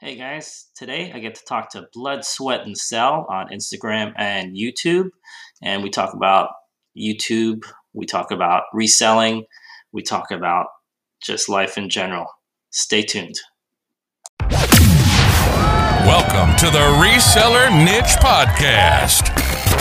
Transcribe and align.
Hey 0.00 0.16
guys, 0.16 0.66
today 0.74 1.12
I 1.14 1.20
get 1.20 1.36
to 1.36 1.44
talk 1.44 1.70
to 1.70 1.86
Blood, 1.92 2.24
Sweat, 2.24 2.66
and 2.66 2.76
Sell 2.76 3.26
on 3.30 3.50
Instagram 3.50 4.12
and 4.16 4.56
YouTube. 4.56 5.10
And 5.62 5.84
we 5.84 5.88
talk 5.88 6.14
about 6.14 6.48
YouTube, 6.98 7.62
we 7.92 8.04
talk 8.04 8.32
about 8.32 8.64
reselling, 8.72 9.44
we 9.92 10.02
talk 10.02 10.32
about 10.32 10.66
just 11.22 11.48
life 11.48 11.78
in 11.78 11.88
general. 11.88 12.26
Stay 12.70 13.02
tuned. 13.02 13.36
Welcome 16.02 16.56
to 16.56 16.66
the 16.66 16.84
Reseller 16.98 17.70
Niche 17.72 18.16
Podcast, 18.18 19.30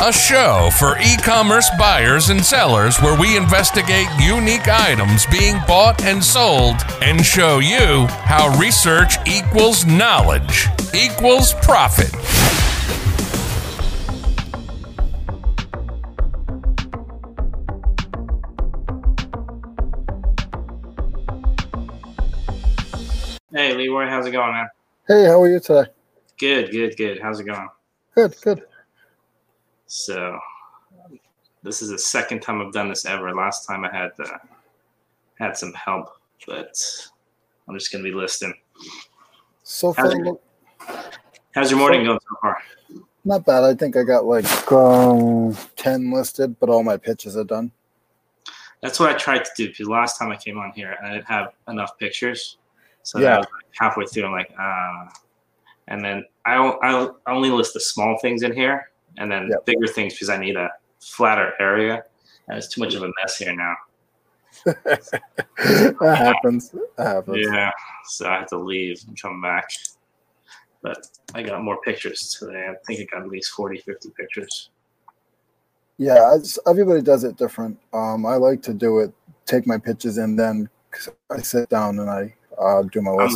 a 0.01 0.11
show 0.11 0.69
for 0.77 0.97
e 0.99 1.17
commerce 1.17 1.69
buyers 1.77 2.29
and 2.29 2.43
sellers 2.43 2.97
where 3.01 3.19
we 3.19 3.37
investigate 3.37 4.07
unique 4.19 4.67
items 4.67 5.25
being 5.27 5.55
bought 5.67 6.03
and 6.03 6.23
sold 6.23 6.75
and 7.01 7.25
show 7.25 7.59
you 7.59 8.05
how 8.07 8.57
research 8.59 9.15
equals 9.27 9.85
knowledge 9.85 10.67
equals 10.93 11.53
profit. 11.55 12.13
Hey 23.53 23.75
Leroy, 23.75 24.07
how's 24.07 24.25
it 24.25 24.31
going, 24.31 24.51
man? 24.51 24.67
Hey, 25.07 25.25
how 25.25 25.41
are 25.41 25.49
you 25.49 25.59
today? 25.59 25.89
Good, 26.39 26.71
good, 26.71 26.97
good. 26.97 27.19
How's 27.21 27.39
it 27.39 27.43
going? 27.43 27.69
Good, 28.15 28.35
good. 28.41 28.63
So, 29.95 30.39
this 31.61 31.83
is 31.83 31.89
the 31.89 31.99
second 31.99 32.41
time 32.41 32.59
I've 32.59 32.73
done 32.73 32.89
this 32.89 33.05
ever. 33.05 33.31
Last 33.31 33.67
time 33.67 33.85
I 33.85 33.95
had 33.95 34.09
uh, 34.19 34.39
had 35.37 35.55
some 35.55 35.71
help, 35.73 36.17
but 36.47 36.75
I'm 37.67 37.77
just 37.77 37.91
gonna 37.91 38.03
be 38.03 38.11
listening. 38.11 38.55
So 39.61 39.93
far, 39.93 40.05
How's 40.05 40.15
look, 40.15 40.43
How's 41.53 41.69
your 41.69 41.79
morning 41.79 42.05
going 42.05 42.17
so 42.19 42.35
far? 42.41 42.57
not 43.23 43.45
bad. 43.45 43.63
I 43.63 43.75
think 43.75 43.95
I 43.95 44.01
got 44.01 44.25
like 44.25 44.71
um, 44.71 45.55
10 45.75 46.11
listed, 46.11 46.59
but 46.59 46.69
all 46.69 46.81
my 46.83 46.97
pitches 46.97 47.37
are 47.37 47.43
done. 47.43 47.71
That's 48.81 48.99
what 48.99 49.11
I 49.11 49.13
tried 49.13 49.45
to 49.45 49.51
do 49.55 49.67
because 49.67 49.87
last 49.87 50.17
time 50.17 50.31
I 50.31 50.37
came 50.37 50.57
on 50.57 50.71
here, 50.71 50.97
I 51.03 51.11
didn't 51.11 51.27
have 51.27 51.53
enough 51.67 51.99
pictures. 51.99 52.57
So 53.03 53.19
Yeah. 53.19 53.35
I 53.35 53.37
was 53.37 53.45
like 53.45 53.65
halfway 53.79 54.07
through, 54.07 54.25
I'm 54.25 54.31
like, 54.31 54.51
ah. 54.57 55.13
And 55.87 56.03
then 56.03 56.25
I 56.47 56.55
I 56.55 57.11
only 57.27 57.51
list 57.51 57.75
the 57.75 57.79
small 57.79 58.17
things 58.17 58.41
in 58.41 58.53
here 58.53 58.89
and 59.17 59.31
then 59.31 59.49
Yep. 59.49 59.65
bigger 59.65 59.87
things 59.87 60.13
because 60.13 60.29
I 60.29 60.37
need 60.37 60.55
a 60.55 60.69
flatter 61.01 61.53
area. 61.59 62.03
And 62.47 62.57
it's 62.57 62.67
too 62.67 62.81
much 62.81 62.93
of 62.95 63.03
a 63.03 63.11
mess 63.21 63.37
here 63.37 63.55
now. 63.55 63.75
that 64.65 66.15
happens. 66.17 66.75
That 66.97 67.07
happens. 67.07 67.47
Yeah. 67.49 67.71
So 68.05 68.27
I 68.29 68.39
have 68.39 68.47
to 68.47 68.57
leave 68.57 69.01
and 69.07 69.19
come 69.19 69.41
back. 69.41 69.69
But 70.81 71.07
I 71.33 71.43
got 71.43 71.63
more 71.63 71.79
pictures 71.81 72.35
today. 72.37 72.67
I 72.69 72.75
think 72.85 72.99
I 72.99 73.15
got 73.15 73.23
at 73.23 73.29
least 73.29 73.51
40, 73.51 73.79
50 73.79 74.09
pictures. 74.17 74.69
Yeah, 75.97 76.37
everybody 76.67 77.01
does 77.01 77.23
it 77.23 77.37
different. 77.37 77.79
Um, 77.93 78.25
I 78.25 78.35
like 78.35 78.61
to 78.63 78.73
do 78.73 78.99
it, 78.99 79.13
take 79.45 79.67
my 79.67 79.77
pitches, 79.77 80.17
and 80.17 80.37
then 80.37 80.69
I 81.31 81.39
sit 81.41 81.69
down 81.69 81.99
and 81.99 82.09
I 82.09 82.35
uh, 82.59 82.81
do 82.83 83.01
my 83.01 83.11
I'm 83.11 83.29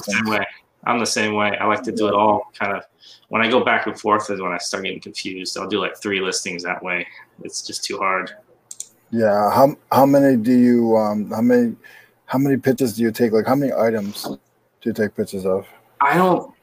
the 0.83 0.99
listings. 0.99 1.13
same 1.13 1.33
way. 1.33 1.49
I'm 1.49 1.49
the 1.49 1.53
same 1.53 1.53
way. 1.53 1.57
I 1.57 1.65
like 1.65 1.83
to 1.83 1.91
do 1.91 2.07
it 2.07 2.13
all 2.13 2.51
kind 2.57 2.75
of. 2.75 2.83
When 3.29 3.41
I 3.41 3.49
go 3.49 3.63
back 3.63 3.87
and 3.87 3.99
forth 3.99 4.29
is 4.29 4.41
when 4.41 4.51
I 4.51 4.57
start 4.57 4.83
getting 4.83 5.01
confused. 5.01 5.57
I'll 5.57 5.67
do 5.67 5.81
like 5.81 5.97
three 5.97 6.21
listings 6.21 6.63
that 6.63 6.81
way. 6.81 7.05
It's 7.43 7.65
just 7.65 7.83
too 7.83 7.97
hard. 7.97 8.31
Yeah. 9.11 9.51
How 9.51 9.75
how 9.91 10.05
many 10.05 10.37
do 10.37 10.57
you 10.57 10.95
um 10.95 11.29
how 11.31 11.41
many 11.41 11.75
how 12.25 12.37
many 12.37 12.57
pitches 12.57 12.95
do 12.95 13.03
you 13.03 13.11
take? 13.11 13.31
Like 13.31 13.47
how 13.47 13.55
many 13.55 13.73
items 13.73 14.23
do 14.23 14.39
you 14.83 14.93
take 14.93 15.15
pictures 15.15 15.45
of? 15.45 15.67
I 15.99 16.15
don't 16.15 16.53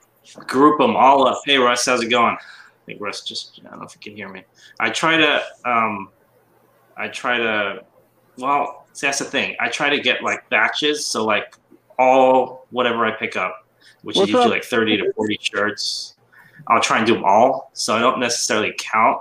group 0.46 0.78
them 0.78 0.96
all 0.96 1.26
up. 1.26 1.40
Hey 1.44 1.58
Russ, 1.58 1.86
how's 1.86 2.02
it 2.02 2.08
going? 2.08 2.36
I 2.36 2.86
think 2.86 3.00
Russ 3.00 3.22
just. 3.22 3.60
I 3.64 3.70
don't 3.70 3.80
know 3.80 3.86
if 3.86 3.94
you 3.94 4.00
can 4.00 4.16
hear 4.16 4.28
me. 4.28 4.44
I 4.80 4.90
try 4.90 5.16
to. 5.16 5.42
Um, 5.64 6.10
I 6.96 7.08
try 7.08 7.38
to. 7.38 7.84
Well, 8.38 8.86
see, 8.92 9.06
that's 9.06 9.18
the 9.18 9.24
thing. 9.24 9.56
I 9.60 9.68
try 9.68 9.88
to 9.88 10.00
get 10.00 10.22
like 10.22 10.48
batches. 10.50 11.06
So 11.06 11.24
like 11.24 11.56
all 11.98 12.66
whatever 12.70 13.06
I 13.06 13.12
pick 13.12 13.36
up, 13.36 13.63
which 14.02 14.16
What's 14.16 14.28
is 14.28 14.34
usually 14.34 14.44
up? 14.44 14.50
like 14.50 14.64
thirty 14.64 14.96
to 14.96 15.12
forty 15.14 15.38
shirts. 15.40 16.16
I'll 16.68 16.80
try 16.80 16.98
and 16.98 17.06
do 17.06 17.14
them 17.14 17.24
all. 17.24 17.70
So 17.74 17.94
I 17.94 18.00
don't 18.00 18.20
necessarily 18.20 18.74
count. 18.78 19.20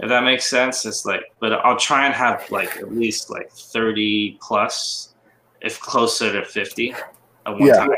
If 0.00 0.08
that 0.08 0.22
makes 0.24 0.46
sense, 0.46 0.86
it's 0.86 1.04
like, 1.04 1.22
but 1.40 1.52
I'll 1.52 1.76
try 1.76 2.06
and 2.06 2.14
have 2.14 2.48
like 2.50 2.76
at 2.76 2.94
least 2.94 3.30
like 3.30 3.50
thirty 3.50 4.38
plus, 4.40 5.14
if 5.60 5.80
closer 5.80 6.32
to 6.32 6.44
fifty 6.44 6.92
at 7.46 7.52
one 7.52 7.66
Yeah. 7.66 7.74
time. 7.74 7.90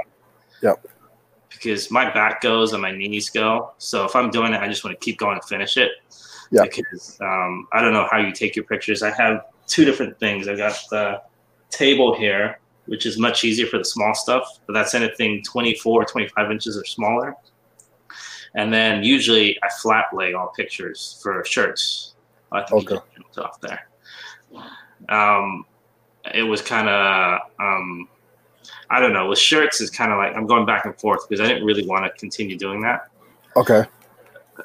Yep. 0.62 0.86
Because 1.50 1.90
my 1.90 2.10
back 2.10 2.40
goes 2.40 2.72
and 2.72 2.80
my 2.80 2.90
knees 2.90 3.28
go. 3.28 3.72
So 3.76 4.06
if 4.06 4.16
I'm 4.16 4.30
doing 4.30 4.54
it, 4.54 4.60
I 4.62 4.68
just 4.68 4.82
want 4.82 4.98
to 4.98 5.04
keep 5.04 5.18
going 5.18 5.34
and 5.34 5.44
finish 5.44 5.76
it. 5.76 5.90
Yeah. 6.50 6.62
Because 6.62 7.18
um, 7.20 7.68
I 7.72 7.82
don't 7.82 7.92
know 7.92 8.08
how 8.10 8.18
you 8.18 8.32
take 8.32 8.56
your 8.56 8.64
pictures. 8.64 9.02
I 9.02 9.10
have 9.10 9.44
two 9.66 9.84
different 9.84 10.18
things. 10.18 10.48
I 10.48 10.56
got 10.56 10.78
the 10.90 11.20
table 11.68 12.14
here, 12.14 12.59
which 12.86 13.06
is 13.06 13.18
much 13.18 13.44
easier 13.44 13.66
for 13.66 13.78
the 13.78 13.84
small 13.84 14.14
stuff, 14.14 14.58
but 14.66 14.72
that's 14.72 14.94
anything 14.94 15.42
24, 15.42 16.04
25 16.04 16.50
inches 16.50 16.76
or 16.76 16.84
smaller. 16.84 17.34
And 18.54 18.72
then 18.72 19.04
usually 19.04 19.56
I 19.62 19.68
flat 19.80 20.06
lay 20.12 20.34
all 20.34 20.48
pictures 20.56 21.20
for 21.22 21.44
shirts. 21.44 22.14
I 22.52 22.62
think 22.64 22.90
Okay. 22.90 23.00
off 23.38 23.60
there. 23.60 23.88
Um, 25.08 25.64
it 26.34 26.42
was 26.42 26.60
kind 26.60 26.88
of, 26.88 27.40
um, 27.60 28.08
I 28.90 28.98
don't 29.00 29.12
know, 29.12 29.28
with 29.28 29.38
shirts, 29.38 29.80
it's 29.80 29.90
kind 29.90 30.10
of 30.10 30.18
like 30.18 30.34
I'm 30.36 30.46
going 30.46 30.66
back 30.66 30.84
and 30.84 30.98
forth 31.00 31.28
because 31.28 31.44
I 31.44 31.48
didn't 31.48 31.64
really 31.64 31.86
want 31.86 32.04
to 32.04 32.10
continue 32.18 32.58
doing 32.58 32.82
that. 32.82 33.08
Okay. 33.56 33.84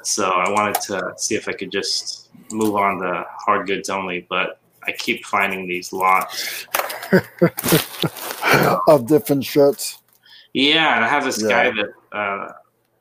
So 0.02 0.30
I 0.30 0.50
wanted 0.50 0.80
to 0.82 1.14
see 1.16 1.36
if 1.36 1.48
I 1.48 1.52
could 1.52 1.70
just 1.70 2.30
move 2.52 2.74
on 2.74 2.98
to 2.98 3.24
hard 3.38 3.66
goods 3.66 3.88
only, 3.88 4.26
but 4.28 4.60
I 4.86 4.92
keep 4.92 5.24
finding 5.24 5.66
these 5.66 5.92
lots. 5.92 6.66
of 8.88 9.06
different 9.06 9.44
shirts. 9.44 9.98
Yeah, 10.52 10.96
and 10.96 11.04
I 11.04 11.08
have 11.08 11.24
this 11.24 11.42
Yeah. 11.42 11.48
guy 11.48 11.70
that 11.70 12.16
uh, 12.16 12.52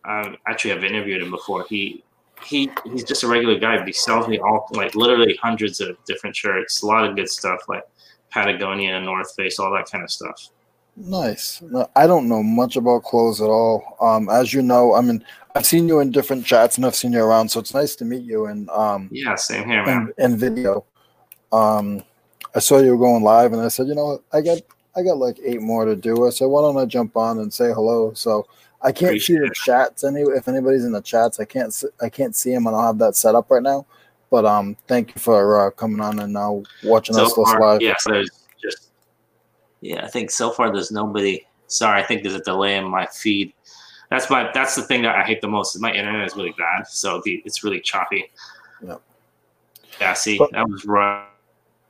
I 0.05 0.35
actually 0.47 0.71
have 0.71 0.83
interviewed 0.83 1.21
him 1.21 1.31
before. 1.31 1.65
He 1.69 2.03
he 2.43 2.69
he's 2.91 3.03
just 3.03 3.23
a 3.23 3.27
regular 3.27 3.57
guy, 3.57 3.77
but 3.77 3.87
he 3.87 3.93
sells 3.93 4.27
me 4.27 4.39
all 4.39 4.67
like 4.71 4.93
literally 4.95 5.37
hundreds 5.41 5.79
of 5.79 5.97
different 6.05 6.35
shirts, 6.35 6.81
a 6.83 6.85
lot 6.85 7.07
of 7.07 7.15
good 7.15 7.29
stuff 7.29 7.59
like 7.69 7.83
Patagonia, 8.31 8.99
North 8.99 9.33
Face, 9.35 9.57
all 9.59 9.71
that 9.73 9.89
kind 9.89 10.03
of 10.03 10.11
stuff. 10.11 10.49
Nice. 10.97 11.61
No, 11.61 11.89
I 11.95 12.07
don't 12.07 12.27
know 12.29 12.41
much 12.41 12.77
about 12.77 13.03
clothes 13.03 13.41
at 13.41 13.49
all. 13.49 13.97
Um, 13.99 14.29
as 14.29 14.53
you 14.53 14.61
know, 14.61 14.93
I 14.93 15.01
mean, 15.01 15.25
I've 15.53 15.65
seen 15.65 15.87
you 15.87 15.99
in 15.99 16.11
different 16.11 16.45
chats 16.45 16.77
and 16.77 16.85
I've 16.85 16.95
seen 16.95 17.13
you 17.13 17.23
around, 17.23 17.49
so 17.49 17.59
it's 17.59 17.73
nice 17.73 17.95
to 17.97 18.05
meet 18.05 18.23
you 18.23 18.45
And 18.45 18.69
um 18.69 19.09
Yeah, 19.11 19.35
same 19.35 19.67
here, 19.67 19.85
man. 19.85 20.13
in, 20.17 20.33
in 20.33 20.37
video. 20.37 20.85
Um, 21.51 22.03
I 22.55 22.59
saw 22.59 22.79
you 22.79 22.91
were 22.91 22.97
going 22.97 23.23
live, 23.23 23.51
and 23.53 23.61
I 23.61 23.67
said, 23.67 23.87
you 23.87 23.95
know, 23.95 24.21
I 24.33 24.41
got 24.41 24.59
I 24.95 25.03
got 25.03 25.17
like 25.17 25.37
eight 25.43 25.61
more 25.61 25.83
to 25.85 25.95
do. 25.95 26.25
I 26.25 26.29
said, 26.29 26.45
why 26.45 26.61
don't 26.61 26.77
I 26.77 26.85
jump 26.85 27.17
on 27.17 27.39
and 27.39 27.53
say 27.53 27.73
hello? 27.73 28.13
So 28.13 28.47
I 28.81 28.91
can't 28.93 29.19
see 29.21 29.37
the 29.37 29.45
it. 29.45 29.53
chats. 29.53 30.03
Any 30.03 30.21
if 30.21 30.47
anybody's 30.47 30.85
in 30.85 30.93
the 30.93 31.01
chats, 31.01 31.39
I 31.39 31.45
can't 31.45 31.83
I 32.01 32.09
can't 32.09 32.35
see 32.35 32.53
them. 32.53 32.67
I 32.67 32.71
don't 32.71 32.83
have 32.83 32.97
that 32.99 33.15
set 33.15 33.35
up 33.35 33.51
right 33.51 33.61
now. 33.63 33.85
But 34.31 34.45
um, 34.45 34.75
thank 34.87 35.13
you 35.13 35.21
for 35.21 35.67
uh, 35.67 35.71
coming 35.71 35.99
on 35.99 36.19
and 36.19 36.33
now 36.33 36.63
watching 36.83 37.13
So 37.15 37.25
us 37.25 37.33
far, 37.33 37.59
live. 37.59 37.81
yes, 37.81 38.03
there's 38.05 38.29
just 38.61 38.89
yeah. 39.81 40.03
I 40.05 40.07
think 40.07 40.31
so 40.31 40.49
far 40.49 40.71
there's 40.71 40.91
nobody. 40.91 41.45
Sorry, 41.67 42.01
I 42.01 42.05
think 42.05 42.23
there's 42.23 42.35
a 42.35 42.41
delay 42.41 42.77
in 42.77 42.85
my 42.85 43.05
feed. 43.07 43.53
That's 44.09 44.29
my 44.29 44.49
that's 44.53 44.75
the 44.75 44.83
thing 44.83 45.01
that 45.01 45.15
I 45.15 45.23
hate 45.23 45.41
the 45.41 45.47
most. 45.47 45.75
Is 45.75 45.81
my 45.81 45.91
internet 45.93 46.25
is 46.25 46.35
really 46.35 46.55
bad, 46.57 46.87
so 46.87 47.21
the, 47.25 47.41
it's 47.45 47.63
really 47.63 47.81
choppy. 47.81 48.31
Yep. 48.85 49.01
Yeah, 49.99 50.13
see, 50.13 50.37
But- 50.37 50.51
that 50.53 50.69
was 50.69 50.85
right. 50.85 51.25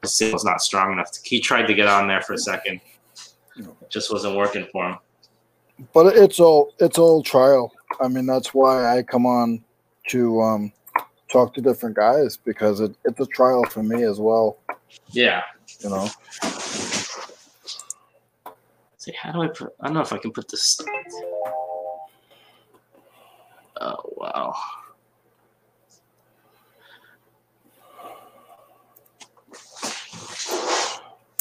The 0.05 0.09
signal's 0.09 0.45
not 0.45 0.61
strong 0.61 0.91
enough. 0.93 1.11
To, 1.11 1.19
He 1.23 1.39
tried 1.39 1.65
to 1.67 1.73
get 1.73 1.87
on 1.87 2.07
there 2.07 2.21
for 2.21 2.33
a 2.33 2.37
second, 2.37 2.79
It 3.57 3.89
just 3.89 4.11
wasn't 4.11 4.35
working 4.35 4.67
for 4.71 4.89
him. 4.89 4.97
but 5.93 6.15
it's 6.15 6.39
all 6.39 6.73
it's 6.79 6.97
all 6.97 7.21
trial. 7.23 7.71
I 8.01 8.07
mean, 8.07 8.25
that's 8.25 8.53
why 8.53 8.97
I 8.97 9.03
come 9.03 9.25
on 9.25 9.63
to 10.09 10.41
um, 10.41 10.71
talk 11.31 11.53
to 11.55 11.61
different 11.61 11.95
guys 11.95 12.37
because 12.37 12.79
it, 12.79 12.95
it's 13.05 13.19
a 13.19 13.25
trial 13.27 13.63
for 13.65 13.83
me 13.83 14.03
as 14.03 14.19
well. 14.19 14.57
Yeah. 15.09 15.41
You 15.81 15.89
know, 15.89 16.07
See, 18.97 19.13
how 19.21 19.31
do 19.33 19.41
I 19.43 19.47
put? 19.47 19.73
I 19.81 19.87
don't 19.87 19.93
know 19.95 20.01
if 20.01 20.13
I 20.13 20.17
can 20.17 20.31
put 20.31 20.49
this. 20.49 20.79
Oh 23.81 23.97
wow. 24.15 24.53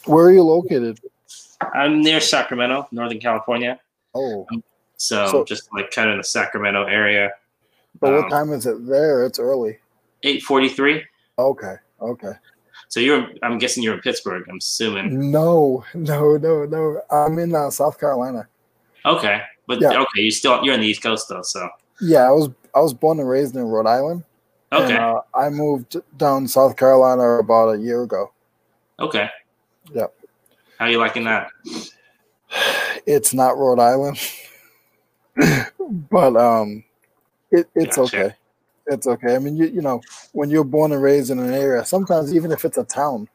Where 0.07 0.27
are 0.27 0.33
you 0.33 0.43
located? 0.43 1.01
I'm 1.75 2.01
near 2.03 2.21
Sacramento, 2.21 2.89
Northern 2.93 3.19
California. 3.21 3.81
Oh, 4.15 4.47
So, 4.97 5.27
So- 5.29 5.45
just 5.45 5.73
like 5.73 5.91
kind 5.91 6.09
of 6.09 6.13
in 6.15 6.19
the 6.19 6.25
Sacramento 6.25 6.85
area. 6.85 7.33
but 8.01 8.09
Um, 8.15 8.23
what 8.23 8.31
time 8.31 8.53
is 8.53 8.67
it 8.67 8.87
there? 8.87 9.25
It's 9.25 9.39
early. 9.39 9.79
843. 10.23 11.05
Okay, 11.39 11.75
okay. 12.01 12.33
So 12.89 13.01
you're, 13.01 13.27
I'm 13.43 13.59
guessing 13.59 13.83
you're 13.83 13.95
in 13.95 14.01
Pittsburgh. 14.01 14.45
I'm 14.49 14.59
assuming. 14.59 15.31
No, 15.31 15.85
no, 15.95 16.37
no, 16.37 16.65
no. 16.65 17.01
I'm 17.11 17.39
in 17.39 17.55
uh, 17.55 17.71
South 17.71 17.99
Carolina. 17.99 18.47
Okay. 19.05 19.43
But 19.67 19.81
Yeah. 19.81 20.01
okay, 20.01 20.21
you 20.23 20.31
still 20.31 20.63
you're 20.65 20.75
in 20.75 20.81
the 20.81 20.87
East 20.87 21.03
Coast 21.03 21.29
though, 21.29 21.43
so 21.43 21.69
Yeah, 22.01 22.29
I 22.29 22.31
was 22.31 22.51
I 22.75 22.81
was 22.81 22.93
born 22.95 23.19
and 23.21 23.29
raised 23.29 23.55
in 23.57 23.65
Rhode 23.65 23.87
Island. 23.87 24.25
okay, 24.73 24.95
And, 24.95 25.03
uh, 25.05 25.21
I 25.35 25.49
moved 25.49 25.97
down 26.17 26.47
South 26.49 26.77
Carolina 26.77 27.39
about 27.39 27.75
a 27.75 27.79
year 27.79 28.03
ago. 28.03 28.33
okay. 29.01 29.29
Yep. 29.93 30.15
How 30.79 30.87
are 30.87 30.91
you 30.91 30.99
liking 30.99 31.25
that? 31.25 31.49
It's 33.07 33.35
not 33.35 33.59
Rhode 33.59 33.81
Island, 33.81 34.19
but 36.11 36.37
um, 36.37 36.85
it, 37.51 37.69
it's 37.75 37.97
Gotcha. 37.97 38.19
okay. 38.19 38.35
It's 38.87 39.07
okay. 39.07 39.35
I 39.35 39.39
mean, 39.39 39.57
you 39.57 39.67
you 39.67 39.81
know, 39.81 40.03
when 40.33 40.51
you're 40.51 40.65
born 40.65 40.93
and 40.93 41.03
raised 41.03 41.31
in 41.31 41.39
an 41.39 41.53
area, 41.53 41.85
sometimes 41.85 42.35
even 42.35 42.53
if 42.53 42.65
it's 42.65 42.79
a 42.79 42.85
town, 42.85 43.29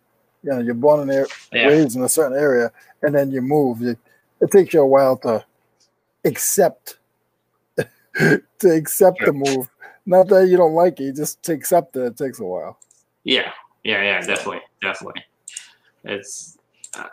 you 0.44 0.52
know, 0.52 0.60
you're 0.60 0.74
born 0.76 1.10
and 1.10 1.28
Yeah, 1.52 1.68
raised 1.68 1.96
in 1.96 2.04
a 2.04 2.10
certain 2.10 2.38
area, 2.38 2.72
and 3.02 3.14
then 3.16 3.32
you 3.32 3.42
move. 3.42 3.82
You, 3.82 3.98
it 4.42 4.52
takes 4.52 4.74
you 4.74 4.82
a 4.82 4.86
while 4.86 5.18
to 5.18 5.44
accept 6.24 6.98
to 7.78 8.42
accept 8.64 9.20
the 9.26 9.34
move. 9.34 9.70
Not 10.06 10.28
that 10.30 10.48
you 10.48 10.58
don't 10.58 10.74
like 10.74 11.00
it, 11.00 11.16
just 11.16 11.42
to 11.44 11.54
accept 11.54 11.96
it. 11.96 12.02
It 12.02 12.18
takes 12.18 12.40
a 12.40 12.44
while. 12.44 12.80
yeah, 13.24 13.52
yeah, 13.84 14.02
yeah. 14.04 14.22
Definitely, 14.22 14.62
definitely. 14.82 15.24
It's 16.04 16.58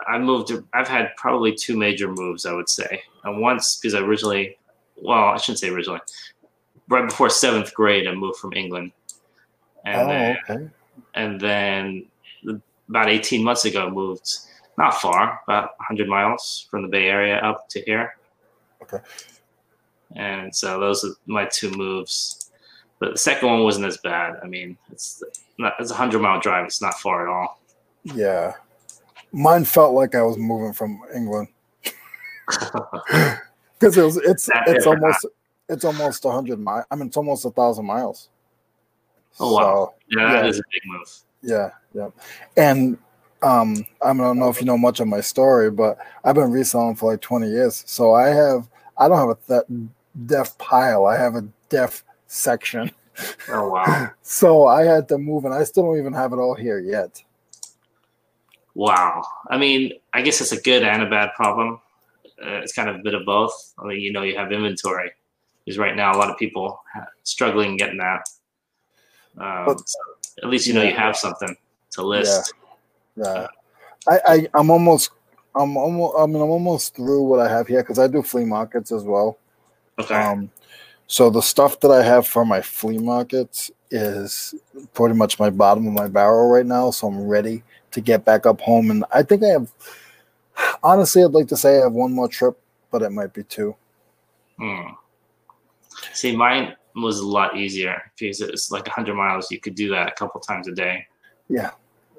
I 0.07 0.17
moved. 0.17 0.51
I've 0.73 0.87
had 0.87 1.15
probably 1.17 1.53
two 1.53 1.77
major 1.77 2.11
moves. 2.11 2.45
I 2.45 2.53
would 2.53 2.69
say, 2.69 3.01
and 3.23 3.41
once 3.41 3.77
because 3.77 3.93
I 3.93 3.99
originally, 3.99 4.57
well, 4.95 5.25
I 5.25 5.37
shouldn't 5.37 5.59
say 5.59 5.69
originally. 5.69 6.01
Right 6.89 7.07
before 7.07 7.29
seventh 7.29 7.73
grade, 7.73 8.07
I 8.07 8.13
moved 8.13 8.37
from 8.39 8.53
England, 8.53 8.91
and 9.85 10.01
oh, 10.01 10.07
then 10.07 10.37
okay. 10.49 10.69
and 11.15 11.39
then 11.39 12.05
about 12.89 13.09
18 13.09 13.43
months 13.43 13.65
ago 13.65 13.89
moved 13.89 14.29
not 14.77 14.93
far 14.95 15.41
about 15.47 15.71
100 15.79 16.07
miles 16.07 16.67
from 16.69 16.81
the 16.83 16.87
bay 16.87 17.07
area 17.07 17.37
up 17.37 17.67
to 17.69 17.81
here 17.81 18.15
Okay. 18.81 18.99
and 20.15 20.55
so 20.55 20.79
those 20.79 21.03
are 21.03 21.11
my 21.25 21.45
two 21.45 21.71
moves 21.71 22.51
but 22.99 23.11
the 23.11 23.17
second 23.17 23.49
one 23.49 23.63
wasn't 23.63 23.85
as 23.85 23.97
bad 23.97 24.37
i 24.43 24.47
mean 24.47 24.77
it's 24.91 25.21
not 25.57 25.73
it's 25.79 25.91
a 25.91 25.93
100 25.93 26.19
mile 26.21 26.39
drive 26.39 26.65
it's 26.65 26.81
not 26.81 26.93
far 26.99 27.27
at 27.27 27.33
all 27.33 27.59
Yeah, 28.03 28.53
mine 29.37 29.63
felt 29.65 29.93
like 29.93 30.15
I 30.15 30.23
was 30.23 30.37
moving 30.37 30.73
from 30.73 30.99
England 31.15 31.47
because 32.47 33.97
it 33.97 34.03
was. 34.03 34.17
It's 34.17 34.49
it's 34.65 34.85
almost 34.87 35.25
it's 35.69 35.85
almost 35.85 36.25
a 36.25 36.31
hundred 36.31 36.59
miles. 36.59 36.85
I 36.89 36.95
mean, 36.95 37.07
it's 37.07 37.17
almost 37.17 37.45
a 37.45 37.51
thousand 37.51 37.85
miles. 37.85 38.29
Oh, 39.39 39.53
wow. 39.53 39.61
So, 39.61 39.93
yeah 40.09 40.31
that 40.31 40.43
Yeah. 40.43 40.49
is 40.49 40.59
a 40.59 40.63
big 40.71 40.81
move 40.85 41.07
Yeah, 41.43 41.69
yeah. 41.93 42.09
And 42.55 42.97
um, 43.43 43.85
I 44.03 44.11
don't 44.13 44.39
know 44.39 44.49
if 44.49 44.59
you 44.59 44.65
know 44.65 44.77
much 44.77 44.99
of 44.99 45.07
my 45.07 45.21
story, 45.21 45.69
but 45.69 45.99
I've 46.23 46.33
been 46.35 46.51
reselling 46.51 46.95
for 46.95 47.11
like 47.11 47.21
20 47.21 47.47
years. 47.47 47.83
So 47.85 48.13
I 48.13 48.29
have, 48.29 48.67
I 48.97 49.07
don't 49.07 49.19
have 49.19 49.37
a 49.37 49.37
th- 49.47 49.89
deaf 50.25 50.57
pile. 50.57 51.05
I 51.05 51.15
have 51.17 51.35
a 51.35 51.47
deaf 51.69 52.03
section. 52.25 52.89
oh 53.49 53.69
wow 53.69 54.09
So 54.23 54.65
I 54.65 54.83
had 54.83 55.07
to 55.09 55.19
move, 55.19 55.45
and 55.45 55.53
I 55.53 55.63
still 55.65 55.83
don't 55.83 55.99
even 55.99 56.13
have 56.13 56.33
it 56.33 56.37
all 56.37 56.55
here 56.55 56.79
yet. 56.79 57.23
Wow. 58.77 59.23
I 59.49 59.57
mean 59.57 59.93
i 60.13 60.21
guess 60.21 60.39
it's 60.39 60.51
a 60.53 60.61
good 60.61 60.83
and 60.83 61.01
a 61.03 61.09
bad 61.09 61.29
problem. 61.35 61.81
Uh, 62.41 62.61
it's 62.61 62.73
kind 62.73 62.87
of 62.89 62.95
a 62.97 62.99
bit 62.99 63.15
of 63.15 63.25
both. 63.25 63.53
I 63.79 63.87
mean 63.87 63.99
you 63.99 64.13
know 64.13 64.23
you 64.23 64.37
have 64.37 64.51
inventory. 64.51 65.11
Because 65.65 65.77
right 65.77 65.95
now 65.97 66.13
a 66.13 66.17
lot 66.17 66.29
of 66.29 66.37
people 66.37 66.79
struggling 67.23 67.75
getting 67.75 67.97
that. 67.97 68.21
Um, 69.37 69.65
But- 69.65 69.89
so 69.89 69.99
at 70.43 70.49
least 70.49 70.67
you 70.67 70.73
know 70.73 70.83
you 70.83 70.93
have 70.93 71.17
something 71.17 71.55
to 71.91 72.01
list. 72.03 72.53
Yeah, 73.15 73.47
I, 74.07 74.19
I 74.27 74.47
I'm 74.53 74.69
almost, 74.69 75.09
I'm 75.55 75.75
almost, 75.75 76.15
I 76.19 76.25
mean, 76.27 76.41
I'm 76.41 76.49
almost 76.49 76.95
through 76.95 77.23
what 77.23 77.39
I 77.39 77.49
have 77.49 77.67
here 77.67 77.81
because 77.81 77.97
I 77.97 78.07
do 78.07 78.21
flea 78.21 78.45
markets 78.45 78.91
as 78.91 79.03
well. 79.03 79.39
okay. 79.99 80.13
Um, 80.15 80.51
so 81.07 81.29
the 81.29 81.41
stuff 81.41 81.79
that 81.79 81.89
I 81.89 82.03
have 82.03 82.27
for 82.27 82.45
my 82.45 82.61
flea 82.61 82.99
markets 82.99 83.71
is 83.89 84.53
pretty 84.93 85.15
much 85.15 85.39
my 85.39 85.49
bottom 85.49 85.87
of 85.87 85.93
my 85.93 86.07
barrel 86.07 86.49
right 86.49 86.65
now. 86.65 86.91
So 86.91 87.07
I'm 87.07 87.27
ready 87.27 87.63
to 87.91 88.01
get 88.01 88.25
back 88.25 88.45
up 88.45 88.61
home, 88.61 88.91
and 88.91 89.05
I 89.11 89.23
think 89.23 89.43
I 89.43 89.47
have. 89.47 89.71
Honestly, 90.81 91.23
I'd 91.23 91.31
like 91.31 91.47
to 91.49 91.57
say 91.57 91.77
I 91.77 91.83
have 91.83 91.93
one 91.93 92.11
more 92.11 92.27
trip, 92.27 92.59
but 92.91 93.01
it 93.01 93.11
might 93.11 93.33
be 93.33 93.43
two. 93.43 93.75
Hmm. 94.57 94.93
See, 96.13 96.35
mine 96.35 96.75
was 96.95 97.19
a 97.19 97.27
lot 97.27 97.57
easier 97.57 98.11
because 98.17 98.41
it's 98.41 98.71
like 98.71 98.87
100 98.87 99.13
miles. 99.13 99.51
You 99.51 99.59
could 99.59 99.75
do 99.75 99.89
that 99.89 100.07
a 100.07 100.11
couple 100.11 100.41
times 100.41 100.67
a 100.67 100.71
day. 100.71 101.05
Yeah, 101.47 101.71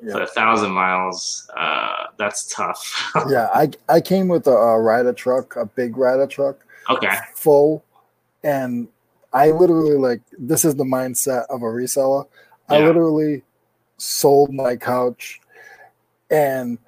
Yeah. 0.03 0.15
But 0.15 0.23
a 0.23 0.27
thousand 0.27 0.71
miles, 0.71 1.51
uh, 1.57 2.07
that's 2.17 2.47
tough. 2.55 3.13
yeah. 3.29 3.49
I 3.55 3.71
I 3.89 4.01
came 4.01 4.29
with 4.29 4.47
a, 4.47 4.53
a 4.53 4.81
Ryder 4.81 5.13
truck, 5.13 5.57
a 5.57 5.67
big 5.67 5.97
Ryder 5.97 6.27
truck, 6.27 6.65
okay. 6.89 7.17
full, 7.35 7.85
and 8.45 8.89
I 9.33 9.51
literally 9.51 9.97
like 9.97 10.21
this 10.39 10.65
is 10.65 10.77
the 10.77 10.85
mindset 10.85 11.47
of 11.51 11.63
a 11.63 11.67
reseller. 11.67 12.27
I 12.69 12.81
literally 12.81 13.43
sold 13.97 14.53
my 14.53 14.77
couch 14.77 15.41
and 16.31 16.79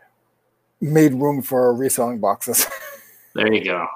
made 0.81 1.15
room 1.15 1.43
for 1.43 1.75
reselling 1.75 2.19
boxes. 2.21 2.67
There 3.33 3.53
you 3.53 3.65
go. 3.65 3.87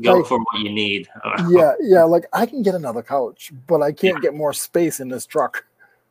Go 0.00 0.14
Like- 0.16 0.26
for 0.26 0.38
what 0.40 0.58
you 0.60 0.70
need. 0.72 1.08
yeah, 1.50 1.74
yeah. 1.80 2.02
Like 2.02 2.26
I 2.32 2.46
can 2.46 2.62
get 2.64 2.74
another 2.74 3.00
couch, 3.00 3.52
but 3.68 3.80
I 3.80 3.92
can't 3.92 4.20
get 4.20 4.34
more 4.34 4.52
space 4.52 4.98
in 4.98 5.08
this 5.08 5.24
truck. 5.24 5.64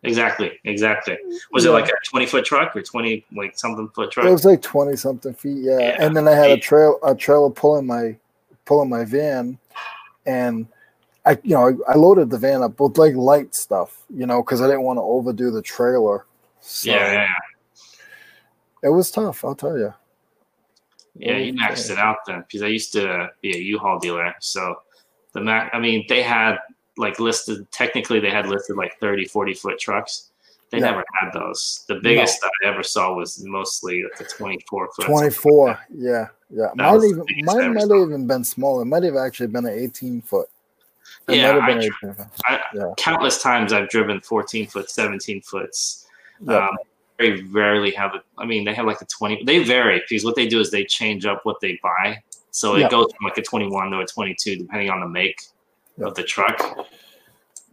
exactly. 0.03 0.57
Exactly. 0.63 1.17
Was 1.51 1.65
it 1.65 1.71
like 1.71 1.88
a 1.89 1.91
20 2.09 2.25
foot 2.27 2.45
truck 2.45 2.73
or 2.73 2.81
20 2.81 3.25
like 3.35 3.57
something 3.59 3.89
foot 3.89 4.12
truck? 4.12 4.25
It 4.25 4.31
was 4.31 4.45
like 4.45 4.62
twenty 4.62 4.95
something 4.95 5.33
feet, 5.33 5.57
yeah. 5.63 5.79
Yeah. 5.79 5.97
And 6.00 6.15
then 6.15 6.29
I 6.29 6.31
had 6.31 6.51
a 6.51 6.57
trail 6.57 6.97
a 7.06 7.13
trailer 7.13 7.50
pulling 7.50 7.85
my 7.85 8.15
pulling 8.63 8.89
my 8.89 9.03
van, 9.03 9.57
and 10.25 10.65
I 11.25 11.31
you 11.44 11.56
know 11.56 11.68
I, 11.88 11.91
I 11.91 11.95
loaded 11.95 12.29
the 12.29 12.38
van 12.38 12.63
up 12.63 12.79
with 12.79 12.97
like 12.97 13.15
light 13.15 13.53
stuff, 13.53 14.01
you 14.09 14.25
know, 14.25 14.41
because 14.41 14.61
I 14.61 14.68
didn't 14.68 14.83
want 14.83 14.95
to 14.97 15.01
overdo 15.03 15.51
the 15.51 15.61
trailer. 15.61 16.25
So 16.61 16.89
yeah, 16.91 17.11
yeah, 17.11 17.27
it 18.85 18.89
was 18.89 19.11
tough. 19.11 19.43
I'll 19.43 19.55
tell 19.55 19.77
you. 19.77 19.93
yeah. 21.15 21.37
You 21.37 21.53
maxed 21.53 21.89
it 21.89 21.97
out 21.97 22.17
then 22.27 22.41
because 22.41 22.61
I 22.61 22.67
used 22.67 22.93
to 22.93 23.29
be 23.41 23.55
a 23.55 23.59
U-Haul 23.59 23.99
dealer. 23.99 24.33
So 24.39 24.75
the 25.33 25.41
max, 25.41 25.69
I 25.73 25.79
mean, 25.79 26.05
they 26.07 26.21
had 26.23 26.57
like 26.97 27.19
listed, 27.19 27.69
technically 27.71 28.19
they 28.19 28.29
had 28.29 28.47
listed 28.47 28.77
like 28.77 28.97
30, 28.99 29.25
40 29.25 29.53
foot 29.55 29.79
trucks. 29.79 30.29
They 30.71 30.79
Yeah. 30.79 30.91
never 30.91 31.03
had 31.19 31.31
those. 31.33 31.85
The 31.87 31.95
biggest 31.95 32.41
that 32.41 32.51
I 32.63 32.67
ever 32.67 32.83
saw 32.83 33.13
was 33.13 33.43
mostly 33.45 34.03
like 34.03 34.19
a 34.19 34.23
24 34.23 34.89
foot. 34.93 35.05
Twenty 35.05 35.29
four, 35.29 35.77
yeah, 35.93 36.27
yeah. 36.49 36.69
That 36.75 36.77
Mine 36.77 37.03
even 37.03 37.23
biggest 37.27 37.45
mine 37.45 37.73
might 37.73 37.81
have 37.81 38.07
even 38.07 38.27
been 38.27 38.43
smaller. 38.43 38.81
It 38.81 38.85
might 38.85 39.03
have 39.03 39.15
actually 39.15 39.47
been 39.47 39.65
an 39.67 39.73
eighteen 39.73 40.21
foot. 40.21 40.49
It 41.27 41.35
Yeah, 41.37 41.51
might 41.54 41.61
have 41.61 41.63
I 41.63 41.68
been 41.68 41.77
18 41.83 41.92
foot. 42.15 42.27
I, 42.45 42.59
Yeah. 42.73 42.94
Countless 42.97 43.42
times 43.44 43.73
I've 43.73 43.89
driven 43.89 44.19
14 44.21 44.68
foot, 44.68 44.89
17 44.89 45.42
foots. 45.42 46.07
Yeah. 46.42 46.68
Um, 46.68 46.77
very 47.18 47.44
rarely 47.44 47.92
have 47.92 48.16
it. 48.16 48.22
I 48.38 48.45
mean, 48.45 48.66
they 48.66 48.74
have 48.74 48.86
like 48.86 49.02
a 49.02 49.06
20. 49.06 49.44
They 49.44 49.64
vary 49.64 50.02
because 50.07 50.24
what 50.26 50.36
they 50.36 50.48
do 50.48 50.60
is 50.60 50.72
they 50.72 50.84
change 50.84 51.26
up 51.26 51.42
what 51.44 51.60
they 51.62 51.80
buy. 51.81 52.22
So 52.52 52.76
it 52.76 52.81
Yeah. 52.81 52.90
goes 52.90 53.12
from 53.12 53.26
like 53.26 53.38
a 53.38 53.42
21 53.42 53.92
to 53.92 54.00
a 54.00 54.06
22, 54.06 54.57
depending 54.57 54.90
on 54.90 55.00
the 55.00 55.07
make 55.07 55.42
Yeah. 55.98 56.07
of 56.07 56.16
the 56.16 56.24
truck. 56.24 56.88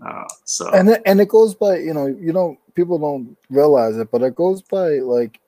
Uh, 0.04 0.24
so 0.44 0.70
and 0.72 0.88
it, 0.88 1.02
and 1.06 1.20
it 1.20 1.28
goes 1.28 1.54
by 1.54 1.78
you 1.78 1.94
know 1.94 2.06
you 2.06 2.32
know 2.32 2.58
people 2.74 2.98
don't 2.98 3.36
realize 3.50 3.96
it 3.96 4.10
but 4.10 4.20
it 4.22 4.34
goes 4.34 4.60
by 4.60 4.98
like 4.98 5.38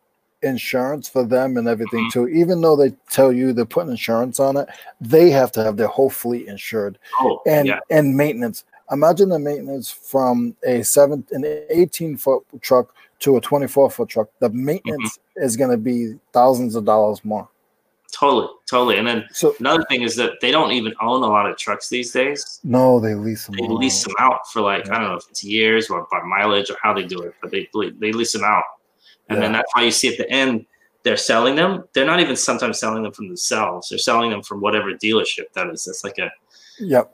insurance 0.43 1.09
for 1.09 1.25
them 1.25 1.57
and 1.57 1.67
everything 1.67 2.09
too 2.13 2.29
even 2.29 2.61
though 2.61 2.77
they 2.77 2.91
tell 3.11 3.33
you 3.33 3.53
they're 3.53 3.65
putting 3.65 3.91
insurance 3.91 4.39
on 4.39 4.57
it 4.57 4.69
they 5.01 5.29
have 5.29 5.51
to 5.51 5.65
have 5.65 5.77
their 5.77 5.89
whole 5.89 6.11
fleet 6.11 6.47
insured 6.47 6.99
oh, 7.21 7.41
and 7.47 7.67
yeah, 7.67 7.81
and 7.91 8.17
maintenance 8.17 8.65
imagine 8.93 9.29
the 9.29 9.39
maintenance 9.39 9.91
from 9.91 10.55
a 10.65 10.83
seven 10.83 11.27
an 11.33 11.45
18 11.71 12.17
foot 12.17 12.45
truck 12.61 12.95
to 13.21 13.37
a 13.37 13.40
24 13.40 13.90
foot 13.90 14.09
truck 14.09 14.28
the 14.40 14.50
maintenance 14.50 15.18
mm-hmm. 15.18 15.44
is 15.44 15.56
going 15.56 15.71
to 15.71 15.76
be 15.76 16.14
thousands 16.33 16.75
of 16.75 16.85
dollars 16.85 17.25
more 17.25 17.49
totally, 18.14 18.49
totally. 18.66 18.99
And 18.99 19.06
then 19.06 19.25
so 19.33 19.54
another 19.59 19.85
thing 19.88 20.02
is 20.02 20.14
that 20.16 20.40
they 20.40 20.50
don't 20.50 20.73
even 20.73 20.94
own 21.00 21.23
a 21.23 21.26
lot 21.26 21.50
of 21.50 21.56
trucks 21.56 21.88
these 21.88 22.12
days. 22.12 22.61
no 22.62 23.00
they 23.00 23.14
lease 23.14 23.47
them 23.47 23.56
They 23.56 23.66
all 23.66 23.76
lease 23.76 24.02
out. 24.02 24.09
them 24.09 24.16
out 24.21 24.52
for 24.52 24.62
like 24.62 24.88
I 24.88 24.99
don't 24.99 25.09
know 25.09 25.16
if 25.16 25.25
it's 25.28 25.42
years 25.42 25.90
or 25.90 26.06
by 26.11 26.23
mileage 26.23 26.71
or 26.71 26.76
how 26.83 26.94
they 26.94 27.04
do 27.04 27.21
it, 27.23 27.35
but 27.42 27.50
they 27.50 27.68
they 27.73 28.12
lease 28.12 28.33
them 28.33 28.44
out, 28.44 28.64
and 29.28 29.42
then 29.42 29.52
that's 29.52 29.71
why 29.75 29.83
you 29.83 29.90
see 29.90 30.09
at 30.09 30.18
the 30.18 30.30
end 30.30 30.66
they're 31.02 31.16
selling 31.16 31.54
them. 31.54 31.85
They're 31.92 32.06
not 32.06 32.21
even 32.21 32.35
sometimes 32.35 32.78
selling 32.78 33.02
them 33.02 33.12
from 33.12 33.28
themselves. 33.28 33.90
They're 33.90 33.99
selling 33.99 34.30
them 34.30 34.42
from 34.42 34.61
whatever 34.62 34.92
dealership 34.92 35.52
that 35.54 35.68
is. 35.68 35.87
It's 35.87 36.04
like 36.04 36.18
a 36.18 36.30
yep 36.78 37.11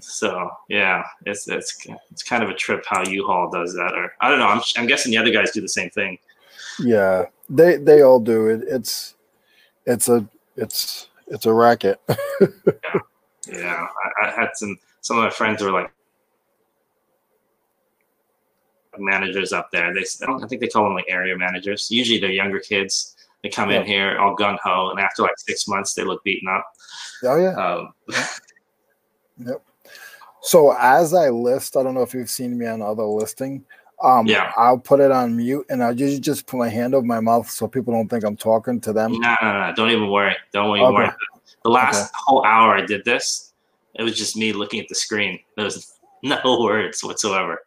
so 0.00 0.50
yeah. 0.68 1.04
It's 1.26 1.48
it's 1.48 1.86
it's 2.10 2.22
kind 2.22 2.42
of 2.42 2.50
a 2.50 2.54
trip 2.54 2.84
how 2.86 3.02
U-Haul 3.04 3.50
does 3.50 3.74
that, 3.74 3.92
or 3.94 4.12
I 4.20 4.28
don't 4.30 4.38
know. 4.38 4.46
I'm 4.46 4.62
I'm 4.76 4.86
guessing 4.86 5.10
the 5.12 5.18
other 5.18 5.30
guys 5.30 5.50
do 5.50 5.60
the 5.60 5.68
same 5.68 5.90
thing. 5.90 6.18
yeah 6.78 7.26
they 7.48 7.76
they 7.76 8.00
all 8.02 8.20
do 8.20 8.46
it 8.46 8.62
it's 8.68 9.14
it's 9.84 10.08
a 10.08 10.26
it's 10.56 11.08
it's 11.26 11.44
a 11.46 11.52
racket 11.52 12.00
Yeah, 13.52 13.86
I, 14.22 14.26
I 14.26 14.30
had 14.30 14.50
some 14.54 14.78
some 15.00 15.18
of 15.18 15.24
my 15.24 15.30
friends 15.30 15.62
were 15.62 15.72
like 15.72 15.90
managers 18.98 19.52
up 19.52 19.70
there. 19.72 19.92
They 19.94 20.00
I, 20.00 20.26
don't, 20.26 20.44
I 20.44 20.46
think 20.46 20.60
they 20.60 20.68
call 20.68 20.84
them 20.84 20.94
like 20.94 21.06
area 21.08 21.36
managers. 21.36 21.90
Usually 21.90 22.20
they're 22.20 22.30
younger 22.30 22.60
kids. 22.60 23.16
They 23.42 23.48
come 23.48 23.70
in 23.70 23.86
here 23.86 24.18
all 24.18 24.34
gun 24.34 24.58
ho, 24.62 24.90
and 24.90 25.00
after 25.00 25.22
like 25.22 25.38
six 25.38 25.66
months, 25.66 25.94
they 25.94 26.04
look 26.04 26.22
beaten 26.22 26.48
up. 26.48 26.66
Oh 27.24 27.36
yeah. 27.36 27.54
Um, 27.54 27.92
Yep. 29.46 29.62
So 30.42 30.74
as 30.78 31.12
I 31.14 31.28
list, 31.28 31.76
I 31.76 31.82
don't 31.82 31.94
know 31.94 32.02
if 32.02 32.14
you've 32.14 32.30
seen 32.30 32.56
me 32.58 32.66
on 32.66 32.82
other 32.82 33.04
listing. 33.04 33.64
Um, 34.02 34.26
Yeah. 34.26 34.52
I'll 34.56 34.78
put 34.78 35.00
it 35.00 35.10
on 35.10 35.36
mute, 35.36 35.66
and 35.68 35.82
I 35.82 35.90
usually 35.90 36.20
just 36.20 36.46
put 36.46 36.56
my 36.56 36.68
hand 36.68 36.94
over 36.94 37.04
my 37.06 37.20
mouth 37.20 37.50
so 37.50 37.68
people 37.68 37.92
don't 37.92 38.08
think 38.08 38.24
I'm 38.24 38.36
talking 38.36 38.80
to 38.82 38.92
them. 38.92 39.12
no, 39.12 39.34
no, 39.42 39.66
no, 39.66 39.72
don't 39.76 39.90
even 39.90 40.08
worry. 40.08 40.34
Don't 40.52 40.76
even 40.76 40.88
Okay. 40.88 40.94
worry. 40.94 41.10
The 41.64 41.70
last 41.70 41.96
Okay. 41.96 42.10
whole 42.14 42.44
hour 42.44 42.74
I 42.74 42.80
did 42.86 43.04
this, 43.04 43.52
it 43.94 44.02
was 44.02 44.16
just 44.16 44.36
me 44.36 44.52
looking 44.54 44.80
at 44.80 44.88
the 44.88 44.94
screen. 44.94 45.38
There 45.56 45.66
was 45.66 45.98
no 46.22 46.60
words 46.60 47.04
whatsoever. 47.04 47.60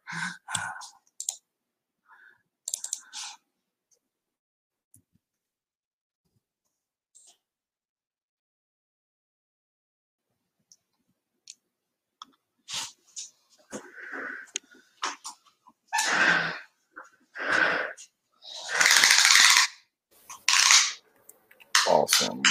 Awesome. 21.90 22.42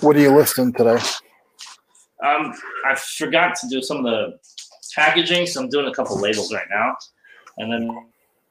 What 0.00 0.16
are 0.16 0.20
you 0.20 0.34
listing 0.34 0.72
today? 0.72 0.98
Um, 2.24 2.54
I 2.86 2.94
forgot 2.94 3.54
to 3.56 3.68
do 3.68 3.82
some 3.82 3.98
of 3.98 4.04
the 4.04 4.38
packaging, 4.94 5.46
so 5.46 5.62
I'm 5.62 5.68
doing 5.68 5.86
a 5.86 5.94
couple 5.94 6.18
labels 6.18 6.52
right 6.52 6.66
now, 6.70 6.96
and 7.58 7.72
then 7.72 8.08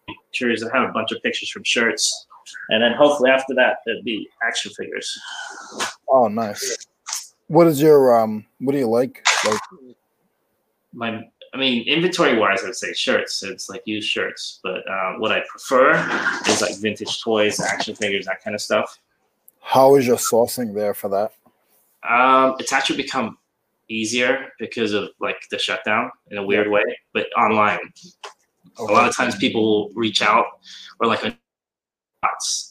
pictures. 0.08 0.64
I 0.64 0.76
have 0.76 0.90
a 0.90 0.92
bunch 0.92 1.12
of 1.12 1.22
pictures 1.22 1.50
from 1.50 1.64
shirts, 1.64 2.28
and 2.70 2.82
then 2.82 2.94
hopefully 2.94 3.30
after 3.30 3.54
that 3.56 3.78
there'd 3.86 4.04
be 4.04 4.28
action 4.46 4.72
figures. 4.72 5.18
Oh, 6.10 6.28
nice. 6.28 6.88
What 7.48 7.68
is 7.68 7.82
your 7.82 8.20
um? 8.20 8.46
What 8.60 8.74
do 8.74 8.80
you 8.80 8.90
like? 8.90 9.26
Like, 9.46 9.60
My, 10.94 11.30
I 11.54 11.58
mean, 11.58 11.88
inventory 11.88 12.38
wise, 12.38 12.62
I 12.64 12.68
would 12.68 12.76
say 12.76 12.94
shirts. 12.94 13.44
It's 13.44 13.70
like 13.70 13.82
used 13.86 14.08
shirts, 14.08 14.60
but 14.64 14.88
uh, 14.90 15.14
what 15.18 15.32
I 15.32 15.44
prefer 15.50 15.94
is 16.48 16.62
like 16.62 16.78
vintage 16.78 17.22
toys, 17.22 17.60
action 17.60 17.96
figures, 17.96 18.26
that 18.26 18.44
kind 18.44 18.56
of 18.56 18.62
stuff. 18.62 19.00
how 19.62 19.96
is 19.96 20.06
your 20.06 20.18
sourcing 20.18 20.74
there 20.74 20.94
for 20.94 21.10
that? 21.10 21.34
Um, 22.08 22.56
it's 22.60 22.72
actually 22.72 22.98
become 22.98 23.38
easier 23.90 24.52
because 24.60 24.94
of 24.94 25.10
like 25.20 25.38
the 25.52 25.58
shutdown 25.60 26.12
in 26.32 26.38
a 26.38 26.44
weird 26.44 26.70
way, 26.70 26.84
but 27.14 27.28
online. 27.38 27.80
A 28.78 28.84
lot 28.84 29.10
of 29.10 29.16
times 29.16 29.36
people 29.36 29.62
will 29.64 29.90
reach 29.94 30.22
out 30.22 30.46
or 31.00 31.08
like 31.08 31.22
bots 32.22 32.69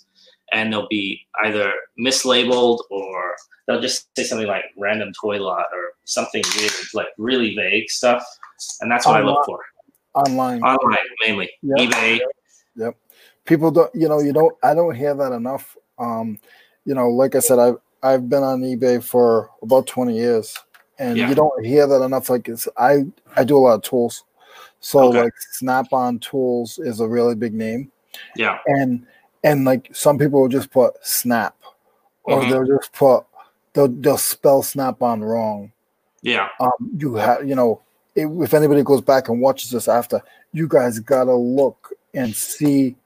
and 0.53 0.73
they'll 0.73 0.89
be 0.89 1.27
either 1.45 1.73
mislabeled 1.99 2.81
or 2.91 3.35
they'll 3.67 3.81
just 3.81 4.09
say 4.17 4.25
something 4.25 4.47
like 4.47 4.65
random 4.77 5.13
toy 5.21 5.39
lot 5.43 5.67
or 5.73 5.93
something 6.05 6.43
weird, 6.57 6.73
like 6.95 7.09
really 7.19 7.55
vague 7.55 7.91
stuff. 7.91 8.25
And 8.81 8.91
that's 8.91 9.07
what 9.07 9.17
I 9.17 9.23
look 9.25 9.45
for 9.45 9.61
online. 10.15 10.63
online 10.63 10.97
mainly. 11.25 11.51
Yeah. 11.63 11.85
eBay. 11.87 12.19
Yep. 12.77 12.97
People 13.45 13.71
don't 13.71 13.95
you 13.95 14.09
know 14.09 14.21
you 14.21 14.33
don't 14.33 14.55
i 14.63 14.75
don't 14.75 14.95
hear 14.95 15.15
that 15.15 15.33
enough 15.33 15.77
um 15.99 16.39
you 16.85 16.95
know 16.95 17.09
like 17.09 17.35
i 17.35 17.39
said 17.39 17.59
i've 17.59 17.77
i've 18.03 18.29
been 18.29 18.43
on 18.43 18.61
ebay 18.61 19.03
for 19.03 19.51
about 19.63 19.87
20 19.87 20.15
years 20.15 20.55
and 20.99 21.17
Yeah. 21.17 21.29
you 21.31 21.35
don't 21.35 21.65
hear 21.65 21.87
that 21.87 22.03
enough 22.03 22.29
like 22.29 22.47
it's 22.49 22.69
i 22.77 23.05
i 23.37 23.45
do 23.45 23.57
a 23.57 23.61
lot 23.61 23.75
of 23.77 23.83
tools 23.83 24.25
so 24.81 25.09
Okay. 25.09 25.23
like 25.23 25.33
snap 25.53 25.93
on 25.93 26.19
tools 26.19 26.79
is 26.79 27.01
a 27.01 27.09
really 27.09 27.35
big 27.35 27.55
name 27.55 27.91
Yeah. 28.37 28.59
and 28.67 29.07
and 29.45 29.65
like 29.65 29.89
some 29.95 30.19
people 30.19 30.41
will 30.41 30.49
just 30.49 30.71
put 30.71 30.95
snap 31.05 31.57
or 32.25 32.41
Mhm. 32.41 32.51
they'll 32.51 32.77
just 32.79 32.93
put 32.93 33.25
they'll, 33.73 33.89
they'll 33.89 34.19
spell 34.19 34.63
snap 34.63 35.03
on 35.03 35.23
wrong 35.23 35.71
Yeah. 36.23 36.49
um, 36.61 36.71
you 36.97 37.15
have, 37.17 37.47
you 37.49 37.55
know, 37.55 37.81
if, 38.17 38.29
if 38.43 38.55
anybody 38.55 38.83
goes 38.83 39.01
back 39.01 39.29
and 39.29 39.41
watches 39.41 39.71
this 39.71 39.87
after, 39.89 40.21
you 40.53 40.67
guys 40.67 40.99
gotta 40.99 41.35
look 41.35 41.93
and 42.15 42.35
see 42.35 42.97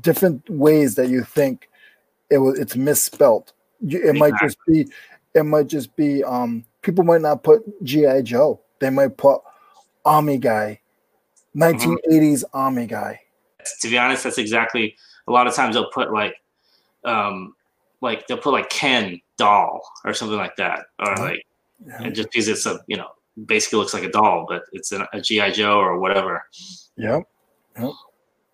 different 0.00 0.48
ways 0.48 0.94
that 0.94 1.08
you 1.08 1.22
think 1.24 1.68
it 2.30 2.38
was 2.38 2.58
it's 2.58 2.76
misspelt. 2.76 3.52
You, 3.80 4.00
it 4.02 4.14
might 4.16 4.34
just 4.40 4.58
be, 4.66 4.86
it 5.34 5.42
might 5.44 5.66
just 5.66 5.94
be. 5.96 6.22
Um, 6.24 6.64
people 6.82 7.04
might 7.04 7.20
not 7.22 7.42
put 7.42 7.62
GI 7.84 8.22
Joe. 8.22 8.60
They 8.80 8.90
might 8.90 9.16
put 9.16 9.40
Army 10.04 10.38
guy, 10.38 10.80
1980s 11.56 12.44
Army 12.52 12.86
guy. 12.86 13.20
to 13.80 13.88
be 13.88 13.98
honest, 13.98 14.24
that's 14.24 14.38
exactly 14.38 14.96
a 15.28 15.32
lot 15.32 15.46
of 15.46 15.54
times 15.54 15.74
they'll 15.74 15.90
put 15.90 16.12
like 16.12 16.34
um 17.04 17.54
like 18.00 18.26
they'll 18.26 18.38
put 18.38 18.52
like 18.52 18.68
Ken 18.70 19.20
doll 19.36 19.80
or 20.04 20.14
something 20.14 20.36
like 20.38 20.56
that. 20.56 20.86
Or 20.98 21.14
like 21.16 21.44
Yeah. 21.86 22.02
and 22.02 22.14
just 22.14 22.30
because 22.32 22.48
it's 22.48 22.66
a 22.66 22.80
you 22.86 22.96
know 22.96 23.08
basically 23.46 23.78
looks 23.78 23.94
like 23.94 24.02
a 24.04 24.10
doll, 24.10 24.46
but 24.48 24.62
it's 24.72 24.90
an, 24.92 25.04
a 25.12 25.20
GI 25.20 25.52
Joe 25.52 25.78
or 25.78 25.98
whatever. 26.00 26.42
Yep. 26.96 27.22
Yep. 27.78 27.92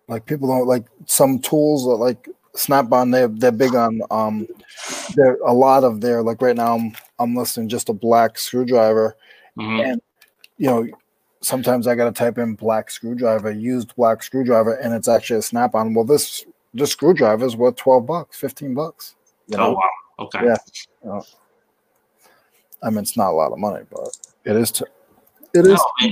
Like 0.07 0.25
people 0.25 0.47
don't 0.47 0.67
like 0.67 0.85
some 1.07 1.39
tools 1.39 1.85
that 1.85 1.95
like 1.95 2.27
Snap 2.57 2.89
on 2.93 3.11
they're 3.11 3.27
they're 3.27 3.51
big 3.51 3.75
on 3.75 3.99
um 4.11 4.47
there 5.15 5.35
a 5.45 5.51
lot 5.51 5.83
of 5.83 5.99
their 5.99 6.23
like 6.23 6.41
right 6.41 6.55
now 6.55 6.75
I'm 6.75 6.95
I'm 7.19 7.35
listing 7.35 7.67
just 7.67 7.89
a 7.89 7.93
black 7.93 8.37
screwdriver 8.39 9.17
Mhm. 9.57 9.85
and 9.91 10.01
you 10.57 10.67
know 10.67 10.87
sometimes 11.41 11.85
I 11.85 11.95
gotta 11.95 12.13
type 12.13 12.37
in 12.37 12.55
black 12.55 12.89
screwdriver, 12.89 13.51
used 13.51 13.93
black 13.97 14.23
screwdriver, 14.23 14.75
and 14.75 14.93
it's 14.93 15.07
actually 15.09 15.39
a 15.39 15.41
snap 15.41 15.75
on. 15.75 15.93
Well 15.93 16.05
this 16.05 16.45
this 16.75 16.91
screwdriver 16.91 17.45
is 17.45 17.55
worth 17.55 17.77
12 17.77 18.05
bucks, 18.05 18.37
15 18.37 18.73
bucks. 18.73 19.15
You 19.47 19.57
Oh 19.57 19.71
wow. 19.73 19.81
Okay. 20.19 20.45
Yeah. 20.45 21.21
I 22.83 22.89
mean 22.89 22.99
it's 22.99 23.17
not 23.17 23.29
a 23.31 23.35
lot 23.35 23.51
of 23.51 23.57
money, 23.59 23.83
but 23.89 24.15
it 24.43 24.55
is 24.55 24.71
to 24.71 24.85
it 25.53 25.65
is 25.65 25.79
No, 26.01 26.11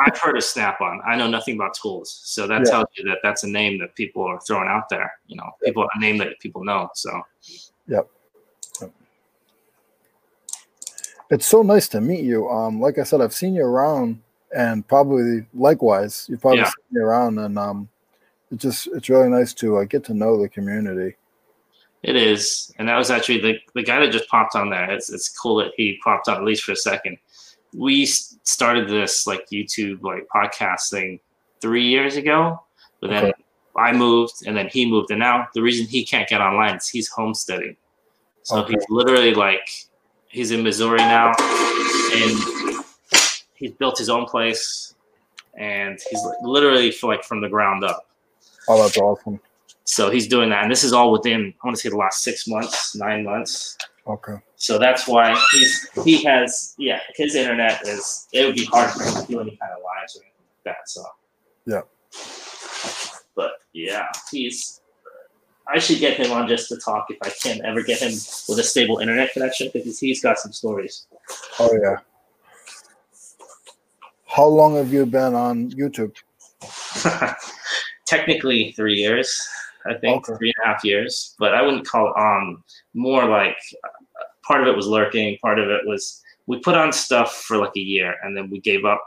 I've 0.00 0.18
heard 0.18 0.36
of 0.36 0.44
Snap 0.44 0.80
on. 0.80 1.00
I 1.06 1.16
know 1.16 1.28
nothing 1.28 1.54
about 1.54 1.74
tools, 1.74 2.20
so 2.24 2.46
that 2.48 2.62
Yeah. 2.64 2.70
tells 2.70 2.86
you 2.98 3.04
that 3.08 3.18
that's 3.22 3.44
a 3.44 3.48
name 3.48 3.78
that 3.78 3.94
people 3.94 4.22
are 4.24 4.40
throwing 4.40 4.68
out 4.68 4.88
there. 4.88 5.10
You 5.26 5.36
know, 5.36 5.50
people 5.64 5.86
a 5.94 6.00
name 6.00 6.18
that 6.18 6.38
people 6.40 6.64
know. 6.64 6.90
So 6.94 7.22
Yep. 7.86 8.08
it's 11.30 11.46
so 11.46 11.62
nice 11.62 11.88
to 11.88 12.00
meet 12.00 12.24
you. 12.24 12.48
Um, 12.48 12.80
like 12.80 12.98
I 12.98 13.04
said, 13.04 13.20
I've 13.20 13.32
seen 13.34 13.54
you 13.54 13.64
around, 13.64 14.20
and 14.54 14.86
probably 14.86 15.46
likewise, 15.54 16.26
you've 16.28 16.40
probably 16.40 16.60
Yeah. 16.60 16.66
seen 16.66 16.84
me 16.98 17.00
around, 17.00 17.38
and 17.38 17.58
um, 17.58 17.88
it's 18.54 18.62
just 18.62 18.88
it's 18.94 19.08
really 19.08 19.28
nice 19.28 19.52
to 19.54 19.78
uh, 19.78 19.84
get 19.84 20.04
to 20.04 20.14
know 20.14 20.40
the 20.40 20.48
community. 20.48 21.16
it 22.02 22.16
is, 22.16 22.72
and 22.78 22.88
that 22.88 22.96
was 22.96 23.10
actually 23.10 23.40
the 23.40 23.58
the 23.74 23.82
guy 23.82 24.00
that 24.00 24.12
just 24.12 24.28
popped 24.28 24.54
on 24.54 24.70
there. 24.70 24.90
It's 24.90 25.10
it's 25.12 25.28
cool 25.28 25.56
that 25.56 25.72
he 25.76 25.98
popped 26.04 26.28
on 26.28 26.36
at 26.36 26.44
least 26.44 26.64
for 26.64 26.72
a 26.72 26.76
second. 26.76 27.18
We 27.76 28.06
started 28.06 28.88
this 28.88 29.26
like 29.26 29.46
YouTube 29.50 30.02
like 30.02 30.26
podcast 30.34 30.90
thing 30.90 31.20
three 31.60 31.86
years 31.86 32.16
ago, 32.16 32.62
but 33.00 33.10
then 33.10 33.24
Okay. 33.24 33.32
I 33.76 33.90
moved, 33.92 34.46
and 34.46 34.56
then 34.56 34.68
he 34.68 34.88
moved, 34.88 35.10
and 35.10 35.18
now 35.18 35.48
the 35.54 35.60
reason 35.62 35.86
he 35.86 36.04
can't 36.04 36.28
get 36.28 36.40
online 36.40 36.76
is 36.76 36.86
he's 36.88 37.08
homesteading. 37.08 37.76
So 38.44 38.58
Okay. 38.58 38.74
he's 38.74 38.84
literally 38.88 39.34
like 39.34 39.68
he's 40.28 40.50
in 40.52 40.62
Missouri 40.62 40.98
now, 40.98 41.32
and 42.14 42.84
he's 43.54 43.72
built 43.72 43.98
his 43.98 44.08
own 44.10 44.26
place, 44.26 44.94
and 45.58 45.98
he's 46.10 46.20
literally 46.42 46.90
for 46.92 47.08
like 47.12 47.24
from 47.24 47.40
the 47.40 47.48
ground 47.48 47.82
up. 47.82 48.06
Oh, 48.68 48.82
that's 48.82 48.96
awesome. 48.98 49.40
So 49.84 50.10
he's 50.10 50.26
doing 50.28 50.48
that, 50.50 50.62
and 50.62 50.70
this 50.72 50.82
is 50.84 50.92
all 50.92 51.12
within 51.12 51.52
I 51.62 51.66
want 51.66 51.76
to 51.76 51.82
say 51.82 51.90
the 51.90 51.96
last 51.96 52.22
six 52.22 52.48
months, 52.48 52.94
nine 52.96 53.24
months. 53.24 53.76
Okay. 54.06 54.36
So 54.56 54.78
that's 54.78 55.06
why 55.06 55.38
he's 55.52 55.88
he 56.04 56.22
has 56.24 56.74
yeah 56.78 57.00
his 57.14 57.34
internet 57.34 57.86
is 57.86 58.26
it 58.32 58.46
would 58.46 58.54
be 58.54 58.64
hard 58.64 58.90
for 58.92 59.02
him 59.04 59.14
to 59.14 59.32
do 59.32 59.40
any 59.40 59.56
kind 59.56 59.72
of 59.72 59.78
lives 59.82 60.16
or 60.16 60.22
anything 60.22 60.46
like 60.64 60.76
that. 60.76 60.88
So 60.88 61.04
Yeah. 61.66 61.82
but 63.34 63.52
yeah, 63.72 64.06
he's. 64.30 64.80
I 65.66 65.78
should 65.78 65.98
get 65.98 66.18
him 66.18 66.30
on 66.30 66.46
just 66.46 66.68
to 66.68 66.76
talk 66.76 67.06
if 67.08 67.16
I 67.22 67.30
can 67.30 67.64
ever 67.64 67.82
get 67.82 68.00
him 68.00 68.10
with 68.12 68.58
a 68.58 68.62
stable 68.62 68.98
internet 68.98 69.32
connection 69.32 69.70
because 69.72 69.98
he's 69.98 70.22
got 70.22 70.38
some 70.38 70.52
stories. 70.52 71.06
Oh 71.58 71.70
yeah. 71.82 71.96
How 74.26 74.46
long 74.46 74.76
have 74.76 74.92
you 74.92 75.06
been 75.06 75.34
on 75.34 75.70
YouTube? 75.70 76.14
Technically, 78.06 78.72
three 78.72 78.94
years, 78.96 79.40
I 79.86 79.94
think, 79.94 80.28
Okay. 80.28 80.36
three 80.38 80.52
and 80.56 80.64
a 80.64 80.72
half 80.74 80.84
years. 80.84 81.34
But 81.38 81.54
I 81.54 81.62
wouldn't 81.62 81.86
call 81.86 82.08
it 82.08 82.16
on. 82.16 82.62
More 82.94 83.24
like 83.26 83.56
part 84.46 84.60
of 84.62 84.68
it 84.68 84.76
was 84.76 84.86
lurking, 84.86 85.38
part 85.38 85.58
of 85.58 85.68
it 85.70 85.86
was 85.86 86.22
we 86.46 86.58
put 86.58 86.74
on 86.74 86.92
stuff 86.92 87.42
for 87.44 87.56
like 87.56 87.72
a 87.76 87.80
year 87.80 88.14
and 88.22 88.36
then 88.36 88.50
we 88.50 88.60
gave 88.60 88.84
up. 88.84 89.02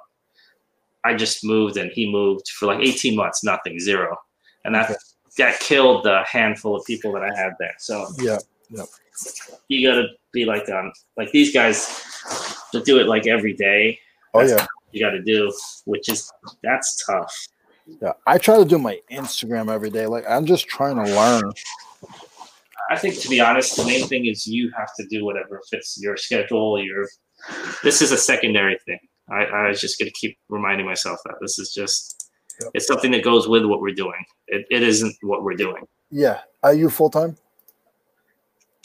I 1.04 1.14
just 1.14 1.44
moved 1.46 1.78
and 1.78 1.92
he 1.92 2.12
moved 2.12 2.50
for 2.50 2.66
like 2.66 2.80
18 2.80 3.16
months, 3.16 3.44
nothing, 3.44 3.80
zero. 3.80 4.18
And 4.66 4.74
that 4.76 4.90
Okay. 4.90 5.00
that 5.38 5.60
killed 5.60 6.04
the 6.04 6.24
handful 6.26 6.76
of 6.76 6.84
people 6.86 7.12
that 7.14 7.24
I 7.24 7.34
had 7.36 7.54
there. 7.60 7.76
So 7.78 8.08
Yeah. 8.20 8.40
yeah. 8.70 8.84
you 9.68 9.88
gotta 9.88 10.08
be 10.32 10.46
like 10.46 10.68
um 10.70 10.92
like 11.16 11.32
these 11.32 11.54
guys 11.54 11.88
that 12.74 12.84
do 12.86 13.00
it 13.00 13.08
like 13.08 13.28
every 13.28 13.54
day. 13.54 14.00
Oh 14.34 14.42
yeah. 14.42 14.66
You 14.92 15.00
gotta 15.00 15.22
do, 15.22 15.54
which 15.86 16.10
is 16.10 16.32
that's 16.64 17.06
tough. 17.06 17.34
Yeah, 18.02 18.14
I 18.26 18.38
try 18.38 18.58
to 18.58 18.66
do 18.66 18.78
my 18.78 19.00
Instagram 19.12 19.72
every 19.74 19.90
day. 19.90 20.06
Like 20.06 20.26
I'm 20.30 20.46
just 20.46 20.68
trying 20.68 20.96
to 20.98 21.04
learn. 21.04 21.52
I 22.90 22.98
think 22.98 23.20
to 23.20 23.30
be 23.30 23.40
honest, 23.40 23.76
the 23.76 23.86
main 23.86 24.08
thing 24.08 24.26
is 24.26 24.48
you 24.48 24.72
have 24.78 24.94
to 25.00 25.06
do 25.10 25.26
whatever 25.26 25.62
fits 25.70 25.98
your 26.02 26.18
schedule. 26.18 26.82
Your 26.82 27.08
this 27.84 28.02
is 28.02 28.12
a 28.12 28.18
secondary 28.18 28.78
thing. 28.86 29.00
I, 29.30 29.44
I 29.46 29.68
was 29.70 29.82
just 29.82 30.00
gonna 30.00 30.12
keep 30.12 30.38
reminding 30.50 30.86
myself 30.86 31.20
that 31.26 31.36
this 31.42 31.60
is 31.60 31.74
just 31.74 32.24
Yep. 32.60 32.72
it's 32.74 32.88
something 32.88 33.12
that 33.12 33.24
goes 33.24 33.48
with 33.48 33.66
what 33.66 33.82
we're 33.82 33.94
doing. 33.94 34.26
It, 34.48 34.66
it 34.72 34.82
isn't 34.82 35.16
what 35.22 35.44
we're 35.44 35.54
doing. 35.54 35.84
Yeah, 36.10 36.40
are 36.64 36.74
you 36.74 36.90
full 36.90 37.12
time? 37.12 37.38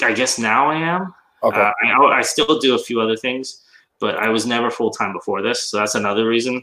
I 0.02 0.12
guess 0.12 0.38
now 0.38 0.66
I 0.68 0.76
am. 0.76 1.14
Okay, 1.42 1.59
Uh, 1.59 1.73
I, 1.87 2.18
I 2.18 2.21
still 2.21 2.59
do 2.59 2.75
a 2.75 2.78
few 2.78 3.00
other 3.00 3.16
things, 3.16 3.64
but 3.99 4.16
I 4.16 4.28
was 4.28 4.44
never 4.44 4.71
full 4.71 4.90
time 4.90 5.14
before 5.14 5.40
this, 5.40 5.62
so 5.71 5.78
that's 5.78 5.94
another 5.94 6.26
reason. 6.28 6.62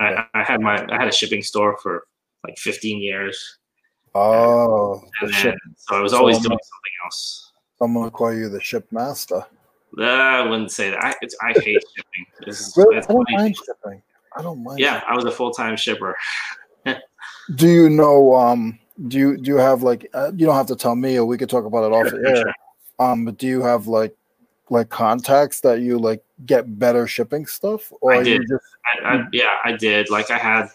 I, 0.00 0.24
I 0.34 0.42
had 0.42 0.60
my 0.60 0.84
I 0.90 0.96
had 0.98 1.08
a 1.08 1.12
shipping 1.12 1.42
store 1.42 1.76
for 1.82 2.04
like 2.46 2.56
15 2.58 3.00
years, 3.00 3.58
oh, 4.14 5.02
and 5.22 5.32
ship. 5.34 5.54
then, 5.64 5.74
so 5.76 5.96
I 5.96 6.00
was 6.00 6.12
always 6.12 6.36
doing 6.36 6.44
something 6.50 6.92
else. 7.04 7.52
I'm 7.80 8.10
call 8.10 8.34
you 8.34 8.48
the 8.48 8.60
ship 8.60 8.86
master. 8.90 9.42
Uh, 9.98 10.02
I 10.04 10.42
wouldn't 10.48 10.70
say 10.70 10.90
that. 10.90 11.02
I, 11.02 11.14
it's, 11.22 11.36
I 11.42 11.52
hate 11.52 11.82
shipping. 11.96 12.26
This 12.46 12.60
is, 12.60 12.74
Really, 12.76 12.96
I 12.96 13.00
don't 13.00 13.06
funny. 13.26 13.36
mind 13.36 13.56
shipping. 13.56 14.02
I 14.36 14.42
don't 14.42 14.62
mind. 14.62 14.78
Yeah, 14.80 15.02
I 15.08 15.14
was 15.14 15.24
a 15.24 15.30
full 15.30 15.50
time 15.52 15.76
shipper. 15.76 16.16
Do 17.56 17.68
you 17.68 17.88
know? 17.90 18.34
Um. 18.34 18.78
Do 19.08 19.16
you 19.18 19.36
do 19.36 19.50
you 19.52 19.56
have 19.56 19.82
like? 19.82 20.08
Uh, 20.12 20.32
you 20.34 20.44
don't 20.46 20.54
have 20.56 20.66
to 20.66 20.76
tell 20.76 20.94
me, 20.96 21.18
or 21.18 21.24
we 21.24 21.38
could 21.38 21.48
talk 21.48 21.64
about 21.64 21.84
it 21.84 21.92
off 21.92 22.08
Sure, 22.08 22.20
the 22.22 22.28
air. 22.28 22.36
sure. 22.36 22.52
Um. 22.98 23.24
But 23.24 23.38
do 23.38 23.46
you 23.46 23.62
have 23.62 23.86
like, 23.86 24.14
like 24.70 24.88
contacts 24.90 25.60
that 25.62 25.80
you 25.80 25.98
like 25.98 26.22
get 26.46 26.78
better 26.78 27.06
shipping 27.06 27.46
stuff, 27.46 27.92
or 28.00 28.14
I 28.14 28.22
did. 28.22 28.42
just 28.48 28.64
I, 29.04 29.16
I, 29.16 29.24
yeah, 29.32 29.56
I 29.64 29.72
did. 29.72 30.10
Like 30.10 30.30
I 30.30 30.38
had 30.38 30.68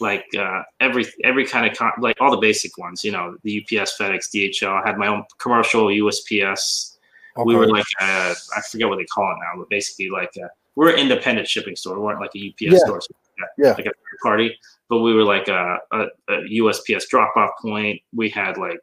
like 0.00 0.26
uh, 0.38 0.62
every 0.80 1.04
every 1.24 1.46
kind 1.46 1.70
of 1.70 1.76
con- 1.76 1.92
like 2.00 2.16
all 2.20 2.30
the 2.30 2.36
basic 2.38 2.78
ones. 2.78 3.04
You 3.04 3.12
know, 3.12 3.36
the 3.42 3.60
UPS, 3.62 3.96
FedEx, 3.98 4.30
DHL. 4.34 4.82
I 4.82 4.86
had 4.88 4.98
my 4.98 5.08
own 5.08 5.24
commercial 5.38 5.86
USPS. 5.86 6.96
We 7.44 7.54
were 7.54 7.66
like 7.68 7.86
uh, 8.00 8.34
I 8.56 8.60
forget 8.70 8.88
what 8.88 8.96
they 8.98 9.04
call 9.04 9.30
it 9.30 9.36
now, 9.40 9.58
but 9.60 9.68
basically 9.70 10.10
like 10.10 10.30
uh, 10.42 10.48
we're 10.76 10.90
an 10.90 10.98
independent 10.98 11.48
shipping 11.48 11.76
store. 11.76 11.94
We 11.96 12.02
weren't 12.04 12.20
like 12.20 12.34
a 12.36 12.48
UPS 12.48 12.72
Yeah. 12.72 12.78
store, 12.78 13.00
so 13.00 13.08
like 13.40 13.48
a- 13.48 13.62
Yeah. 13.62 13.70
like 13.72 13.80
a 13.86 13.90
third 13.90 14.18
party. 14.22 14.58
But 14.88 14.98
we 15.00 15.14
were 15.14 15.22
like 15.22 15.46
a, 15.48 15.78
a, 15.92 16.06
a 16.28 16.32
USPS 16.58 17.08
drop 17.08 17.36
off 17.36 17.50
point. 17.62 18.00
We 18.12 18.28
had 18.28 18.56
like 18.58 18.80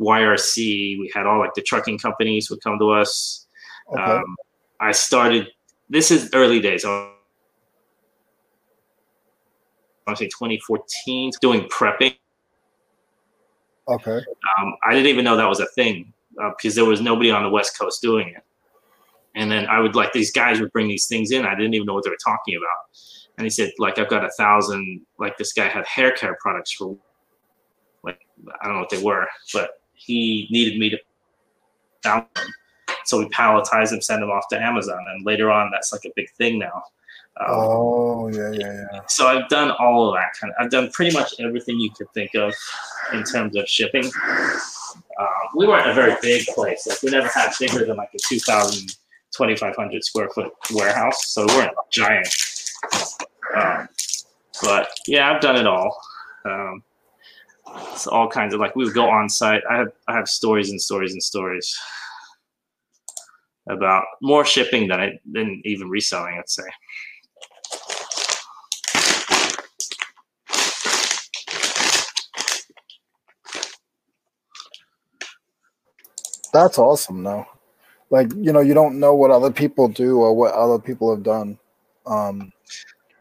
YRC. 0.00 0.98
We 0.98 1.10
had 1.14 1.26
all 1.26 1.38
like 1.38 1.54
the 1.54 1.62
trucking 1.62 1.98
companies 1.98 2.50
would 2.50 2.60
come 2.62 2.78
to 2.78 2.90
us. 2.90 3.45
Okay. 3.92 4.02
Um, 4.02 4.36
I 4.80 4.92
started. 4.92 5.48
This 5.88 6.10
is 6.10 6.30
early 6.34 6.60
days. 6.60 6.84
I 6.84 7.12
want 10.06 10.18
to 10.18 10.24
say 10.24 10.28
2014, 10.28 11.32
doing 11.40 11.62
prepping. 11.62 12.16
okay. 13.88 14.18
Um, 14.58 14.74
I 14.84 14.92
didn't 14.92 15.06
even 15.06 15.24
know 15.24 15.36
that 15.36 15.48
was 15.48 15.60
a 15.60 15.66
thing 15.74 16.12
uh, 16.42 16.50
because 16.56 16.74
there 16.74 16.84
was 16.84 17.00
nobody 17.00 17.30
on 17.30 17.42
the 17.42 17.48
West 17.48 17.78
Coast 17.78 18.02
doing 18.02 18.28
it. 18.28 18.42
And 19.34 19.50
then 19.50 19.66
I 19.66 19.80
would 19.80 19.94
like 19.94 20.12
these 20.12 20.32
guys 20.32 20.60
would 20.60 20.72
bring 20.72 20.88
these 20.88 21.06
things 21.06 21.30
in. 21.30 21.44
I 21.44 21.54
didn't 21.54 21.74
even 21.74 21.86
know 21.86 21.94
what 21.94 22.04
they 22.04 22.10
were 22.10 22.16
talking 22.24 22.56
about. 22.56 22.98
And 23.36 23.44
he 23.44 23.50
said, 23.50 23.70
like, 23.78 23.98
I've 23.98 24.08
got 24.08 24.24
a 24.24 24.30
thousand. 24.30 25.02
Like 25.18 25.36
this 25.36 25.52
guy 25.52 25.68
had 25.68 25.86
hair 25.86 26.12
care 26.12 26.38
products 26.40 26.72
for, 26.72 26.96
like, 28.02 28.18
I 28.60 28.66
don't 28.66 28.74
know 28.74 28.80
what 28.80 28.90
they 28.90 29.02
were, 29.02 29.26
but 29.52 29.82
he 29.94 30.48
needed 30.50 30.78
me 30.78 30.90
to 30.90 30.98
them. 32.02 32.26
So 33.06 33.18
we 33.18 33.26
palletize 33.26 33.90
them, 33.90 34.02
send 34.02 34.22
them 34.22 34.30
off 34.30 34.48
to 34.48 34.60
Amazon, 34.60 35.04
and 35.08 35.24
later 35.24 35.50
on, 35.50 35.70
that's 35.70 35.92
like 35.92 36.04
a 36.04 36.12
big 36.16 36.30
thing 36.32 36.58
now. 36.58 36.82
Um, 37.38 37.46
Oh 37.48 38.28
yeah, 38.28 38.50
yeah, 38.52 38.84
yeah. 38.92 39.00
so 39.08 39.26
I've 39.26 39.48
done 39.48 39.70
all 39.72 40.08
of 40.08 40.14
that 40.14 40.32
kind 40.40 40.52
of. 40.52 40.64
I've 40.64 40.70
done 40.70 40.90
pretty 40.90 41.16
much 41.16 41.34
everything 41.38 41.78
you 41.78 41.90
could 41.90 42.10
think 42.12 42.34
of 42.34 42.54
in 43.12 43.22
terms 43.24 43.56
of 43.56 43.68
shipping. 43.68 44.04
Um, 44.04 45.28
we 45.54 45.66
weren't 45.66 45.88
a 45.88 45.94
very 45.94 46.16
big 46.22 46.46
place. 46.46 46.86
Like 46.86 47.02
we 47.02 47.10
never 47.10 47.28
had 47.28 47.52
bigger 47.60 47.84
than 47.84 47.96
like 47.96 48.10
a 48.14 48.18
2,000, 48.18 48.88
2,500 49.36 50.04
square 50.04 50.30
foot 50.30 50.52
warehouse. 50.72 51.28
So 51.28 51.46
we 51.46 51.54
weren't 51.54 51.74
giant. 51.90 52.28
Um, 53.56 53.88
but 54.62 54.88
yeah, 55.06 55.30
I've 55.30 55.40
done 55.40 55.56
it 55.56 55.66
all. 55.66 55.96
Um, 56.44 56.82
it's 57.92 58.06
all 58.06 58.28
kinds 58.28 58.54
of 58.54 58.60
like 58.60 58.74
we 58.76 58.84
would 58.84 58.94
go 58.94 59.08
on 59.08 59.28
site. 59.28 59.62
I 59.70 59.76
have 59.76 59.92
I 60.08 60.14
have 60.14 60.28
stories 60.28 60.70
and 60.70 60.80
stories 60.80 61.12
and 61.12 61.22
stories 61.22 61.76
about 63.68 64.04
more 64.22 64.44
shipping 64.44 64.88
than 64.88 65.00
I 65.00 65.18
than 65.30 65.60
even 65.64 65.88
reselling. 65.88 66.36
I'd 66.38 66.48
say. 66.48 66.62
That's 76.52 76.78
awesome, 76.78 77.22
though. 77.22 77.46
Like 78.10 78.32
you 78.34 78.52
know, 78.52 78.60
you 78.60 78.72
don't 78.72 78.98
know 78.98 79.14
what 79.14 79.30
other 79.30 79.50
people 79.50 79.88
do 79.88 80.20
or 80.20 80.34
what 80.34 80.54
other 80.54 80.78
people 80.78 81.14
have 81.14 81.22
done. 81.22 81.58
Um, 82.06 82.52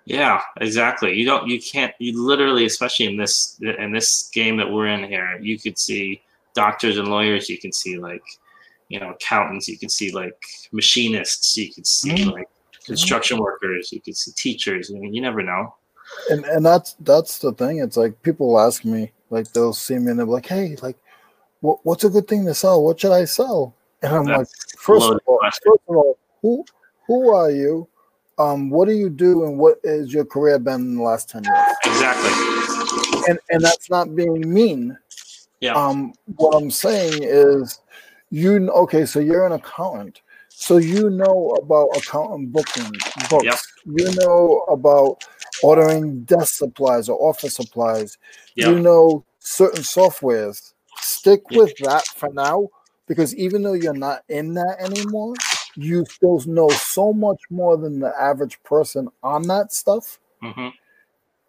Yeah, 0.05 0.41
exactly. 0.61 1.13
You 1.13 1.25
don't, 1.25 1.47
you 1.47 1.59
can't, 1.59 1.91
you 1.97 2.23
literally, 2.23 2.65
especially 2.65 3.07
in 3.07 3.17
this 3.17 3.59
in 3.79 3.91
this 3.91 4.29
game 4.33 4.55
that 4.57 4.69
we're 4.71 4.87
in 4.87 5.03
here, 5.09 5.39
you 5.41 5.57
could 5.59 5.79
see 5.79 6.21
doctors 6.53 6.97
and 6.97 7.07
lawyers. 7.07 7.49
You 7.49 7.57
can 7.57 7.73
see 7.73 7.97
like, 7.97 8.23
you 8.89 8.99
know, 8.99 9.11
accountants. 9.11 9.67
You 9.67 9.77
can 9.77 9.89
see 9.89 10.11
like 10.11 10.37
machinists. 10.71 11.55
You 11.57 11.73
could 11.73 11.87
see 11.87 12.11
Mhm. 12.11 12.33
like 12.33 12.49
construction 12.85 13.39
workers. 13.39 13.91
You 13.91 14.01
could 14.01 14.15
see 14.15 14.31
teachers. 14.31 14.91
I 14.91 14.99
mean, 14.99 15.13
you 15.13 15.21
never 15.21 15.41
know. 15.41 15.73
and 16.29 16.45
and 16.45 16.63
that's 16.65 16.95
that's 16.99 17.39
the 17.39 17.51
thing. 17.53 17.79
It's 17.79 17.97
like 17.97 18.21
people 18.21 18.59
ask 18.59 18.85
me, 18.85 19.11
like 19.31 19.51
they'll 19.53 19.73
see 19.73 19.97
me 19.97 20.11
and 20.11 20.19
they're 20.19 20.25
like, 20.27 20.45
"Hey, 20.45 20.75
like, 20.83 20.97
what, 21.61 21.79
what's 21.83 22.03
a 22.03 22.09
good 22.09 22.27
thing 22.27 22.45
to 22.45 22.53
sell? 22.53 22.83
What 22.83 22.99
should 22.99 23.11
I 23.11 23.25
sell?" 23.25 23.73
And 24.03 24.13
I'm 24.13 24.25
like, 24.25 24.37
That's 24.39 24.73
a 24.75 24.77
first 24.77 25.09
of 25.09 25.19
all, 25.25 25.39
question. 25.39 25.63
first 25.71 25.81
of 25.89 25.95
all, 25.97 26.17
who 26.43 26.63
who 27.07 27.33
are 27.33 27.49
you? 27.49 27.87
Um, 28.37 28.69
what 28.69 28.87
do 28.87 28.93
you 28.93 29.09
do, 29.09 29.45
and 29.45 29.57
what 29.57 29.79
is 29.83 30.13
your 30.13 30.25
career 30.25 30.59
been 30.59 30.81
in 30.81 30.95
the 30.97 31.01
last 31.03 31.27
ten 31.29 31.43
years? 31.43 31.75
Exactly. 31.85 32.31
And 33.29 33.39
and 33.49 33.63
that's 33.63 33.89
not 33.89 34.15
being 34.15 34.53
mean. 34.53 34.95
Yeah. 35.61 35.73
Um, 35.73 36.13
what 36.35 36.55
I'm 36.55 36.69
saying 36.69 37.23
is, 37.23 37.79
you 38.35 38.69
okay? 38.69 39.05
So 39.05 39.19
you're 39.19 39.45
an 39.45 39.53
accountant, 39.53 40.21
so 40.49 40.77
you 40.77 41.09
know 41.09 41.51
about 41.61 41.97
accountant 41.97 42.51
booking 42.51 42.91
books. 43.29 43.45
Yep. 43.45 43.59
You 43.85 44.15
know 44.15 44.65
about 44.69 45.23
ordering 45.63 46.23
desk 46.23 46.55
supplies 46.55 47.09
or 47.09 47.17
office 47.21 47.55
supplies. 47.55 48.17
You 48.55 48.79
know 48.79 49.23
certain 49.39 49.83
softwares. 49.83 50.73
Stick 50.97 51.49
with 51.51 51.75
that 51.77 52.05
for 52.07 52.29
now, 52.33 52.69
because 53.07 53.35
even 53.35 53.63
though 53.63 53.73
you're 53.73 53.93
not 53.93 54.23
in 54.29 54.53
that 54.55 54.77
anymore, 54.79 55.33
you 55.75 56.05
still 56.05 56.39
know 56.45 56.69
so 56.69 57.13
much 57.13 57.39
more 57.49 57.77
than 57.77 57.99
the 57.99 58.13
average 58.19 58.61
person 58.63 59.07
on 59.23 59.43
that 59.43 59.71
stuff 59.71 60.19
hmm 60.41 60.69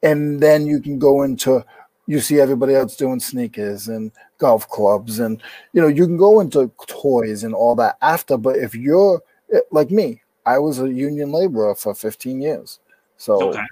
and 0.02 0.40
then 0.40 0.66
you 0.66 0.80
can 0.80 0.98
go 0.98 1.22
into 1.22 1.64
you 2.06 2.20
see 2.20 2.38
everybody 2.40 2.74
else 2.74 2.96
doing 2.96 3.18
sneakers 3.20 3.88
and 3.88 4.12
golf 4.38 4.68
clubs 4.68 5.18
and 5.18 5.42
you 5.72 5.80
know 5.80 5.88
you 5.88 6.04
can 6.06 6.16
go 6.16 6.40
into 6.40 6.70
toys 6.86 7.44
and 7.44 7.54
all 7.54 7.74
that 7.74 7.96
after 8.02 8.36
but 8.36 8.56
if 8.56 8.74
you're 8.74 9.22
eh, 9.54 9.60
like 9.70 9.90
me 9.90 10.20
i 10.44 10.58
was 10.58 10.78
a 10.80 10.92
union 10.92 11.32
laborer 11.32 11.74
for 11.74 11.94
15 11.94 12.40
years. 12.40 12.78
So 13.16 13.50
Okay. 13.50 13.64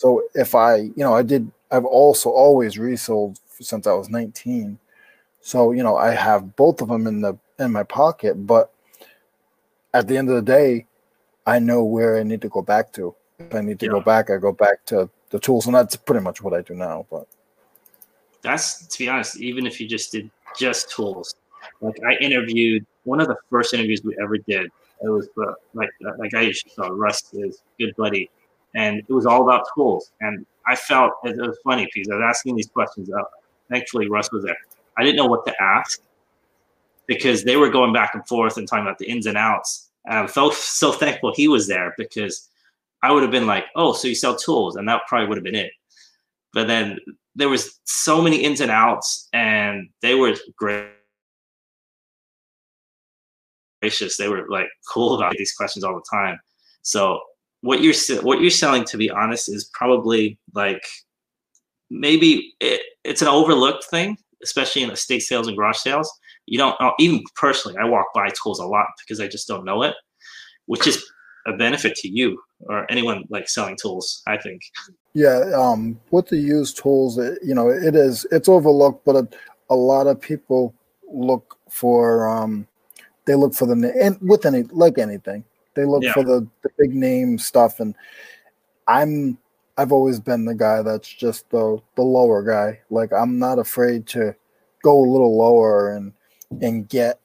so 0.00 0.22
if 0.34 0.54
i 0.54 0.76
you 0.76 0.92
know 0.96 1.14
i 1.14 1.22
did 1.22 1.50
i've 1.70 1.84
also 1.84 2.30
always 2.30 2.78
resold 2.78 3.38
since 3.60 3.86
i 3.86 3.92
was 3.92 4.08
19 4.08 4.78
so 5.40 5.72
you 5.72 5.82
know 5.82 5.96
i 5.96 6.10
have 6.10 6.56
both 6.56 6.80
of 6.80 6.88
them 6.88 7.06
in 7.06 7.20
the 7.20 7.36
in 7.58 7.70
my 7.70 7.82
pocket 7.82 8.46
but 8.46 8.72
at 9.92 10.08
the 10.08 10.16
end 10.16 10.30
of 10.30 10.36
the 10.36 10.42
day 10.42 10.86
i 11.46 11.58
know 11.58 11.84
where 11.84 12.18
i 12.18 12.22
need 12.22 12.40
to 12.40 12.48
go 12.48 12.62
back 12.62 12.92
to. 12.92 13.14
If 13.38 13.54
i 13.54 13.60
need 13.60 13.78
to 13.80 13.88
go 13.88 14.00
back 14.00 14.30
i 14.30 14.38
go 14.38 14.52
back 14.52 14.84
to 14.86 15.10
the 15.28 15.38
tools 15.38 15.66
and 15.66 15.74
that's 15.74 15.96
pretty 15.96 16.24
much 16.24 16.42
what 16.42 16.54
i 16.54 16.62
do 16.62 16.74
now 16.74 17.06
but 17.10 17.26
That's 18.42 18.86
to 18.86 18.98
be 18.98 19.08
honest. 19.08 19.36
Even 19.38 19.66
if 19.66 19.80
you 19.80 19.88
just 19.88 20.12
did 20.12 20.30
just 20.58 20.90
tools, 20.90 21.34
like 21.80 21.96
I 22.06 22.14
interviewed 22.14 22.86
one 23.04 23.20
of 23.20 23.28
the 23.28 23.36
first 23.50 23.74
interviews 23.74 24.02
we 24.04 24.16
ever 24.22 24.38
did. 24.38 24.70
It 25.02 25.08
was 25.08 25.28
uh, 25.38 25.52
like 25.74 25.90
like 26.18 26.34
I 26.34 26.50
to 26.50 26.70
call 26.76 26.90
Russ 26.90 27.32
is 27.32 27.62
good 27.78 27.94
buddy, 27.96 28.30
and 28.74 28.98
it 28.98 29.12
was 29.12 29.26
all 29.26 29.42
about 29.42 29.66
tools. 29.74 30.12
And 30.20 30.44
I 30.66 30.76
felt 30.76 31.12
it 31.24 31.36
was 31.36 31.58
funny 31.64 31.88
because 31.92 32.10
I 32.10 32.16
was 32.16 32.24
asking 32.28 32.56
these 32.56 32.68
questions. 32.68 33.10
Uh, 33.10 33.22
thankfully, 33.70 34.08
Russ 34.08 34.30
was 34.30 34.44
there. 34.44 34.56
I 34.98 35.04
didn't 35.04 35.16
know 35.16 35.26
what 35.26 35.46
to 35.46 35.54
ask 35.62 36.02
because 37.06 37.44
they 37.44 37.56
were 37.56 37.70
going 37.70 37.92
back 37.92 38.14
and 38.14 38.26
forth 38.28 38.56
and 38.58 38.68
talking 38.68 38.84
about 38.84 38.98
the 38.98 39.08
ins 39.08 39.26
and 39.26 39.38
outs. 39.38 39.90
And 40.04 40.18
I'm 40.18 40.28
so 40.28 40.50
so 40.50 40.92
thankful 40.92 41.32
he 41.34 41.48
was 41.48 41.66
there 41.66 41.94
because 41.96 42.48
I 43.02 43.10
would 43.10 43.22
have 43.22 43.32
been 43.32 43.46
like, 43.46 43.64
"Oh, 43.74 43.94
so 43.94 44.08
you 44.08 44.14
sell 44.14 44.36
tools," 44.36 44.76
and 44.76 44.86
that 44.88 45.02
probably 45.08 45.28
would 45.28 45.38
have 45.38 45.44
been 45.44 45.54
it. 45.54 45.72
But 46.52 46.66
then 46.66 46.98
there 47.40 47.48
was 47.48 47.80
so 47.84 48.20
many 48.20 48.42
ins 48.42 48.60
and 48.60 48.70
outs, 48.70 49.28
and 49.32 49.88
they 50.02 50.14
were 50.14 50.34
great. 50.56 50.88
Gracious, 53.82 54.18
they 54.18 54.28
were 54.28 54.46
like 54.48 54.68
cool 54.92 55.14
about 55.14 55.32
these 55.38 55.54
questions 55.54 55.84
all 55.84 55.94
the 55.94 56.16
time. 56.16 56.38
So 56.82 57.20
what 57.62 57.82
you're 57.82 57.94
what 58.22 58.40
you're 58.40 58.50
selling, 58.50 58.84
to 58.84 58.96
be 58.96 59.10
honest, 59.10 59.48
is 59.48 59.70
probably 59.72 60.38
like 60.54 60.82
maybe 61.90 62.54
it, 62.60 62.82
it's 63.04 63.22
an 63.22 63.28
overlooked 63.28 63.84
thing, 63.84 64.18
especially 64.42 64.82
in 64.82 64.90
estate 64.90 65.20
sales 65.20 65.48
and 65.48 65.56
garage 65.56 65.78
sales. 65.78 66.10
You 66.46 66.58
don't 66.58 66.76
uh, 66.80 66.92
even 66.98 67.22
personally. 67.36 67.78
I 67.78 67.84
walk 67.84 68.06
by 68.14 68.28
tools 68.42 68.60
a 68.60 68.66
lot 68.66 68.86
because 69.00 69.20
I 69.20 69.28
just 69.28 69.48
don't 69.48 69.64
know 69.64 69.82
it, 69.82 69.94
which 70.66 70.86
is 70.86 71.02
a 71.46 71.56
benefit 71.56 71.96
to 71.96 72.08
you 72.08 72.38
or 72.60 72.90
anyone 72.90 73.24
like 73.30 73.48
selling 73.48 73.76
tools. 73.80 74.22
I 74.26 74.36
think. 74.36 74.60
Yeah, 75.14 75.50
um, 75.56 75.98
with 76.10 76.28
the 76.28 76.36
used 76.36 76.78
tools, 76.78 77.18
it, 77.18 77.38
you 77.42 77.54
know, 77.54 77.68
it 77.68 77.96
is 77.96 78.26
it's 78.30 78.48
overlooked, 78.48 79.04
but 79.04 79.16
a, 79.16 79.28
a 79.70 79.74
lot 79.74 80.06
of 80.06 80.20
people 80.20 80.74
look 81.12 81.58
for 81.68 82.28
um, 82.28 82.66
they 83.24 83.34
look 83.34 83.54
for 83.54 83.66
the 83.66 83.92
and 84.00 84.18
with 84.20 84.46
any 84.46 84.62
like 84.64 84.98
anything, 84.98 85.44
they 85.74 85.84
look 85.84 86.02
Yeah. 86.02 86.12
for 86.12 86.22
the, 86.22 86.46
the 86.62 86.70
big 86.78 86.94
name 86.94 87.38
stuff, 87.38 87.80
and 87.80 87.94
I'm 88.86 89.38
I've 89.76 89.92
always 89.92 90.20
been 90.20 90.44
the 90.44 90.54
guy 90.54 90.82
that's 90.82 91.08
just 91.08 91.48
the 91.50 91.78
the 91.96 92.02
lower 92.02 92.42
guy. 92.42 92.80
Like 92.90 93.12
I'm 93.12 93.38
not 93.38 93.58
afraid 93.58 94.06
to 94.08 94.34
go 94.82 94.98
a 94.98 95.10
little 95.10 95.36
lower 95.36 95.94
and 95.96 96.12
and 96.62 96.88
get 96.88 97.20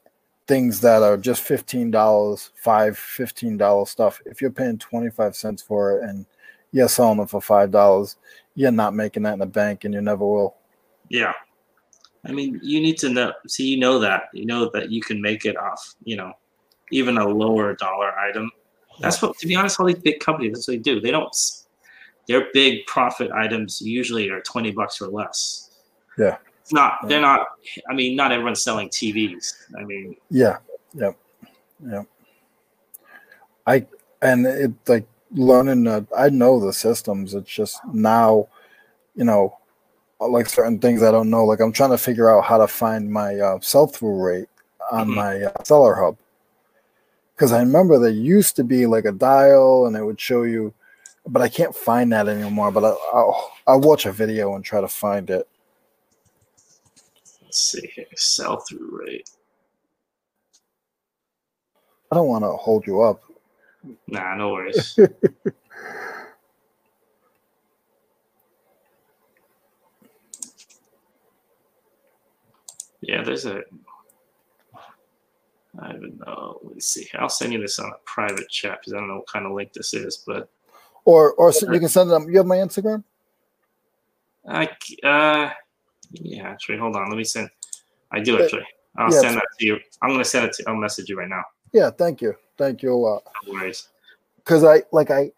things 0.46 0.80
that 0.80 1.02
are 1.02 1.16
just 1.16 1.42
fifteen 1.42 1.90
dollars, 1.90 2.50
five, 2.54 2.96
fifteen 2.96 3.56
dollar 3.56 3.86
stuff. 3.86 4.20
If 4.26 4.40
you're 4.40 4.50
paying 4.50 4.78
twenty 4.78 5.10
five 5.10 5.36
cents 5.36 5.62
for 5.62 5.98
it 5.98 6.08
and 6.08 6.26
you're 6.72 6.88
selling 6.88 7.20
it 7.20 7.30
for 7.30 7.40
five 7.40 7.70
dollars, 7.70 8.16
you're 8.54 8.72
not 8.72 8.94
making 8.94 9.24
that 9.24 9.34
in 9.34 9.38
the 9.38 9.46
bank, 9.46 9.84
and 9.84 9.94
you 9.94 10.00
never 10.00 10.26
will. 10.26 10.56
Yeah. 11.08 11.32
I 12.24 12.32
mean, 12.32 12.58
you 12.62 12.80
need 12.80 12.98
to 12.98 13.08
know. 13.08 13.32
See, 13.46 13.66
you 13.66 13.78
know 13.78 13.98
that. 14.00 14.24
You 14.32 14.46
know 14.46 14.70
that 14.74 14.90
you 14.90 15.00
can 15.00 15.22
make 15.22 15.44
it 15.44 15.56
off. 15.56 15.94
You 16.02 16.16
know, 16.16 16.32
even 16.90 17.18
a 17.18 17.28
lower 17.28 17.74
dollar 17.74 18.18
item. 18.18 18.50
That's 19.00 19.22
what. 19.22 19.38
To 19.38 19.46
be 19.46 19.54
honest, 19.54 19.78
all 19.78 19.86
these 19.86 19.98
big 19.98 20.20
companies, 20.20 20.54
that's 20.54 20.68
what 20.68 20.72
they 20.74 20.78
do. 20.78 21.00
They 21.00 21.10
don't. 21.10 21.34
Their 22.26 22.48
big 22.52 22.84
profit 22.86 23.30
items 23.30 23.80
usually 23.80 24.28
are 24.30 24.40
twenty 24.40 24.72
bucks 24.72 25.00
or 25.00 25.08
less. 25.08 25.70
Yeah. 26.18 26.38
It's 26.66 26.72
not. 26.72 26.94
They're 27.06 27.20
not. 27.20 27.46
I 27.88 27.94
mean, 27.94 28.16
not 28.16 28.32
everyone's 28.32 28.60
selling 28.60 28.88
TVs. 28.88 29.54
I 29.78 29.84
mean, 29.84 30.16
Yeah, 30.30 30.58
yeah 30.94 31.12
yeah 31.88 32.02
I 33.68 33.86
and 34.20 34.44
it 34.44 34.72
like 34.88 35.06
learning 35.30 35.84
that 35.84 36.06
I 36.16 36.28
know 36.30 36.58
the 36.58 36.72
systems. 36.72 37.34
It's 37.34 37.48
just 37.48 37.78
now, 37.92 38.48
you 39.14 39.22
know, 39.22 39.56
like 40.18 40.48
certain 40.48 40.80
things 40.80 41.04
I 41.04 41.12
don't 41.12 41.30
know. 41.30 41.44
Like 41.44 41.60
I'm 41.60 41.70
trying 41.70 41.90
to 41.90 41.98
figure 41.98 42.28
out 42.36 42.44
how 42.44 42.58
to 42.58 42.66
find 42.66 43.12
my 43.12 43.36
uh, 43.38 43.60
sell 43.60 43.86
through 43.86 44.20
rate 44.20 44.48
on 44.90 45.10
Mhm. 45.10 45.14
my 45.14 45.42
uh, 45.44 45.62
seller 45.62 45.94
hub 45.94 46.16
because 47.36 47.52
I 47.52 47.60
remember 47.60 48.00
there 48.00 48.10
used 48.10 48.56
to 48.56 48.64
be 48.64 48.86
like 48.86 49.04
a 49.04 49.12
dial 49.12 49.86
and 49.86 49.96
it 49.96 50.04
would 50.04 50.20
show 50.20 50.42
you, 50.42 50.74
but 51.28 51.42
I 51.42 51.48
can't 51.48 51.76
find 51.76 52.12
that 52.12 52.26
anymore. 52.26 52.72
But 52.72 52.84
I, 52.84 52.88
I'll 53.14 53.52
I'll 53.68 53.80
watch 53.80 54.04
a 54.06 54.10
video 54.12 54.56
and 54.56 54.64
try 54.64 54.80
to 54.80 54.88
find 54.88 55.30
it. 55.30 55.48
Let's 57.46 57.60
see 57.60 57.90
here. 57.94 58.04
Sell 58.16 58.58
through 58.60 59.00
rate. 59.06 59.30
I 62.12 62.16
don't 62.16 62.28
want 62.28 62.44
to 62.44 62.50
hold 62.50 62.86
you 62.86 63.00
up. 63.02 63.22
Nah, 64.08 64.34
no 64.36 64.52
worries. 64.52 64.98
yeah, 73.00 73.22
there's 73.22 73.46
a. 73.46 73.62
I 75.80 75.88
don't 75.88 75.96
even 75.96 76.18
know. 76.26 76.58
Let's 76.62 76.86
see. 76.86 77.08
I'll 77.18 77.28
send 77.28 77.52
you 77.52 77.60
this 77.60 77.78
on 77.78 77.90
a 77.90 77.98
private 78.04 78.48
chat 78.48 78.80
because 78.80 78.92
I 78.94 78.96
don't 78.98 79.08
know 79.08 79.16
what 79.16 79.28
kind 79.28 79.46
of 79.46 79.52
link 79.52 79.72
this 79.72 79.94
is, 79.94 80.24
but 80.26 80.50
Or 81.04 81.32
or 81.34 81.52
you 81.52 81.78
can 81.80 81.88
send 81.88 82.10
them. 82.10 82.28
You 82.28 82.38
have 82.38 82.46
my 82.46 82.56
Instagram. 82.56 83.04
I 84.48 84.68
uh 85.02 85.50
yeah. 86.22 86.48
Actually, 86.48 86.78
hold 86.78 86.96
on. 86.96 87.08
Let 87.08 87.16
me 87.16 87.24
send. 87.24 87.48
I 88.12 88.20
do 88.20 88.42
actually. 88.42 88.66
I'll 88.98 89.12
yeah, 89.12 89.20
send 89.20 89.36
that 89.36 89.46
to 89.58 89.66
you. 89.66 89.78
I'm 90.02 90.10
gonna 90.10 90.24
send 90.24 90.46
it 90.46 90.52
to. 90.54 90.64
I'll 90.66 90.76
message 90.76 91.08
you 91.08 91.18
right 91.18 91.28
now. 91.28 91.42
Yeah, 91.72 91.90
thank 91.90 92.22
you, 92.22 92.34
thank 92.56 92.82
you 92.82 92.92
a 92.92 92.96
lot. 92.96 93.22
No 93.44 93.52
worries. 93.52 93.88
because 94.38 94.64
I 94.64 94.82
like 94.92 95.10
I 95.10 95.32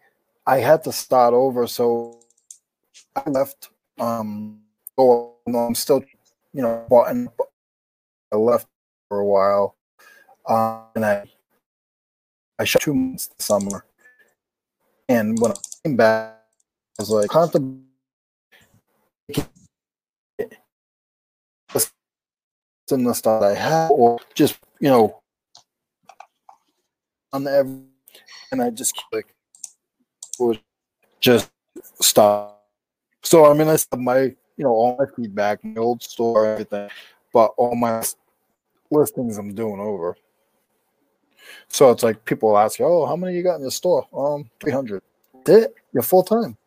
I 0.45 0.57
had 0.57 0.83
to 0.85 0.91
start 0.91 1.33
over, 1.33 1.67
so 1.67 2.19
I 3.15 3.29
left. 3.29 3.69
Um, 3.99 4.61
oh, 4.97 5.35
I'm 5.45 5.75
still, 5.75 6.03
you 6.53 6.61
know, 6.61 6.85
bought 6.89 7.13
I 8.31 8.35
left 8.35 8.67
for 9.09 9.19
a 9.19 9.25
while, 9.25 9.75
uh, 10.45 10.83
and 10.95 11.05
I 11.05 11.23
I 12.57 12.63
shot 12.63 12.81
two 12.81 12.93
months 12.93 13.27
this 13.27 13.45
summer, 13.45 13.83
and 15.09 15.37
when 15.39 15.51
I 15.51 15.55
came 15.83 15.97
back, 15.97 16.39
I 16.97 17.01
was 17.01 17.09
like, 17.09 17.29
contemplating 17.29 17.83
in 22.91 23.03
the 23.03 23.13
stuff 23.13 23.41
I 23.41 23.53
have, 23.53 23.91
or 23.91 24.19
just 24.33 24.59
you 24.79 24.89
know, 24.89 25.21
on 27.33 27.47
every, 27.47 27.81
and 28.51 28.61
I 28.61 28.69
just 28.69 29.01
like 29.11 29.33
would 30.39 30.59
just 31.19 31.51
stop. 32.01 32.67
So 33.23 33.49
I 33.49 33.53
mean, 33.53 33.67
I 33.67 33.71
have 33.71 33.99
my 33.99 34.19
you 34.19 34.35
know 34.63 34.71
all 34.71 34.95
my 34.97 35.05
feedback, 35.15 35.63
my 35.63 35.79
old 35.81 36.03
store, 36.03 36.45
everything, 36.45 36.89
but 37.33 37.53
all 37.57 37.75
my 37.75 38.03
listings 38.91 39.37
I'm 39.37 39.53
doing 39.53 39.79
over. 39.79 40.15
So 41.67 41.91
it's 41.91 42.03
like 42.03 42.25
people 42.25 42.57
ask, 42.57 42.79
"Oh, 42.81 43.05
how 43.05 43.15
many 43.15 43.35
you 43.35 43.43
got 43.43 43.55
in 43.55 43.61
your 43.61 43.71
store?" 43.71 44.07
Um, 44.13 44.49
three 44.59 44.71
hundred. 44.71 45.03
It 45.47 45.73
you're 45.93 46.03
full 46.03 46.23
time. 46.23 46.57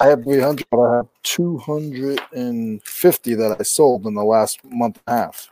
I 0.00 0.06
have 0.06 0.24
three 0.24 0.40
hundred, 0.40 0.66
but 0.70 0.80
I 0.80 0.96
have 0.96 1.08
two 1.22 1.58
hundred 1.58 2.20
and 2.32 2.82
fifty 2.82 3.34
that 3.34 3.56
I 3.58 3.62
sold 3.62 4.06
in 4.06 4.14
the 4.14 4.24
last 4.24 4.64
month 4.64 5.00
and 5.06 5.16
a 5.16 5.20
half. 5.22 5.50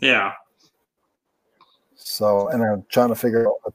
Yeah. 0.00 0.32
So, 1.94 2.48
and 2.48 2.62
I'm 2.62 2.84
trying 2.90 3.08
to 3.08 3.14
figure 3.14 3.46
out. 3.46 3.54
I 3.66 3.70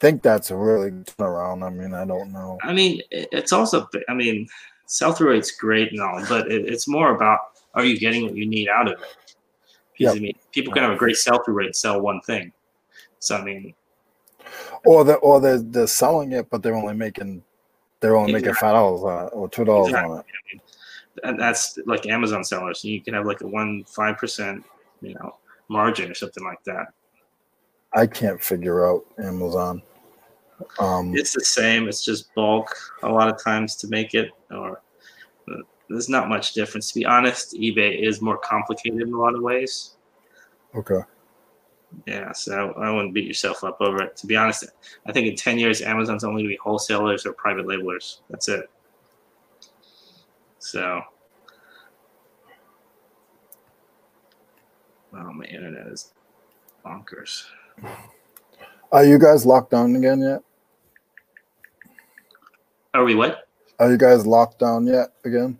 think 0.00 0.22
that's 0.22 0.50
a 0.50 0.56
really 0.56 0.90
good 0.90 1.06
turnaround. 1.06 1.64
I 1.64 1.70
mean, 1.70 1.94
I 1.94 2.04
don't 2.04 2.32
know. 2.32 2.58
I 2.62 2.74
mean, 2.74 3.00
it's 3.10 3.52
also, 3.52 3.88
I 4.10 4.14
mean, 4.14 4.46
sell 4.84 5.12
through 5.12 5.30
rate's 5.30 5.52
great 5.52 5.90
and 5.92 6.00
all, 6.00 6.22
but 6.28 6.50
it, 6.50 6.66
it's 6.66 6.86
more 6.86 7.14
about 7.14 7.38
are 7.74 7.84
you 7.84 7.98
getting 7.98 8.24
what 8.24 8.34
you 8.34 8.46
need 8.46 8.68
out 8.68 8.88
of 8.88 9.00
it? 9.00 9.26
Because 9.96 10.14
Yep. 10.14 10.16
I 10.16 10.18
mean, 10.18 10.32
people 10.52 10.72
can 10.72 10.82
have 10.82 10.92
a 10.92 10.96
great 10.96 11.16
sell 11.16 11.42
through 11.42 11.54
rate 11.54 11.66
and 11.66 11.76
sell 11.76 12.00
one 12.00 12.20
thing. 12.22 12.52
So 13.18 13.36
I 13.36 13.42
mean, 13.42 13.74
Or 14.84 15.04
they 15.04 15.14
or 15.14 15.40
they're 15.40 15.58
they're 15.58 15.86
selling 15.86 16.32
it, 16.32 16.50
but 16.50 16.62
they're 16.62 16.74
only 16.74 16.94
making 16.94 17.42
they're 18.00 18.16
only 18.16 18.32
making 18.32 18.54
five 18.54 18.74
dollars 18.74 19.02
on 19.02 19.26
it 19.26 19.30
or 19.30 19.48
two 19.48 19.64
dollars 19.64 19.92
on 19.94 20.18
it. 20.18 20.24
and 21.24 21.40
that's 21.40 21.78
like 21.86 22.06
Amazon 22.06 22.44
sellers. 22.44 22.84
You 22.84 23.00
can 23.00 23.14
have 23.14 23.26
like 23.26 23.40
a 23.40 23.46
one 23.46 23.84
five 23.84 24.18
percent, 24.18 24.64
you 25.00 25.14
know, 25.14 25.36
margin 25.68 26.10
or 26.10 26.14
something 26.14 26.44
like 26.44 26.62
that. 26.64 26.88
I 27.94 28.06
can't 28.06 28.42
figure 28.42 28.86
out 28.86 29.04
Amazon. 29.18 29.82
Um, 30.78 31.14
It's 31.14 31.32
the 31.32 31.44
same. 31.44 31.88
It's 31.88 32.04
just 32.04 32.34
bulk 32.34 32.74
a 33.02 33.08
lot 33.08 33.28
of 33.28 33.42
times 33.42 33.76
to 33.76 33.88
make 33.88 34.14
it, 34.14 34.30
or 34.50 34.82
uh, 35.50 35.56
there's 35.88 36.08
not 36.08 36.28
much 36.28 36.52
difference. 36.52 36.92
To 36.92 36.98
be 37.00 37.06
honest, 37.06 37.54
eBay 37.54 38.06
is 38.06 38.20
more 38.20 38.38
complicated 38.38 39.02
in 39.02 39.12
a 39.12 39.18
lot 39.18 39.34
of 39.34 39.42
ways. 39.42 39.96
okay. 40.74 41.00
Yeah, 42.06 42.32
so 42.32 42.72
I 42.76 42.90
wouldn't 42.90 43.14
beat 43.14 43.26
yourself 43.26 43.64
up 43.64 43.80
over 43.80 44.02
it. 44.02 44.16
To 44.18 44.26
be 44.26 44.36
honest, 44.36 44.64
I 45.06 45.12
think 45.12 45.26
in 45.26 45.36
10 45.36 45.58
years, 45.58 45.82
Amazon's 45.82 46.24
only 46.24 46.42
going 46.42 46.50
to 46.50 46.54
be 46.54 46.60
wholesalers 46.62 47.26
or 47.26 47.32
private 47.32 47.66
labelers. 47.66 48.18
That's 48.30 48.48
it. 48.48 48.70
So, 50.58 51.00
oh, 55.14 55.32
my 55.32 55.44
internet 55.44 55.86
is 55.88 56.12
bonkers. 56.84 57.44
Are 58.92 59.04
you 59.04 59.18
guys 59.18 59.44
locked 59.44 59.70
down 59.70 59.94
again 59.96 60.20
yet? 60.20 60.42
Are 62.94 63.04
we 63.04 63.14
what? 63.14 63.46
Are 63.78 63.90
you 63.90 63.98
guys 63.98 64.26
locked 64.26 64.58
down 64.58 64.86
yet 64.86 65.12
again? 65.24 65.58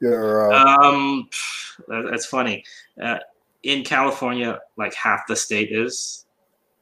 You're 0.00 0.52
uh, 0.52 0.76
Um, 0.76 1.28
that's 1.88 2.26
funny. 2.26 2.64
Uh, 3.00 3.18
in 3.62 3.84
California, 3.84 4.58
like 4.76 4.94
half 4.94 5.26
the 5.26 5.36
state 5.36 5.70
is. 5.72 6.26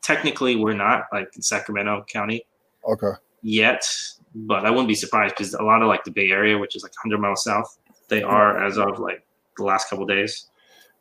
Technically, 0.03 0.57
we're 0.57 0.75
not 0.75 1.05
like 1.13 1.29
in 1.37 1.43
Sacramento 1.43 2.05
County 2.11 2.47
okay. 2.89 3.13
yet, 3.43 3.85
but 4.35 4.65
I 4.65 4.71
wouldn't 4.71 4.89
be 4.89 4.95
surprised 4.95 5.35
because 5.37 5.55
a 5.55 5.63
lot 5.63 5.83
of 5.83 5.89
like 5.89 6.05
the 6.05 6.11
Bay 6.11 6.31
Area, 6.31 6.57
which 6.57 6.77
is 6.77 6.83
like 6.83 6.93
100 7.05 7.19
miles 7.19 7.45
south, 7.45 7.79
they 8.09 8.23
are 8.23 8.65
as 8.65 8.79
of 8.79 8.99
like 8.99 9.25
the 9.57 9.65
last 9.65 9.91
couple 9.91 10.07
days. 10.07 10.47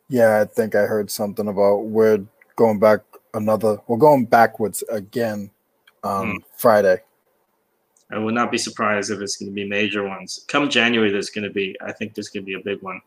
Yeah, 0.08 0.40
I 0.40 0.44
think 0.44 0.74
I 0.74 0.82
heard 0.82 1.10
something 1.10 1.48
about 1.48 1.84
we're 1.84 2.24
going 2.56 2.78
back 2.78 3.00
another. 3.34 3.78
We're 3.86 3.98
going 3.98 4.26
backwards 4.26 4.82
again 4.90 5.50
on 6.02 6.30
Hmm. 6.30 6.36
Friday. 6.56 7.02
I 8.10 8.18
would 8.18 8.34
not 8.34 8.50
be 8.50 8.58
surprised 8.58 9.10
if 9.10 9.20
it's 9.20 9.36
going 9.36 9.50
to 9.50 9.54
be 9.54 9.68
major 9.68 10.06
ones. 10.06 10.44
Come 10.48 10.70
January, 10.70 11.10
there's 11.10 11.30
going 11.30 11.44
to 11.44 11.50
be. 11.50 11.76
I 11.80 11.92
think 11.92 12.14
there's 12.14 12.28
going 12.28 12.44
to 12.44 12.46
be 12.46 12.54
a 12.54 12.64
big 12.64 12.82
one. 12.82 13.00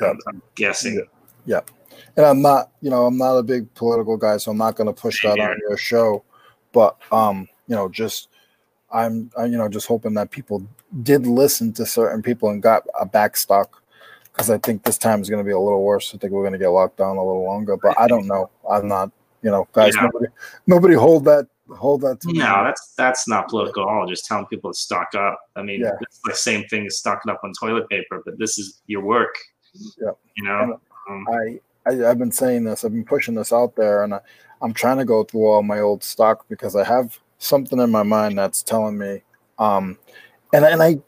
Yeah. 0.00 0.10
I'm, 0.10 0.18
I'm 0.28 0.42
guessing. 0.54 1.06
And 2.16 2.26
I'm 2.26 2.42
not, 2.42 2.70
you 2.80 2.90
know, 2.90 3.06
I'm 3.06 3.18
not 3.18 3.36
a 3.36 3.42
big 3.42 3.72
political 3.74 4.16
guy, 4.16 4.36
so 4.36 4.50
I'm 4.50 4.58
not 4.58 4.76
going 4.76 4.86
to 4.86 5.00
push 5.00 5.22
that 5.22 5.38
on 5.38 5.58
your 5.68 5.76
show. 5.76 6.24
But, 6.72 6.96
um, 7.10 7.48
you 7.68 7.74
know, 7.74 7.88
just 7.88 8.28
I'm, 8.92 9.30
I, 9.36 9.46
you 9.46 9.56
know, 9.56 9.68
just 9.68 9.86
hoping 9.86 10.14
that 10.14 10.30
people 10.30 10.66
did 11.02 11.26
listen 11.26 11.72
to 11.74 11.86
certain 11.86 12.22
people 12.22 12.50
and 12.50 12.62
got 12.62 12.84
a 13.00 13.06
back 13.06 13.36
stock 13.36 13.82
because 14.32 14.50
I 14.50 14.58
think 14.58 14.84
this 14.84 14.98
time 14.98 15.22
is 15.22 15.30
going 15.30 15.42
to 15.42 15.48
be 15.48 15.52
a 15.52 15.58
little 15.58 15.82
worse. 15.82 16.14
I 16.14 16.18
think 16.18 16.32
we're 16.32 16.42
going 16.42 16.52
to 16.52 16.58
get 16.58 16.68
locked 16.68 16.98
down 16.98 17.16
a 17.16 17.24
little 17.24 17.44
longer, 17.44 17.76
but 17.76 17.98
I 17.98 18.06
don't 18.06 18.26
know. 18.26 18.50
I'm 18.70 18.86
not, 18.86 19.10
you 19.42 19.50
know, 19.50 19.66
guys. 19.72 19.94
Yeah. 19.94 20.02
Nobody, 20.02 20.26
nobody 20.66 20.94
hold 20.94 21.24
that, 21.24 21.46
hold 21.74 22.02
that. 22.02 22.20
To 22.20 22.28
me. 22.28 22.38
No, 22.38 22.62
that's 22.64 22.92
that's 22.96 23.26
not 23.26 23.48
political 23.48 23.82
at 23.82 23.88
all. 23.88 24.06
Just 24.06 24.26
telling 24.26 24.46
people 24.46 24.72
to 24.72 24.78
stock 24.78 25.14
up. 25.14 25.40
I 25.56 25.62
mean, 25.62 25.80
Yeah. 25.80 25.92
it's 26.02 26.20
the 26.24 26.34
same 26.34 26.64
thing 26.68 26.86
as 26.86 26.98
stocking 26.98 27.32
up 27.32 27.40
on 27.44 27.52
toilet 27.58 27.88
paper, 27.88 28.22
but 28.24 28.38
this 28.38 28.58
is 28.58 28.82
your 28.86 29.02
work. 29.02 29.34
Yeah. 30.00 30.10
You 30.36 30.44
know. 30.44 30.80
Um, 31.08 31.26
I, 31.30 31.60
I 31.86 32.08
I've 32.10 32.18
been 32.18 32.32
saying 32.32 32.64
this. 32.64 32.84
I've 32.84 32.92
been 32.92 33.04
pushing 33.04 33.34
this 33.34 33.52
out 33.52 33.76
there, 33.76 34.04
and 34.04 34.14
I, 34.14 34.20
I'm 34.62 34.72
trying 34.72 34.98
to 34.98 35.04
go 35.04 35.24
through 35.24 35.46
all 35.46 35.62
my 35.62 35.80
old 35.80 36.02
stock 36.02 36.46
because 36.48 36.76
I 36.76 36.84
have 36.84 37.18
something 37.38 37.78
in 37.78 37.90
my 37.90 38.02
mind 38.02 38.38
that's 38.38 38.62
telling 38.62 38.98
me, 38.98 39.22
um, 39.58 39.98
and 40.52 40.64
and 40.64 40.82
I, 40.82 40.98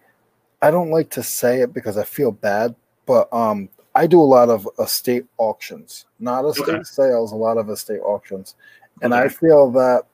I 0.63 0.71
don't 0.71 0.91
like 0.91 1.11
to 1.11 1.23
say 1.23 1.61
it 1.63 1.73
because 1.73 1.97
I 1.99 2.05
feel 2.05 2.31
bad, 2.33 2.75
but 3.07 3.33
um, 3.33 3.69
I 3.95 4.07
do 4.07 4.21
a 4.21 4.23
lot 4.23 4.49
of 4.49 4.69
estate 4.79 5.27
auctions, 5.39 6.07
not 6.21 6.45
estate 6.45 6.69
Okay. 6.69 6.83
sales, 6.85 7.33
a 7.33 7.37
lot 7.37 7.59
of 7.59 7.71
estate 7.71 8.01
auctions, 8.01 8.55
and 9.03 9.15
I 9.15 9.29
feel 9.29 9.71
that, 9.73 10.05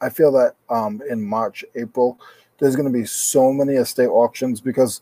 I 0.00 0.08
feel 0.08 0.32
that 0.32 0.54
um, 0.68 1.02
in 1.08 1.22
March, 1.22 1.64
April, 1.74 2.20
there's 2.58 2.76
going 2.76 2.92
to 2.92 2.96
be 2.96 3.06
so 3.06 3.52
many 3.52 3.74
estate 3.74 4.08
auctions 4.08 4.60
because, 4.60 5.00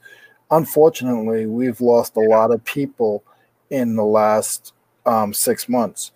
unfortunately, 0.50 1.46
we've 1.46 1.80
lost 1.80 2.16
a 2.16 2.20
lot 2.20 2.50
of 2.50 2.64
people 2.64 3.24
in 3.70 3.96
the 3.96 4.04
last 4.04 4.74
um, 5.06 5.32
six 5.34 5.68
months, 5.68 6.12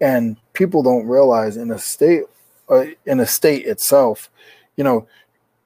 and 0.00 0.36
people 0.52 0.82
don't 0.82 1.06
realize 1.06 1.56
in 1.56 1.70
a 1.70 1.78
state, 1.78 2.24
uh, 2.68 2.84
in 3.06 3.20
a 3.20 3.26
state 3.26 3.66
itself, 3.66 4.30
you 4.76 4.84
know, 4.84 5.06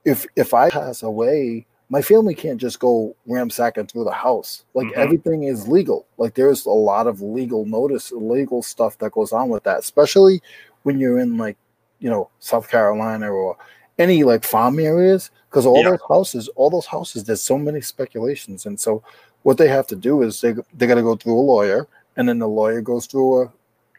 if 0.05 0.27
if 0.37 0.55
I 0.55 0.71
pass 0.71 1.03
away, 1.03 1.67
my 1.89 2.01
family 2.01 2.35
can't 2.35 2.61
just 2.61 2.79
go 2.79 3.15
ransacking 3.27 3.87
through 3.89 4.05
the 4.05 4.13
house. 4.13 4.65
Like 4.75 4.87
Mhm. 4.89 4.97
everything 4.97 5.43
is 5.45 5.69
legal. 5.69 6.07
Like 6.19 6.35
there's 6.35 6.65
a 6.67 6.71
lot 6.71 7.07
of 7.07 7.21
legal 7.21 7.67
notice, 7.67 8.13
legal 8.13 8.63
stuff 8.63 8.97
that 8.99 9.13
goes 9.13 9.33
on 9.33 9.49
with 9.49 9.65
that, 9.65 9.81
especially 9.81 10.41
when 10.85 10.99
you're 10.99 11.19
in 11.19 11.37
like, 11.37 11.57
you 11.99 12.09
know, 12.09 12.31
South 12.39 12.71
Carolina 12.71 13.31
or 13.31 13.57
any 13.99 14.23
like 14.25 14.45
farm 14.45 14.79
areas, 14.79 15.31
because 15.51 15.67
all 15.67 15.83
Yeah. 15.83 15.91
those 15.91 16.01
houses, 16.09 16.49
all 16.55 16.71
those 16.71 16.87
houses, 16.87 17.25
there's 17.25 17.43
so 17.43 17.59
many 17.59 17.81
speculations, 17.81 18.65
and 18.67 18.79
so 18.81 19.03
what 19.43 19.59
they 19.59 19.69
have 19.69 19.87
to 19.89 19.97
do 19.97 20.23
is 20.23 20.41
they 20.41 20.55
they 20.75 20.87
got 20.87 20.95
to 20.95 21.03
go 21.03 21.17
through 21.17 21.39
a 21.39 21.41
lawyer, 21.41 21.87
and 22.17 22.29
then 22.29 22.39
the 22.39 22.49
lawyer 22.49 22.81
goes 22.81 23.07
to 23.09 23.51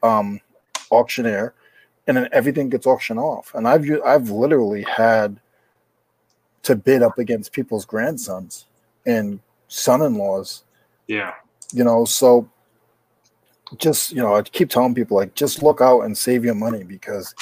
a 0.03 0.07
um, 0.07 0.39
auctioneer, 0.91 1.53
and 2.07 2.17
then 2.17 2.29
everything 2.31 2.69
gets 2.69 2.85
auctioned 2.87 3.19
off. 3.19 3.53
And 3.55 3.67
I've 3.67 3.85
I've 4.05 4.29
literally 4.29 4.83
had 4.83 5.39
to 6.63 6.75
bid 6.75 7.01
up 7.01 7.17
against 7.17 7.53
people's 7.53 7.85
grandsons 7.85 8.65
and 9.05 9.39
son-in-laws, 9.67 10.63
yeah. 11.07 11.33
you 11.73 11.83
know. 11.83 12.05
So 12.05 12.49
just 13.77 14.11
you 14.11 14.21
know, 14.21 14.35
I 14.35 14.41
keep 14.43 14.69
telling 14.69 14.93
people 14.93 15.17
like 15.17 15.33
just 15.35 15.63
look 15.63 15.81
out 15.81 16.01
and 16.01 16.17
save 16.17 16.45
your 16.45 16.55
money 16.55 16.83
because 16.83 17.33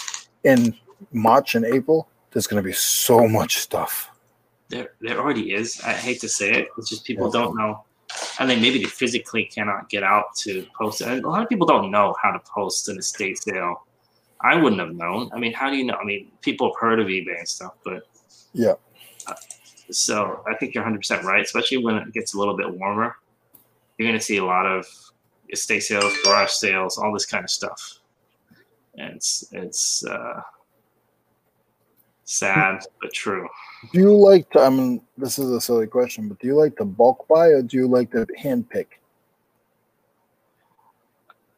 in 0.44 0.76
March 1.12 1.56
and 1.56 1.66
April 1.66 2.08
there's 2.32 2.48
going 2.48 2.62
to 2.62 2.68
be 2.68 2.74
so 2.74 3.28
much 3.28 3.58
stuff. 3.58 4.12
There, 4.70 4.92
there 5.02 5.20
already 5.20 5.54
is. 5.54 5.82
I 5.82 5.94
hate 5.94 6.22
to 6.22 6.30
say 6.30 6.52
it. 6.52 6.68
It's 6.78 6.90
just 6.90 7.04
people 7.04 7.32
Yeah. 7.34 7.42
don't 7.42 7.58
know. 7.58 7.84
I 8.40 8.48
think 8.48 8.62
maybe 8.62 8.80
they 8.80 8.86
physically 8.90 9.46
cannot 9.46 9.90
get 9.90 10.04
out 10.04 10.36
to 10.38 10.66
post. 10.78 11.02
And 11.02 11.24
a 11.24 11.30
lot 11.30 11.44
of 11.44 11.50
people 11.50 11.68
don't 11.68 11.92
know 11.92 12.16
how 12.22 12.32
to 12.32 12.40
post 12.40 12.90
an 12.90 12.98
estate 12.98 13.38
sale. 13.38 13.86
I 14.42 14.56
wouldn't 14.56 14.80
have 14.82 14.96
known. 14.96 15.30
I 15.34 15.40
mean, 15.40 15.54
how 15.54 15.70
do 15.70 15.76
you 15.76 15.84
know? 15.86 15.96
I 15.96 16.06
mean, 16.06 16.32
people 16.42 16.68
have 16.68 16.80
heard 16.80 17.00
of 17.00 17.08
eBay 17.08 17.38
and 17.38 17.48
stuff, 17.48 17.74
but 17.84 18.04
Yeah. 18.54 18.74
so 19.92 20.44
I 20.48 20.56
think 20.56 20.74
you're 20.74 20.84
100% 20.84 21.24
right, 21.24 21.44
especially 21.44 21.78
when 21.78 21.96
it 21.96 22.14
gets 22.14 22.34
a 22.34 22.40
little 22.40 22.56
bit 22.56 22.74
warmer. 22.74 23.16
You're 23.98 24.08
going 24.08 24.18
to 24.18 24.24
see 24.24 24.38
a 24.38 24.46
lot 24.46 24.66
of 24.66 24.86
estate 25.52 25.82
sales, 25.82 26.16
garage 26.24 26.52
sales, 26.52 26.98
all 26.98 27.12
this 27.12 27.26
kind 27.26 27.44
of 27.44 27.50
stuff. 27.50 28.00
And 28.98 29.16
it's, 29.16 29.46
it's 29.52 30.06
uh, 30.06 30.42
sad, 32.30 32.86
but 33.02 33.12
true. 33.12 33.48
Do 33.92 34.00
you 34.00 34.16
like 34.16 34.50
to? 34.52 34.62
I 34.62 34.70
mean, 34.70 35.02
this 35.18 35.40
is 35.40 35.50
a 35.50 35.60
silly 35.60 35.88
question, 35.88 36.30
but 36.30 36.40
do 36.40 36.48
you 36.48 36.56
like 36.56 36.78
to 36.78 36.86
bulk 36.86 37.28
buy 37.28 37.48
or 37.48 37.62
do 37.62 37.78
you 37.78 37.88
like 37.88 38.12
to 38.12 38.28
hand 38.38 38.70
pick? 38.70 39.02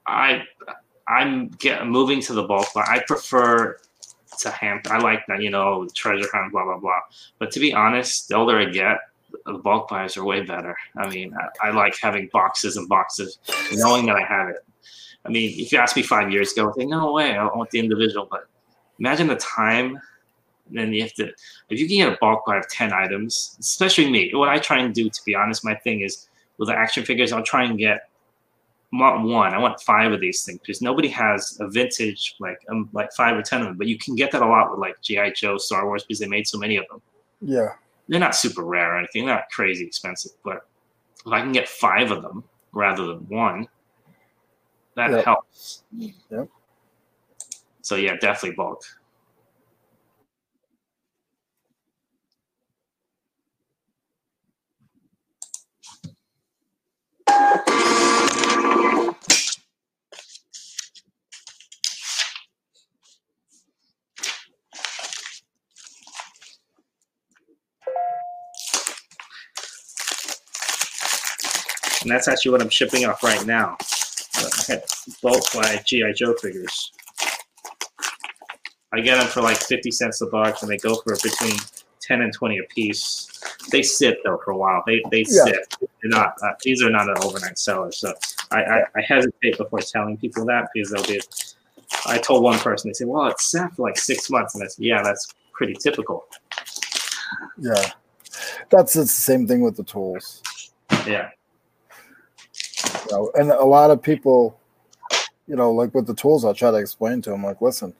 I 0.07 0.43
I'm 1.07 1.49
get 1.49 1.85
moving 1.87 2.21
to 2.21 2.33
the 2.33 2.43
bulk, 2.43 2.73
buy. 2.73 2.85
I 2.87 3.03
prefer 3.05 3.77
to 4.39 4.49
hand. 4.49 4.87
I 4.89 4.97
like 4.99 5.25
that, 5.27 5.41
you 5.41 5.49
know, 5.49 5.87
treasure 5.93 6.27
hunt, 6.33 6.53
blah 6.53 6.63
blah 6.63 6.77
blah. 6.77 7.01
But 7.37 7.51
to 7.51 7.59
be 7.59 7.73
honest, 7.73 8.29
the 8.29 8.35
older 8.35 8.57
I 8.57 8.65
get, 8.65 8.99
the 9.45 9.53
bulk 9.53 9.89
buys 9.89 10.15
are 10.15 10.23
way 10.23 10.41
better. 10.41 10.75
I 10.95 11.09
mean, 11.09 11.35
I, 11.35 11.67
I 11.67 11.71
like 11.71 11.97
having 12.01 12.29
boxes 12.31 12.77
and 12.77 12.87
boxes, 12.87 13.39
knowing 13.73 14.05
that 14.05 14.15
I 14.15 14.23
have 14.23 14.49
it. 14.49 14.63
I 15.25 15.29
mean, 15.29 15.59
if 15.59 15.71
you 15.71 15.77
asked 15.77 15.95
me 15.95 16.01
five 16.01 16.31
years 16.31 16.53
ago, 16.53 16.69
I'd 16.69 16.75
say 16.75 16.85
no 16.85 17.11
way, 17.11 17.37
I 17.37 17.43
want 17.45 17.69
the 17.71 17.79
individual. 17.79 18.27
But 18.29 18.47
imagine 18.99 19.27
the 19.27 19.35
time. 19.35 19.99
Then 20.71 20.93
you 20.93 21.03
have 21.03 21.13
to, 21.13 21.27
if 21.69 21.79
you 21.79 21.87
can 21.87 21.97
get 21.97 22.13
a 22.13 22.17
bulk 22.19 22.45
buy 22.45 22.57
of 22.57 22.67
ten 22.69 22.93
items, 22.93 23.57
especially 23.59 24.09
me. 24.09 24.31
What 24.33 24.49
I 24.49 24.57
try 24.59 24.79
and 24.79 24.93
do, 24.93 25.09
to 25.09 25.21
be 25.25 25.35
honest, 25.35 25.65
my 25.65 25.75
thing 25.75 26.01
is 26.01 26.29
with 26.57 26.69
the 26.69 26.75
action 26.75 27.03
figures, 27.05 27.31
I'll 27.31 27.43
try 27.43 27.63
and 27.63 27.77
get 27.77 28.09
not 28.93 29.21
one. 29.23 29.53
I 29.53 29.57
want 29.57 29.79
five 29.81 30.11
of 30.11 30.19
these 30.19 30.43
things 30.43 30.59
because 30.59 30.81
nobody 30.81 31.07
has 31.07 31.57
a 31.61 31.67
vintage 31.69 32.35
like 32.39 32.59
um, 32.69 32.89
like 32.93 33.11
five 33.13 33.37
or 33.37 33.41
ten 33.41 33.61
of 33.61 33.67
them. 33.67 33.77
But 33.77 33.87
you 33.87 33.97
can 33.97 34.15
get 34.15 34.31
that 34.31 34.41
a 34.41 34.45
lot 34.45 34.69
with 34.71 34.79
like 34.79 34.99
GI 35.01 35.33
Joe, 35.35 35.57
Star 35.57 35.85
Wars 35.85 36.03
because 36.03 36.19
they 36.19 36.27
made 36.27 36.47
so 36.47 36.57
many 36.57 36.77
of 36.77 36.85
them. 36.89 37.01
Yeah, 37.41 37.69
They're 38.07 38.19
not 38.19 38.35
super 38.35 38.63
rare 38.63 38.93
or 38.93 38.97
anything. 38.97 39.25
They're 39.25 39.35
not 39.35 39.49
crazy 39.49 39.85
expensive. 39.85 40.33
But 40.43 40.67
if 41.25 41.31
I 41.31 41.41
can 41.41 41.51
get 41.51 41.67
five 41.67 42.11
of 42.11 42.21
them 42.21 42.43
rather 42.73 43.05
than 43.07 43.27
one, 43.29 43.67
that 44.95 45.11
Yep. 45.11 45.25
helps. 45.25 45.83
Yep. 45.91 46.49
So 47.81 47.95
yeah, 47.95 48.15
definitely 48.17 48.55
bulk. 48.55 48.83
And 72.01 72.09
that's 72.09 72.27
actually 72.27 72.51
what 72.51 72.61
I'm 72.61 72.69
shipping 72.69 73.05
off 73.05 73.23
right 73.23 73.45
now. 73.45 73.77
I 74.35 74.63
had 74.67 74.83
bulk 75.21 75.43
by 75.53 75.81
GI 75.85 76.13
Joe 76.15 76.33
figures. 76.33 76.91
I 78.91 79.01
get 79.01 79.17
them 79.17 79.27
for 79.27 79.41
like 79.41 79.57
50 79.57 79.91
cents 79.91 80.19
a 80.21 80.27
box, 80.27 80.63
and 80.63 80.71
they 80.71 80.77
go 80.77 80.95
for 80.95 81.15
between 81.21 81.57
10 82.01 82.21
and 82.21 82.33
20 82.33 82.57
a 82.57 82.63
piece. 82.73 83.30
They 83.69 83.83
sit 83.83 84.19
though 84.23 84.39
for 84.43 84.51
a 84.51 84.57
while. 84.57 84.83
They 84.85 85.01
they 85.11 85.19
Yeah. 85.27 85.45
sit. 85.45 85.75
They're 85.79 86.09
not. 86.09 86.35
Uh, 86.41 86.53
these 86.63 86.81
are 86.81 86.89
not 86.89 87.07
an 87.09 87.15
overnight 87.23 87.59
seller. 87.59 87.91
So 87.91 88.13
I, 88.51 88.63
I 88.63 88.83
I 88.95 89.01
hesitate 89.01 89.57
before 89.57 89.79
telling 89.79 90.17
people 90.17 90.45
that 90.45 90.69
because 90.73 90.91
they'll 90.91 91.05
be. 91.05 91.21
I 92.07 92.17
told 92.17 92.43
one 92.43 92.57
person 92.59 92.89
they 92.89 92.93
said, 92.93 93.07
"Well, 93.07 93.27
it's 93.27 93.51
sat 93.51 93.73
for 93.75 93.83
like 93.83 93.97
six 93.97 94.29
months," 94.29 94.55
and 94.55 94.63
I 94.63 94.67
said, 94.67 94.83
"Yeah, 94.83 95.03
that's 95.03 95.33
pretty 95.53 95.73
typical." 95.73 96.25
yeah. 97.57 97.91
That's 98.69 98.95
it's 98.95 99.13
the 99.15 99.21
same 99.21 99.47
thing 99.47 99.61
with 99.61 99.75
the 99.75 99.83
tools. 99.83 100.41
Yeah. 101.05 101.29
You 103.05 103.11
know, 103.11 103.31
and 103.35 103.51
a 103.51 103.63
lot 103.63 103.91
of 103.91 104.01
people, 104.01 104.57
you 105.47 105.55
know, 105.55 105.71
like 105.71 105.93
with 105.93 106.07
the 106.07 106.13
tools, 106.13 106.45
I'll 106.45 106.53
try 106.53 106.71
to 106.71 106.77
explain 106.77 107.21
to 107.23 107.29
them, 107.31 107.43
like, 107.43 107.61
listen, 107.61 107.93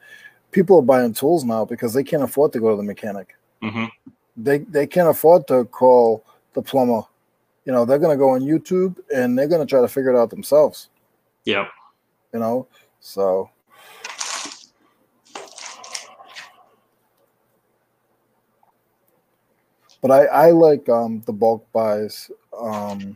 people 0.51 0.79
are 0.79 0.83
buying 0.83 1.13
tools 1.13 1.43
now 1.43 1.65
because 1.65 1.93
they 1.93 2.03
can't 2.03 2.23
afford 2.23 2.53
to 2.53 2.59
go 2.59 2.71
to 2.71 2.77
the 2.77 2.83
mechanic. 2.83 3.35
hmm 3.61 3.85
They 4.37 4.59
they 4.59 4.87
can't 4.87 5.09
afford 5.09 5.47
to 5.47 5.65
call 5.65 6.23
the 6.53 6.61
plumber. 6.61 7.01
You 7.65 7.71
know, 7.71 7.85
they're 7.85 7.99
gonna 7.99 8.17
go 8.17 8.31
on 8.31 8.41
YouTube 8.41 8.97
and 9.13 9.37
they're 9.37 9.47
gonna 9.47 9.65
try 9.65 9.81
to 9.81 9.87
figure 9.87 10.11
it 10.11 10.17
out 10.17 10.29
themselves. 10.29 10.89
Yep. 11.45 11.67
You 12.33 12.39
know, 12.39 12.67
so 12.99 13.49
but 20.01 20.11
I, 20.11 20.25
I 20.25 20.51
like 20.51 20.89
um, 20.89 21.21
the 21.25 21.33
bulk 21.33 21.65
buys 21.71 22.31
um, 22.57 23.15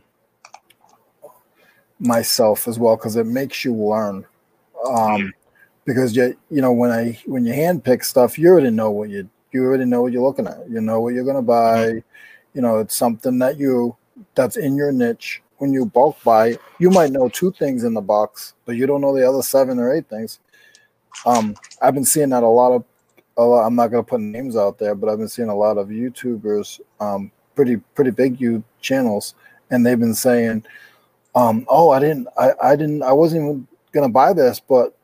myself 1.98 2.68
as 2.68 2.78
well 2.78 2.96
because 2.96 3.16
it 3.16 3.26
makes 3.26 3.64
you 3.64 3.74
learn. 3.74 4.24
Um, 4.88 5.32
because 5.84 6.14
you 6.14 6.36
you 6.50 6.60
know 6.60 6.72
when 6.72 6.90
I 6.90 7.18
when 7.26 7.44
you 7.44 7.52
hand 7.52 7.84
pick 7.84 8.04
stuff, 8.04 8.38
you 8.38 8.48
already 8.48 8.70
know 8.70 8.90
what 8.90 9.08
you 9.08 9.28
you 9.56 9.64
already 9.64 9.86
know 9.86 10.02
what 10.02 10.12
you're 10.12 10.22
looking 10.22 10.46
at. 10.46 10.68
You 10.68 10.80
know 10.80 11.00
what 11.00 11.14
you're 11.14 11.24
gonna 11.24 11.42
buy. 11.42 12.02
You 12.54 12.62
know 12.62 12.78
it's 12.78 12.94
something 12.94 13.38
that 13.38 13.58
you 13.58 13.96
that's 14.34 14.56
in 14.56 14.76
your 14.76 14.92
niche. 14.92 15.42
When 15.58 15.72
you 15.72 15.86
bulk 15.86 16.22
buy, 16.22 16.58
you 16.78 16.90
might 16.90 17.12
know 17.12 17.30
two 17.30 17.50
things 17.52 17.84
in 17.84 17.94
the 17.94 18.02
box, 18.02 18.52
but 18.66 18.76
you 18.76 18.86
don't 18.86 19.00
know 19.00 19.16
the 19.16 19.26
other 19.26 19.42
seven 19.42 19.78
or 19.78 19.92
eight 19.94 20.06
things. 20.08 20.38
Um, 21.24 21.56
I've 21.80 21.94
been 21.94 22.04
seeing 22.04 22.28
that 22.28 22.42
a 22.42 22.48
lot 22.48 22.72
of 22.72 22.84
a 23.36 23.44
lot, 23.44 23.66
I'm 23.66 23.74
not 23.74 23.88
going 23.88 24.04
to 24.04 24.08
put 24.08 24.20
names 24.20 24.56
out 24.56 24.78
there, 24.78 24.94
but 24.94 25.08
I've 25.08 25.18
been 25.18 25.28
seeing 25.28 25.48
a 25.48 25.54
lot 25.54 25.78
of 25.78 25.88
YouTubers, 25.88 26.80
um, 27.00 27.30
pretty 27.54 27.76
pretty 27.94 28.10
big 28.10 28.40
you 28.40 28.62
channels, 28.80 29.34
and 29.70 29.84
they've 29.84 29.98
been 29.98 30.14
saying, 30.14 30.64
um, 31.34 31.66
"Oh, 31.68 31.90
I 31.90 32.00
didn't, 32.00 32.28
I, 32.38 32.52
I 32.62 32.76
didn't, 32.76 33.02
I 33.02 33.12
wasn't 33.12 33.42
even 33.42 33.68
going 33.92 34.08
to 34.08 34.12
buy 34.12 34.32
this, 34.32 34.60
but 34.60 34.96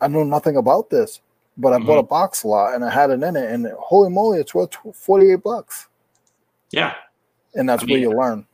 I 0.00 0.08
know 0.08 0.24
nothing 0.24 0.56
about 0.56 0.90
this, 0.90 1.20
but 1.56 1.72
I 1.72 1.76
mm-hmm. 1.76 1.86
bought 1.86 1.98
a 1.98 2.04
box 2.04 2.44
a 2.44 2.48
lot 2.48 2.74
and 2.74 2.84
I 2.84 2.90
had 2.90 3.10
it 3.10 3.22
in 3.22 3.36
it, 3.36 3.50
and 3.50 3.66
holy 3.78 4.10
moly, 4.10 4.40
it's 4.40 4.54
worth 4.54 4.76
48 4.94 5.42
bucks." 5.42 5.88
Yeah, 6.70 6.94
and 7.54 7.68
that's 7.68 7.82
I 7.82 7.86
mean, 7.86 7.94
where 7.94 8.10
you 8.10 8.16
learn, 8.16 8.46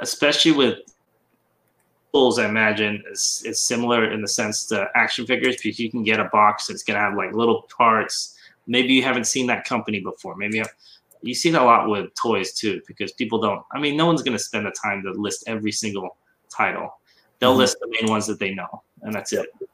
especially 0.00 0.52
with 0.52 0.78
tools. 2.14 2.38
I 2.38 2.48
imagine 2.48 3.02
is 3.10 3.42
is 3.44 3.60
similar 3.60 4.10
in 4.10 4.22
the 4.22 4.28
sense 4.28 4.66
to 4.66 4.88
action 4.94 5.26
figures 5.26 5.56
because 5.56 5.78
you 5.78 5.90
can 5.90 6.02
get 6.02 6.20
a 6.20 6.24
box 6.26 6.68
that's 6.68 6.82
gonna 6.82 7.00
have 7.00 7.16
like 7.16 7.32
little 7.32 7.62
parts. 7.76 8.36
Maybe 8.66 8.94
you 8.94 9.02
haven't 9.02 9.26
seen 9.26 9.46
that 9.48 9.64
company 9.64 10.00
before. 10.00 10.36
Maybe 10.36 10.62
you 11.22 11.34
see 11.34 11.48
it 11.48 11.54
a 11.54 11.62
lot 11.62 11.88
with 11.88 12.14
toys 12.14 12.52
too 12.52 12.80
because 12.86 13.12
people 13.12 13.40
don't. 13.40 13.62
I 13.72 13.80
mean, 13.80 13.96
no 13.96 14.06
one's 14.06 14.22
gonna 14.22 14.38
spend 14.38 14.66
the 14.66 14.70
time 14.70 15.02
to 15.02 15.10
list 15.10 15.44
every 15.46 15.72
single 15.72 16.16
title. 16.48 16.94
They'll 17.38 17.50
mm-hmm. 17.50 17.58
list 17.58 17.78
the 17.80 17.88
main 18.00 18.10
ones 18.10 18.26
that 18.28 18.38
they 18.38 18.54
know, 18.54 18.82
and 19.02 19.12
that's 19.12 19.32
yep. 19.32 19.46
it. 19.60 19.68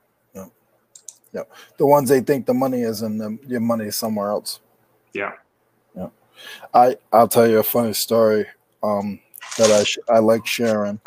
Yeah, 1.33 1.40
yeah. 1.40 1.43
The 1.79 1.87
ones 1.87 2.09
they 2.09 2.21
think 2.21 2.47
the 2.47 2.55
money 2.55 2.83
is, 2.83 3.03
and 3.03 3.21
the, 3.21 3.38
your 3.47 3.61
money 3.61 3.87
is 3.87 3.97
somewhere 3.97 4.31
else. 4.31 4.61
Yeah. 5.12 5.33
Yeah. 5.97 6.09
I 6.75 6.97
I'll 7.12 7.29
tell 7.29 7.49
you 7.49 7.59
a 7.59 7.62
funny 7.62 7.93
story. 7.93 8.47
Um, 8.83 9.21
that 9.59 9.71
I 9.71 9.85
sh- 9.85 9.99
I 10.09 10.19
like 10.19 10.47
sharing. 10.47 11.01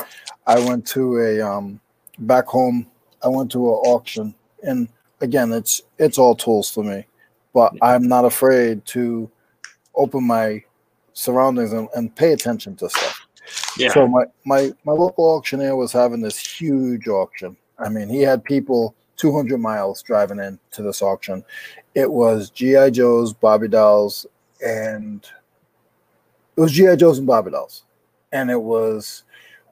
I 0.46 0.60
went 0.60 0.86
to 0.88 1.18
a 1.20 1.42
um, 1.42 1.80
back 2.20 2.46
home. 2.46 2.88
I 3.24 3.28
went 3.28 3.52
to 3.52 3.60
an 3.60 3.76
auction, 3.86 4.36
and 4.64 4.90
again, 5.22 5.52
it's 5.52 5.82
it's 5.98 6.18
all 6.18 6.36
tools 6.36 6.70
for 6.70 6.84
me, 6.84 7.06
but 7.54 7.74
I'm 7.82 8.08
not 8.08 8.26
afraid 8.26 8.86
to 8.88 9.30
open 9.96 10.26
my 10.26 10.64
surroundings 11.14 11.74
and, 11.74 11.88
and 11.96 12.16
pay 12.16 12.34
attention 12.34 12.76
to 12.78 12.90
stuff. 12.90 13.28
Yeah. 13.78 13.94
So 13.94 14.08
my 14.08 14.26
my 14.46 14.72
my 14.84 14.94
local 14.94 15.26
auctioneer 15.26 15.76
was 15.76 15.92
having 15.92 16.22
this 16.22 16.38
huge 16.38 17.08
auction. 17.08 17.56
I 17.80 17.90
mean, 17.90 18.10
he 18.10 18.22
had 18.22 18.44
people 18.44 18.96
200 19.18 19.58
miles 19.58 20.02
driving 20.02 20.40
in 20.40 20.60
to 20.72 20.82
this 20.82 21.02
auction. 21.02 21.44
It 21.96 22.10
was 22.10 22.50
GI 22.50 22.92
Joes, 22.92 23.34
Barbie 23.34 23.68
dolls, 23.68 24.26
and 24.66 25.26
it 26.58 26.62
was 26.62 26.72
GI 26.72 26.96
Joes 26.98 27.18
and 27.18 27.28
Barbie 27.28 27.52
dolls. 27.52 27.84
And 28.32 28.50
it 28.50 28.62
was 28.62 29.24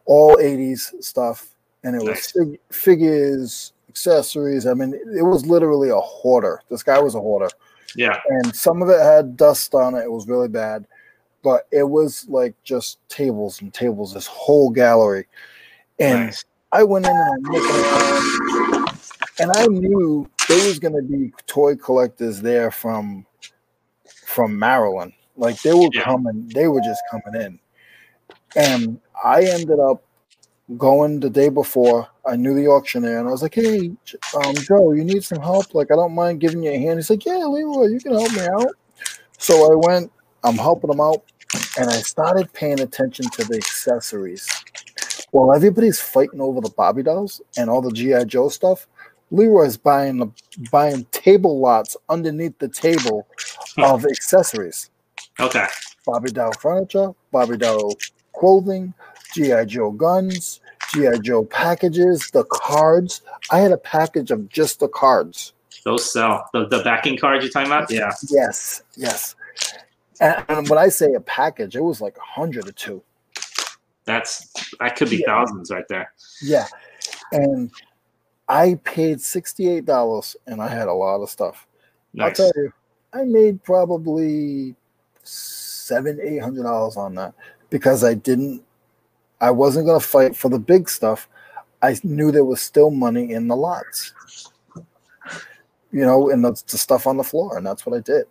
all 0.06 0.36
80s 0.38 1.04
stuff 1.04 1.52
and 1.84 1.96
it 1.96 2.04
was 2.04 2.32
fig- 2.32 2.60
figures 2.72 3.74
accessories. 3.90 4.68
I 4.68 4.74
mean 4.74 4.94
it 4.94 5.24
was 5.24 5.46
literally 5.46 5.90
a 5.90 6.00
hoarder. 6.00 6.62
This 6.70 6.84
guy 6.84 7.00
was 7.00 7.16
a 7.16 7.20
hoarder. 7.20 7.50
Yeah. 7.96 8.20
And 8.30 8.56
some 8.56 8.82
of 8.82 8.90
it 8.90 9.02
had 9.02 9.38
dust 9.38 9.74
on 9.74 9.96
it. 9.96 10.04
It 10.04 10.12
was 10.12 10.28
really 10.28 10.48
bad. 10.48 10.86
But 11.44 11.68
it 11.72 11.84
was 11.84 12.28
like 12.30 12.54
just 12.64 13.00
tables 13.10 13.62
and 13.62 13.74
tables 13.74 14.14
this 14.14 14.28
whole 14.28 14.70
gallery. 14.70 15.28
And 16.00 16.28
nice. 16.28 16.46
i 16.72 16.84
went 16.84 17.06
in 17.06 17.12
and 17.12 17.48
i'm 17.48 17.52
looking 17.52 18.81
and 19.42 19.52
i 19.56 19.66
knew 19.68 20.30
there 20.48 20.68
was 20.68 20.80
going 20.80 20.96
to 20.96 21.02
be 21.02 21.34
toy 21.48 21.76
collectors 21.76 22.42
there 22.42 22.72
from 22.72 23.26
from 24.26 24.58
maryland 24.58 25.12
like 25.36 25.62
they 25.62 25.74
were 25.74 25.90
yeah. 25.94 26.04
coming 26.04 26.50
they 26.54 26.68
were 26.68 26.82
just 26.82 27.02
coming 27.12 27.42
in 27.42 27.60
and 28.56 29.00
I 29.24 29.44
ended 29.44 29.80
up 29.80 30.04
going 30.78 31.20
the 31.20 31.30
day 31.30 31.50
before. 31.50 32.08
I 32.26 32.36
knew 32.36 32.54
the 32.54 32.68
auctioneer, 32.68 33.20
and 33.20 33.28
I 33.28 33.32
was 33.32 33.42
like, 33.42 33.56
"Hey, 33.56 33.92
um, 34.36 34.56
Joe, 34.56 34.92
you 34.92 35.04
need 35.04 35.24
some 35.24 35.42
help? 35.42 35.74
Like, 35.74 35.92
I 35.92 35.96
don't 35.96 36.16
mind 36.16 36.40
giving 36.40 36.64
you 36.64 36.72
a 36.72 36.78
hand." 36.78 37.00
He's 37.00 37.10
like, 37.10 37.26
"Yeah, 37.26 37.46
Leroy, 37.46 37.88
you 37.88 38.00
can 38.00 38.14
help 38.14 38.32
me 38.34 38.42
out." 38.42 38.74
So 39.38 39.72
I 39.72 39.76
went. 39.76 40.12
I'm 40.44 40.58
helping 40.58 40.90
him 40.90 41.02
out, 41.02 41.24
and 41.80 41.90
I 41.90 41.98
started 41.98 42.52
paying 42.54 42.80
attention 42.80 43.30
to 43.32 43.44
the 43.44 43.56
accessories. 43.56 44.48
While 45.32 45.54
everybody's 45.54 46.00
fighting 46.00 46.42
over 46.42 46.60
the 46.60 46.72
Barbie 46.72 47.04
dolls 47.04 47.42
and 47.58 47.70
all 47.70 47.82
the 47.82 47.92
GI 47.92 48.26
Joe 48.26 48.50
stuff, 48.50 48.88
Leroy's 49.32 49.78
buying 49.78 50.18
the 50.18 50.28
buying 50.72 51.06
table 51.12 51.60
lots 51.60 51.98
underneath 52.10 52.58
the 52.60 52.68
table 52.68 53.28
hmm. 53.76 53.84
of 53.84 54.06
accessories. 54.06 54.90
Okay. 55.40 55.66
Barbie 56.06 56.32
doll 56.32 56.54
furniture, 56.54 57.12
Barbie 57.32 57.58
doll 57.58 57.96
clothing, 58.34 58.94
GI 59.34 59.66
Joe 59.66 59.92
guns, 59.92 60.60
GI 60.94 61.20
Joe 61.24 61.46
packages, 61.46 62.30
the 62.32 62.44
cards. 62.46 63.22
I 63.52 63.60
had 63.60 63.72
a 63.72 63.78
package 63.78 64.32
of 64.32 64.50
just 64.50 64.80
the 64.80 64.88
cards. 64.88 65.54
Those 65.84 66.12
sell 66.12 66.48
the, 66.54 66.68
the 66.68 66.84
backing 66.84 67.18
cards 67.18 67.44
you're 67.44 67.52
talking 67.52 67.72
about. 67.72 67.90
Yeah. 67.90 68.12
Yes. 68.30 68.84
Yes. 68.96 69.36
And, 70.20 70.46
and 70.50 70.70
when 70.70 70.78
I 70.78 70.90
say 70.90 71.14
a 71.14 71.20
package, 71.20 71.76
it 71.76 71.84
was 71.84 72.02
like 72.02 72.18
a 72.18 72.40
hundred 72.40 72.68
or 72.68 72.74
two. 72.74 73.02
That's 74.06 74.52
that 74.80 74.96
could 74.96 75.10
be 75.10 75.18
yeah. 75.18 75.26
thousands 75.28 75.72
right 75.72 75.88
there. 75.88 76.12
Yeah, 76.42 76.68
and 77.32 77.72
I 78.52 78.76
paid 78.84 79.22
sixty 79.22 79.70
eight 79.70 79.86
dollars, 79.86 80.36
and 80.46 80.62
I 80.62 80.68
had 80.68 80.90
a 80.90 80.94
lot 80.94 81.22
of 81.22 81.30
stuff. 81.30 81.68
Nice. 82.14 82.38
I'll 82.40 82.52
tell 82.52 82.62
you, 82.62 82.74
I 83.14 83.24
made 83.24 83.64
probably 83.64 84.76
seven, 85.24 86.20
eight 86.22 86.40
hundred 86.40 86.64
dollars 86.64 86.98
on 86.98 87.16
that 87.16 87.34
because 87.70 88.04
I 88.04 88.14
didn't, 88.14 88.62
I 89.40 89.52
wasn't 89.52 89.86
going 89.86 90.02
to 90.02 90.06
fight 90.06 90.36
for 90.36 90.50
the 90.50 90.60
big 90.60 90.90
stuff. 90.90 91.30
I 91.82 91.98
knew 92.04 92.30
there 92.30 92.44
was 92.44 92.62
still 92.62 92.92
money 92.92 93.32
in 93.32 93.48
the 93.48 93.56
lots, 93.56 94.14
you 95.94 96.06
know, 96.06 96.30
and 96.30 96.44
the, 96.44 96.52
the 96.68 96.78
stuff 96.78 97.08
on 97.08 97.16
the 97.16 97.24
floor, 97.24 97.58
and 97.58 97.66
that's 97.66 97.86
what 97.86 97.96
I 97.96 98.02
did. 98.02 98.26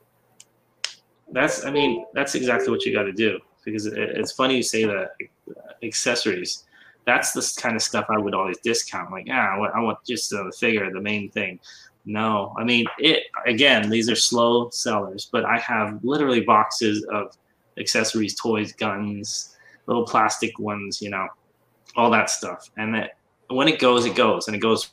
That's, 1.32 1.64
I 1.64 1.70
mean, 1.70 2.04
that's 2.12 2.34
exactly 2.34 2.70
what 2.70 2.84
you 2.84 2.92
got 2.92 3.04
to 3.04 3.12
do 3.12 3.40
because 3.64 3.86
it, 3.86 3.96
it's 3.96 4.32
funny 4.32 4.56
you 4.56 4.62
say 4.62 4.84
that 4.84 5.12
uh, 5.48 5.72
accessories. 5.82 6.64
That's 7.06 7.32
the 7.32 7.60
kind 7.60 7.76
of 7.76 7.82
stuff 7.82 8.06
I 8.08 8.18
would 8.18 8.34
always 8.34 8.58
discount. 8.58 9.10
Like, 9.10 9.26
yeah, 9.26 9.48
I 9.48 9.58
want, 9.58 9.74
I 9.74 9.80
want 9.80 9.98
just 10.06 10.30
the 10.30 10.52
figure, 10.58 10.92
the 10.92 11.00
main 11.00 11.30
thing. 11.30 11.58
No, 12.04 12.54
I 12.58 12.64
mean, 12.64 12.86
it 12.98 13.24
again, 13.46 13.90
these 13.90 14.08
are 14.08 14.16
slow 14.16 14.70
sellers, 14.70 15.28
but 15.30 15.44
I 15.44 15.58
have 15.58 15.98
literally 16.02 16.40
boxes 16.40 17.04
of 17.12 17.36
accessories, 17.78 18.34
toys, 18.34 18.72
guns, 18.72 19.56
little 19.86 20.04
plastic 20.04 20.58
ones, 20.58 21.02
you 21.02 21.10
know, 21.10 21.28
all 21.96 22.10
that 22.10 22.30
stuff. 22.30 22.70
And 22.76 22.94
that 22.94 23.18
when 23.48 23.68
it 23.68 23.78
goes, 23.78 24.06
it 24.06 24.14
goes, 24.14 24.46
and 24.46 24.56
it 24.56 24.60
goes 24.60 24.92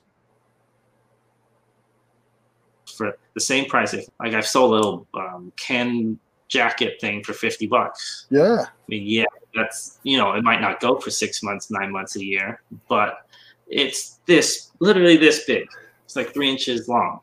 for 2.95 3.17
the 3.35 3.41
same 3.41 3.65
price. 3.65 3.93
If 3.93 4.05
like 4.19 4.33
I've 4.33 4.47
sold 4.47 4.71
a 4.71 4.75
little 4.75 5.07
um, 5.13 5.53
can 5.55 6.19
jacket 6.49 6.99
thing 6.99 7.23
for 7.23 7.33
fifty 7.33 7.67
bucks. 7.67 8.25
Yeah. 8.29 8.65
I 8.67 8.69
mean, 8.87 9.03
yeah, 9.05 9.25
that's 9.57 9.99
you 10.03 10.17
know, 10.17 10.33
it 10.33 10.43
might 10.43 10.61
not 10.61 10.79
go 10.79 10.99
for 10.99 11.11
six 11.11 11.43
months, 11.43 11.69
nine 11.71 11.91
months, 11.91 12.15
a 12.15 12.23
year, 12.23 12.61
but 12.87 13.27
it's 13.67 14.19
this 14.25 14.71
literally 14.79 15.17
this 15.17 15.45
big. 15.45 15.67
It's 16.05 16.15
like 16.15 16.33
three 16.33 16.49
inches 16.49 16.87
long, 16.87 17.19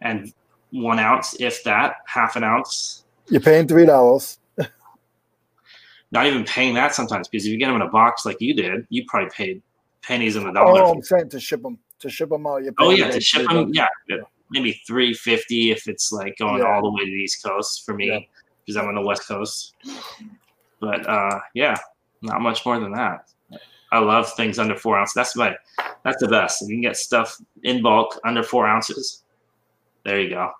and 0.00 0.32
one 0.70 0.98
ounce, 0.98 1.36
if 1.40 1.62
that, 1.64 1.96
half 2.06 2.36
an 2.36 2.44
ounce. 2.44 3.04
You're 3.28 3.40
paying 3.40 3.68
three 3.68 3.86
dollars 3.86 4.38
not 6.12 6.26
even 6.26 6.44
paying 6.44 6.74
that 6.74 6.94
sometimes 6.94 7.28
because 7.28 7.46
if 7.46 7.52
you 7.52 7.58
get 7.58 7.66
them 7.66 7.76
in 7.76 7.82
a 7.82 7.88
box 7.88 8.26
like 8.26 8.40
you 8.40 8.54
did, 8.54 8.86
you 8.90 9.04
probably 9.06 9.30
paid 9.30 9.62
pennies 10.02 10.36
in 10.36 10.44
the 10.44 10.52
dollar. 10.52 10.82
Oh, 10.82 10.92
I'm 10.92 11.02
saying 11.02 11.28
to 11.30 11.40
ship 11.40 11.62
them 11.62 11.78
to 12.00 12.10
ship 12.10 12.30
them 12.30 12.46
out. 12.46 12.62
oh 12.78 12.90
yeah, 12.90 13.10
to 13.10 13.20
ship 13.20 13.46
them. 13.48 13.72
Yeah, 13.72 13.86
maybe 14.50 14.80
three 14.86 15.14
fifty 15.14 15.70
if 15.70 15.86
it's 15.86 16.12
like 16.12 16.36
going 16.38 16.62
yeah. 16.62 16.68
all 16.68 16.82
the 16.82 16.90
way 16.90 17.04
to 17.04 17.10
the 17.10 17.22
East 17.22 17.44
Coast 17.44 17.84
for 17.84 17.94
me 17.94 18.08
yeah. 18.08 18.18
because 18.64 18.76
I'm 18.76 18.88
on 18.88 18.94
the 18.94 19.02
West 19.02 19.26
Coast. 19.26 19.74
But 20.80 21.06
uh, 21.08 21.40
yeah, 21.54 21.76
not 22.22 22.40
much 22.40 22.64
more 22.64 22.78
than 22.80 22.92
that. 22.92 23.30
I 23.92 23.98
love 23.98 24.32
things 24.34 24.58
under 24.58 24.76
four 24.76 24.98
ounces. 24.98 25.14
That's 25.14 25.36
my 25.36 25.56
that's 26.04 26.20
the 26.20 26.28
best. 26.28 26.62
If 26.62 26.68
you 26.68 26.76
can 26.76 26.82
get 26.82 26.96
stuff 26.96 27.36
in 27.64 27.82
bulk 27.82 28.18
under 28.24 28.42
four 28.42 28.66
ounces, 28.66 29.24
there 30.04 30.20
you 30.20 30.30
go. 30.30 30.52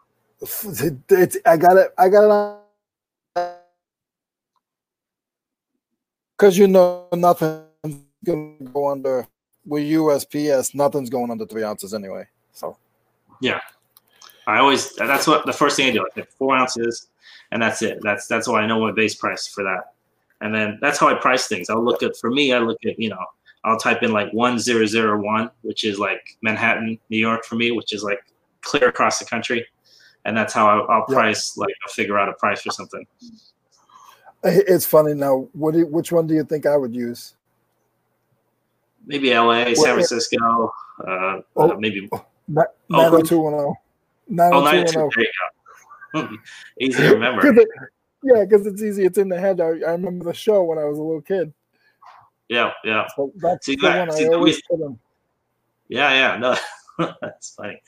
It's, 0.43 1.37
I 1.47 1.57
got 1.57 1.77
it. 1.77 1.93
I 1.99 2.09
got 2.09 2.57
it 3.37 3.57
because 6.37 6.57
you 6.57 6.67
know 6.67 7.07
nothing's 7.13 7.99
gonna 8.25 8.55
go 8.73 8.89
under 8.89 9.29
with 9.67 9.85
USPS. 9.85 10.75
Nothing's 10.75 11.11
going 11.11 11.31
under 11.31 11.47
three 11.47 11.63
ounces 11.63 11.95
anyway. 11.95 12.27
So 12.53 12.77
yeah, 13.41 13.61
I 14.47 14.59
always 14.59 14.95
that's 14.95 15.27
what 15.27 15.47
the 15.47 15.53
first 15.53 15.77
thing 15.77 15.89
I 15.89 15.93
do. 15.93 16.01
I 16.01 16.09
get 16.17 16.33
four 16.33 16.57
ounces, 16.57 17.09
and 17.53 17.63
that's 17.63 17.83
it. 17.83 17.99
That's 18.03 18.27
that's 18.27 18.49
why 18.49 18.63
I 18.63 18.67
know 18.67 18.81
my 18.81 18.93
base 18.93 19.15
price 19.15 19.47
for 19.47 19.63
that. 19.65 19.93
And 20.41 20.55
then 20.55 20.79
that's 20.81 20.99
how 20.99 21.09
I 21.09 21.15
price 21.15 21.47
things. 21.47 21.69
I'll 21.69 21.85
look 21.85 22.03
at 22.03 22.17
for 22.17 22.31
me. 22.31 22.53
I 22.53 22.59
look 22.59 22.79
at 22.87 22.99
you 22.99 23.11
know 23.11 23.25
I'll 23.65 23.79
type 23.79 24.03
in 24.03 24.13
like 24.13 24.33
one 24.33 24.59
zero 24.59 24.87
zero 24.87 25.21
one, 25.21 25.51
which 25.63 25.85
is 25.85 25.99
like 25.99 26.37
Manhattan, 26.43 26.99
New 27.11 27.19
York 27.19 27.45
for 27.45 27.57
me, 27.57 27.71
which 27.73 27.93
is 27.93 28.03
like 28.03 28.21
clear 28.63 28.89
across 28.89 29.19
the 29.19 29.25
country, 29.25 29.67
and 30.25 30.37
that's 30.37 30.53
how 30.53 30.67
I'll, 30.67 30.87
I'll 30.89 31.05
price. 31.05 31.57
Like 31.57 31.75
I'll 31.85 31.93
figure 31.93 32.19
out 32.19 32.29
a 32.29 32.35
price 32.35 32.63
for 32.63 32.71
something. 32.71 33.07
It's 34.43 34.87
funny 34.87 35.15
now. 35.15 35.49
What 35.53 35.75
do, 35.75 35.87
which 35.87 36.13
one 36.13 36.27
do 36.27 36.35
you 36.35 36.45
think 36.45 36.65
I 36.65 36.77
would 36.77 36.95
use? 36.95 37.35
Maybe 39.07 39.33
L.A., 39.33 39.75
San 39.75 39.95
Francisco, 39.95 40.73
uh, 41.07 41.11
uh, 41.11 41.41
oh, 41.57 41.77
maybe 41.79 42.09
oh, 42.13 42.25
90210. 42.89 43.75
90210. 44.29 44.53
Oh, 44.53 44.65
902, 44.65 45.11
there 45.17 45.25
you 45.25 45.33
go. 46.15 46.37
easy 46.81 47.03
to 47.03 47.15
remember. 47.15 47.91
Yeah, 48.23 48.45
because 48.45 48.67
it's 48.67 48.83
easy. 48.83 49.05
It's 49.05 49.19
in 49.19 49.29
the 49.29 49.39
head. 49.41 49.61
I, 49.61 49.67
I 49.67 49.93
remember 49.93 50.25
the 50.27 50.35
show 50.35 50.63
when 50.63 50.79
I 50.79 50.85
was 50.85 50.99
a 50.99 51.03
little 51.03 51.23
kid. 51.23 51.53
Yeah, 52.49 52.73
yeah, 52.85 53.07
So 53.15 53.33
that's 53.37 53.67
See, 53.67 53.77
the 53.77 53.83
that- 53.89 54.09
one 54.09 54.17
see, 54.17 54.25
I 54.27 54.29
always 54.29 54.61
put 54.63 54.81
in. 54.81 54.99
yeah, 55.89 56.13
yeah. 56.13 56.37
No, 56.37 56.57
that's 57.23 57.55
funny. 57.55 57.81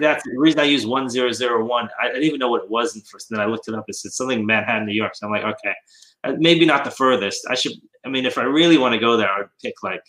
That's 0.00 0.22
the 0.24 0.34
reason 0.38 0.60
I 0.60 0.64
use 0.64 0.86
one 0.86 1.08
zero 1.10 1.30
zero 1.30 1.64
one. 1.64 1.90
I 2.00 2.08
didn't 2.08 2.22
even 2.24 2.38
know 2.38 2.48
what 2.48 2.64
it 2.64 2.70
was 2.70 2.96
at 2.96 3.06
first. 3.06 3.28
Then 3.30 3.40
I 3.40 3.44
looked 3.44 3.68
it 3.68 3.74
up. 3.74 3.84
It 3.86 3.94
said 3.96 4.12
something 4.12 4.46
Manhattan, 4.46 4.86
New 4.86 4.94
York. 4.94 5.14
So 5.14 5.26
I'm 5.26 5.32
like, 5.32 5.44
okay, 5.44 5.74
uh, 6.24 6.32
maybe 6.38 6.64
not 6.64 6.84
the 6.84 6.90
furthest. 6.90 7.46
I 7.50 7.54
should. 7.54 7.72
I 8.06 8.08
mean, 8.08 8.24
if 8.24 8.38
I 8.38 8.44
really 8.44 8.78
want 8.78 8.94
to 8.94 8.98
go 8.98 9.16
there, 9.18 9.30
I'd 9.30 9.44
pick 9.62 9.74
like 9.82 10.02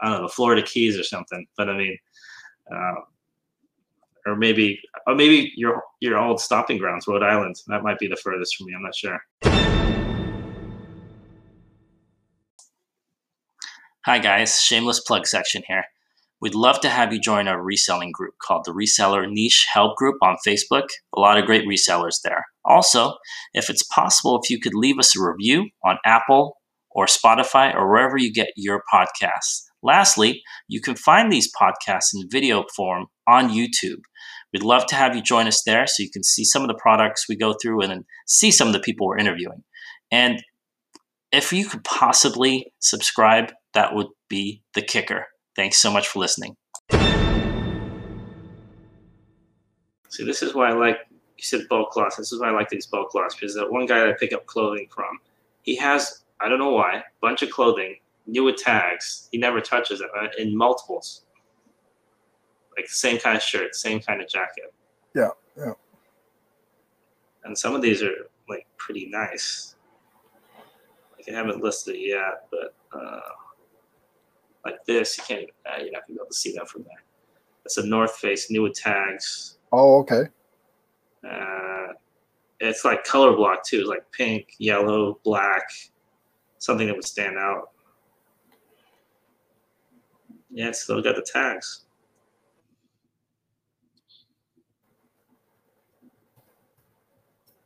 I 0.00 0.10
don't 0.10 0.18
know, 0.18 0.26
the 0.28 0.32
Florida 0.34 0.60
Keys 0.62 0.98
or 0.98 1.02
something. 1.04 1.46
But 1.56 1.70
I 1.70 1.76
mean, 1.78 1.96
uh, 2.70 2.94
or 4.26 4.36
maybe, 4.36 4.78
or 5.06 5.14
maybe 5.14 5.52
your 5.56 5.82
your 6.00 6.18
old 6.18 6.40
stopping 6.40 6.78
grounds, 6.78 7.06
Rhode 7.06 7.22
Island. 7.22 7.56
That 7.68 7.82
might 7.82 7.98
be 7.98 8.08
the 8.08 8.16
furthest 8.16 8.56
for 8.56 8.64
me. 8.64 8.74
I'm 8.76 8.82
not 8.82 8.94
sure. 8.94 9.18
Hi 14.04 14.18
guys, 14.18 14.60
shameless 14.60 15.00
plug 15.00 15.26
section 15.26 15.62
here. 15.66 15.84
We'd 16.40 16.54
love 16.54 16.80
to 16.80 16.88
have 16.88 17.12
you 17.12 17.18
join 17.18 17.48
our 17.48 17.60
reselling 17.62 18.12
group 18.12 18.34
called 18.42 18.64
the 18.66 18.72
Reseller 18.72 19.28
Niche 19.28 19.66
Help 19.72 19.96
Group 19.96 20.16
on 20.22 20.36
Facebook. 20.46 20.88
A 21.16 21.20
lot 21.20 21.38
of 21.38 21.46
great 21.46 21.66
resellers 21.66 22.20
there. 22.22 22.44
Also, 22.64 23.14
if 23.54 23.70
it's 23.70 23.82
possible, 23.82 24.38
if 24.40 24.50
you 24.50 24.60
could 24.60 24.74
leave 24.74 24.98
us 24.98 25.16
a 25.16 25.22
review 25.22 25.70
on 25.82 25.98
Apple 26.04 26.58
or 26.90 27.06
Spotify 27.06 27.74
or 27.74 27.88
wherever 27.88 28.16
you 28.16 28.32
get 28.32 28.50
your 28.54 28.82
podcasts. 28.92 29.62
Lastly, 29.86 30.42
you 30.66 30.80
can 30.80 30.96
find 30.96 31.30
these 31.30 31.48
podcasts 31.54 32.12
in 32.12 32.28
video 32.28 32.64
form 32.74 33.06
on 33.28 33.50
YouTube. 33.50 34.00
We'd 34.52 34.64
love 34.64 34.84
to 34.86 34.96
have 34.96 35.14
you 35.14 35.22
join 35.22 35.46
us 35.46 35.62
there 35.62 35.86
so 35.86 36.02
you 36.02 36.10
can 36.10 36.24
see 36.24 36.44
some 36.44 36.62
of 36.62 36.68
the 36.68 36.74
products 36.74 37.28
we 37.28 37.36
go 37.36 37.54
through 37.62 37.82
and 37.82 38.04
see 38.26 38.50
some 38.50 38.66
of 38.66 38.72
the 38.72 38.80
people 38.80 39.06
we're 39.06 39.18
interviewing. 39.18 39.62
And 40.10 40.42
if 41.30 41.52
you 41.52 41.68
could 41.68 41.84
possibly 41.84 42.72
subscribe, 42.80 43.52
that 43.74 43.94
would 43.94 44.08
be 44.28 44.60
the 44.74 44.82
kicker. 44.82 45.26
Thanks 45.54 45.78
so 45.78 45.92
much 45.92 46.08
for 46.08 46.18
listening. 46.18 46.56
See, 50.08 50.24
this 50.24 50.42
is 50.42 50.52
why 50.52 50.70
I 50.70 50.72
like 50.72 50.98
you 51.10 51.44
said 51.44 51.60
bulk 51.70 51.94
loss. 51.94 52.16
This 52.16 52.32
is 52.32 52.40
why 52.40 52.48
I 52.48 52.52
like 52.52 52.70
these 52.70 52.86
bulk 52.86 53.14
loss 53.14 53.36
because 53.36 53.54
that 53.54 53.70
one 53.70 53.86
guy 53.86 54.00
that 54.00 54.08
I 54.08 54.14
pick 54.18 54.32
up 54.32 54.46
clothing 54.46 54.88
from, 54.90 55.20
he 55.62 55.76
has 55.76 56.24
I 56.40 56.48
don't 56.48 56.58
know 56.58 56.72
why 56.72 56.96
a 56.96 57.02
bunch 57.20 57.42
of 57.42 57.50
clothing, 57.50 57.96
new 58.26 58.44
with 58.44 58.56
tags. 58.56 59.28
He 59.32 59.38
never 59.38 59.60
touches 59.60 60.00
it 60.00 60.08
uh, 60.18 60.28
in 60.38 60.56
multiples, 60.56 61.24
like 62.76 62.88
same 62.88 63.18
kind 63.18 63.36
of 63.36 63.42
shirt, 63.42 63.74
same 63.74 64.00
kind 64.00 64.20
of 64.20 64.28
jacket. 64.28 64.72
Yeah, 65.14 65.30
yeah. 65.56 65.72
And 67.44 67.56
some 67.56 67.74
of 67.74 67.82
these 67.82 68.02
are 68.02 68.28
like 68.48 68.66
pretty 68.76 69.06
nice. 69.06 69.76
Like 71.16 71.28
I 71.28 71.36
haven't 71.36 71.62
listed 71.62 71.96
it 71.96 72.08
yet, 72.08 72.46
but 72.50 72.74
uh, 72.98 73.20
like 74.64 74.84
this, 74.86 75.16
you 75.16 75.24
can't. 75.24 75.50
Uh, 75.64 75.82
you're 75.82 75.92
not 75.92 76.02
gonna 76.06 76.14
be 76.16 76.20
able 76.20 76.26
to 76.26 76.34
see 76.34 76.52
that 76.54 76.68
from 76.68 76.82
there. 76.82 77.02
It's 77.64 77.78
a 77.78 77.86
North 77.86 78.16
Face 78.16 78.50
new 78.50 78.62
with 78.62 78.74
tags. 78.74 79.58
Oh, 79.72 79.98
okay. 79.98 80.24
Uh, 81.28 81.92
it's 82.60 82.84
like 82.84 83.04
color 83.04 83.34
block 83.34 83.64
too. 83.64 83.80
It's 83.80 83.88
like 83.88 84.10
pink, 84.12 84.54
yellow, 84.58 85.18
black, 85.24 85.64
something 86.58 86.86
that 86.86 86.94
would 86.94 87.04
stand 87.04 87.36
out. 87.38 87.70
Yeah, 90.56 90.68
it's 90.68 90.84
still 90.84 91.02
got 91.02 91.16
the 91.16 91.22
tags. 91.22 91.84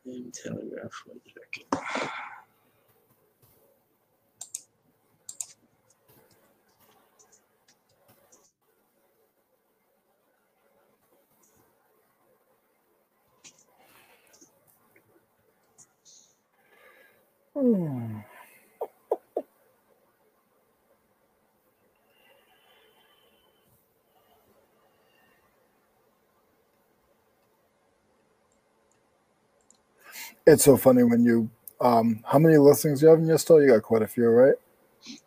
And 0.05 0.35
Telegraph 0.35 0.91
one 1.07 1.21
second. 1.71 1.85
Hmm. 17.55 18.30
It's 30.51 30.65
so 30.65 30.77
funny 30.77 31.05
when 31.05 31.25
you 31.25 31.49
um 31.81 32.23
how 32.27 32.39
many 32.39 32.57
listings 32.57 33.01
do 33.01 33.07
you 33.07 33.11
have 33.11 33.21
in 33.21 33.27
your 33.27 33.39
store? 33.39 33.63
You 33.63 33.69
got 33.69 33.83
quite 33.83 34.03
a 34.03 34.07
few, 34.07 34.29
right? 34.29 34.55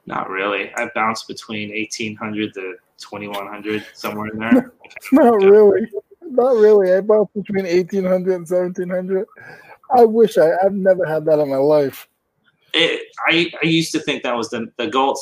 Not 0.06 0.30
really. 0.30 0.74
I 0.76 0.90
bounce 0.94 1.24
between 1.24 1.72
eighteen 1.72 2.16
hundred 2.16 2.54
to 2.56 2.76
twenty 3.00 3.28
one 3.28 3.48
hundred, 3.48 3.86
somewhere 3.94 4.28
in 4.28 4.40
there. 4.40 4.74
Not 5.12 5.42
really. 5.42 5.88
Not 6.22 6.56
really. 6.56 6.94
I 6.94 7.02
bounce 7.02 7.30
between 7.36 7.66
1800 7.66 8.34
and 8.34 8.50
1700. 8.50 9.28
I 9.96 10.04
wish 10.04 10.38
I, 10.38 10.52
I've 10.64 10.74
never 10.74 11.06
had 11.06 11.26
that 11.26 11.38
in 11.38 11.50
my 11.50 11.58
life. 11.58 12.08
it, 12.74 13.08
I, 13.28 13.52
I 13.62 13.66
used 13.68 13.92
to 13.92 14.00
think 14.00 14.24
that 14.24 14.36
was 14.36 14.50
the, 14.50 14.72
the 14.78 14.88
goal. 14.88 15.16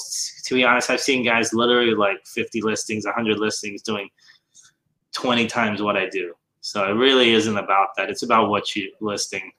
To 0.46 0.56
be 0.56 0.64
honest, 0.64 0.90
I've 0.90 1.02
seen 1.02 1.26
guys 1.26 1.54
literally 1.54 1.96
like 1.96 2.26
50 2.26 2.62
listings, 2.62 3.06
100 3.06 3.40
listings 3.40 3.82
doing 3.82 4.10
20 5.14 5.48
times 5.48 5.82
what 5.82 5.98
I 5.98 6.08
do. 6.08 6.34
So 6.62 6.86
it 6.86 6.94
really 6.94 7.32
isn't 7.32 7.58
about 7.58 7.90
that. 7.98 8.10
It's 8.10 8.24
about 8.24 8.50
what 8.50 8.76
you 8.76 8.92
listing. 9.02 9.52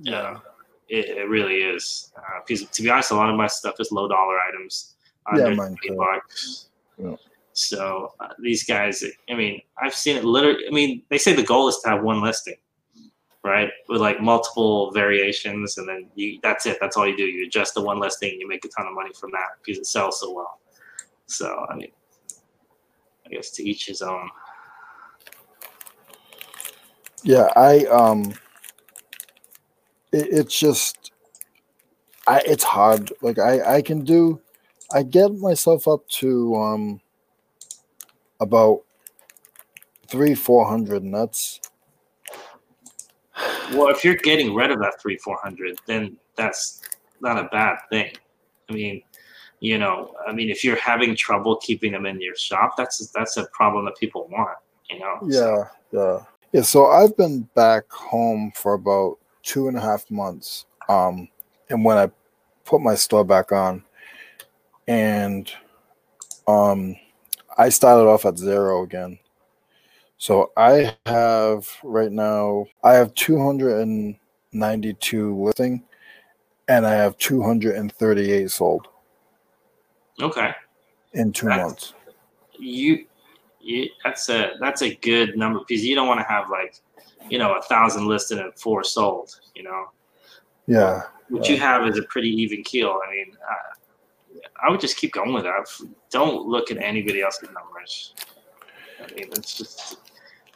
Yeah, 0.00 0.38
it, 0.88 1.16
it 1.16 1.28
really 1.28 1.56
is. 1.56 2.12
Uh, 2.16 2.40
because 2.46 2.66
to 2.68 2.82
be 2.82 2.90
honest, 2.90 3.10
a 3.10 3.16
lot 3.16 3.30
of 3.30 3.36
my 3.36 3.46
stuff 3.46 3.74
is 3.78 3.92
low 3.92 4.08
dollar 4.08 4.38
items. 4.48 4.94
Yeah, 5.36 5.54
mine 5.54 5.76
too. 5.86 5.96
bucks. 5.96 6.66
Yeah. 6.98 7.16
So 7.52 8.12
uh, 8.20 8.28
these 8.40 8.64
guys, 8.64 9.04
I 9.30 9.34
mean, 9.34 9.60
I've 9.80 9.94
seen 9.94 10.16
it 10.16 10.24
literally. 10.24 10.64
I 10.66 10.70
mean, 10.72 11.02
they 11.10 11.18
say 11.18 11.34
the 11.34 11.42
goal 11.42 11.68
is 11.68 11.78
to 11.84 11.90
have 11.90 12.02
one 12.02 12.22
listing 12.22 12.56
right? 13.44 13.70
With 13.88 14.00
like 14.00 14.20
multiple 14.20 14.90
variations, 14.92 15.78
and 15.78 15.88
then 15.88 16.08
you 16.14 16.38
that's 16.42 16.66
it. 16.66 16.78
That's 16.80 16.96
all 16.96 17.06
you 17.06 17.16
do. 17.16 17.24
You 17.24 17.46
adjust 17.46 17.74
the 17.74 17.82
one 17.82 18.00
listing, 18.00 18.38
you 18.38 18.48
make 18.48 18.64
a 18.64 18.68
ton 18.68 18.86
of 18.86 18.94
money 18.94 19.10
from 19.18 19.30
that 19.32 19.58
because 19.64 19.78
it 19.78 19.86
sells 19.86 20.20
so 20.20 20.32
well. 20.32 20.60
So 21.26 21.66
I 21.68 21.74
mean, 21.74 21.92
I 23.26 23.30
guess 23.30 23.50
to 23.52 23.68
each 23.68 23.86
his 23.86 24.02
own. 24.02 24.28
Yeah, 27.24 27.48
I 27.56 27.84
um 27.86 28.32
it, 30.12 30.28
it's 30.30 30.58
just 30.58 31.12
I 32.26 32.42
it's 32.46 32.64
hard. 32.64 33.12
Like 33.22 33.38
I 33.38 33.76
I 33.76 33.82
can 33.82 34.04
do 34.04 34.40
I 34.92 35.02
get 35.02 35.32
myself 35.34 35.88
up 35.88 36.06
to 36.20 36.54
um 36.56 37.00
about 38.40 38.82
three 40.06 40.34
four 40.34 40.66
hundred 40.68 41.02
and 41.02 41.14
that's 41.14 41.60
Well, 43.72 43.88
if 43.88 44.04
you're 44.04 44.16
getting 44.16 44.54
rid 44.54 44.70
of 44.70 44.78
that 44.80 45.00
three 45.00 45.16
four 45.16 45.38
hundred, 45.42 45.78
then 45.86 46.16
that's 46.36 46.82
not 47.20 47.38
a 47.38 47.48
bad 47.48 47.78
thing. 47.88 48.12
I 48.68 48.72
mean, 48.72 49.02
you 49.60 49.78
know, 49.78 50.14
I 50.26 50.32
mean, 50.32 50.50
if 50.50 50.64
you're 50.64 50.76
having 50.76 51.14
trouble 51.16 51.56
keeping 51.56 51.92
them 51.92 52.06
in 52.06 52.20
your 52.20 52.36
shop, 52.36 52.74
that's 52.76 53.10
that's 53.14 53.36
a 53.36 53.46
problem 53.52 53.84
that 53.86 53.96
people 53.96 54.28
want. 54.30 54.58
You 54.90 54.98
know. 54.98 55.18
So, 55.30 55.68
yeah, 55.92 55.98
yeah. 55.98 56.24
Yeah, 56.52 56.62
so 56.62 56.86
I've 56.86 57.16
been 57.16 57.48
back 57.54 57.90
home 57.90 58.52
for 58.54 58.74
about 58.74 59.18
two 59.42 59.68
and 59.68 59.76
a 59.76 59.80
half 59.80 60.10
months. 60.10 60.64
Um 60.88 61.28
and 61.70 61.84
when 61.84 61.98
I 61.98 62.10
put 62.64 62.80
my 62.80 62.94
store 62.94 63.24
back 63.24 63.52
on 63.52 63.82
and 64.88 65.50
um 66.48 66.96
I 67.58 67.68
started 67.68 68.08
off 68.08 68.24
at 68.24 68.38
zero 68.38 68.82
again. 68.82 69.18
So 70.18 70.52
I 70.56 70.96
have 71.06 71.68
right 71.82 72.10
now 72.12 72.66
I 72.84 72.94
have 72.94 73.12
292 73.14 75.44
listing 75.44 75.82
and 76.68 76.86
I 76.86 76.94
have 76.94 77.18
238 77.18 78.50
sold 78.50 78.86
okay. 80.20 80.52
in 81.12 81.32
2 81.32 81.46
That's- 81.46 81.66
months. 81.66 81.94
you, 82.58 83.06
you 83.60 83.88
that's 84.04 84.28
a 84.28 84.52
that's 84.60 84.82
a 84.82 84.94
good 84.96 85.36
number 85.36 85.60
because 85.66 85.84
you 85.84 85.94
don't 85.96 86.06
want 86.08 86.20
to 86.20 86.26
have 86.26 86.48
like 86.50 86.76
you 87.30 87.38
know 87.38 87.54
a 87.54 87.62
thousand 87.62 88.06
listed 88.06 88.38
and 88.38 88.52
four 88.58 88.82
sold 88.84 89.40
you 89.54 89.62
know 89.62 89.86
Yeah. 90.66 91.02
what 91.28 91.48
you 91.48 91.56
have 91.58 91.86
is 91.86 91.98
a 91.98 92.02
pretty 92.02 92.28
even 92.30 92.62
keel 92.62 92.98
i 93.06 93.10
mean 93.10 93.32
uh, 93.50 94.40
i 94.64 94.70
would 94.70 94.80
just 94.80 94.96
keep 94.96 95.12
going 95.12 95.32
with 95.32 95.44
that 95.44 95.66
don't 96.10 96.46
look 96.46 96.70
at 96.70 96.78
anybody 96.78 97.22
else's 97.22 97.48
numbers 97.52 98.14
i 99.00 99.06
mean 99.14 99.28
it's 99.32 99.56
just 99.58 99.96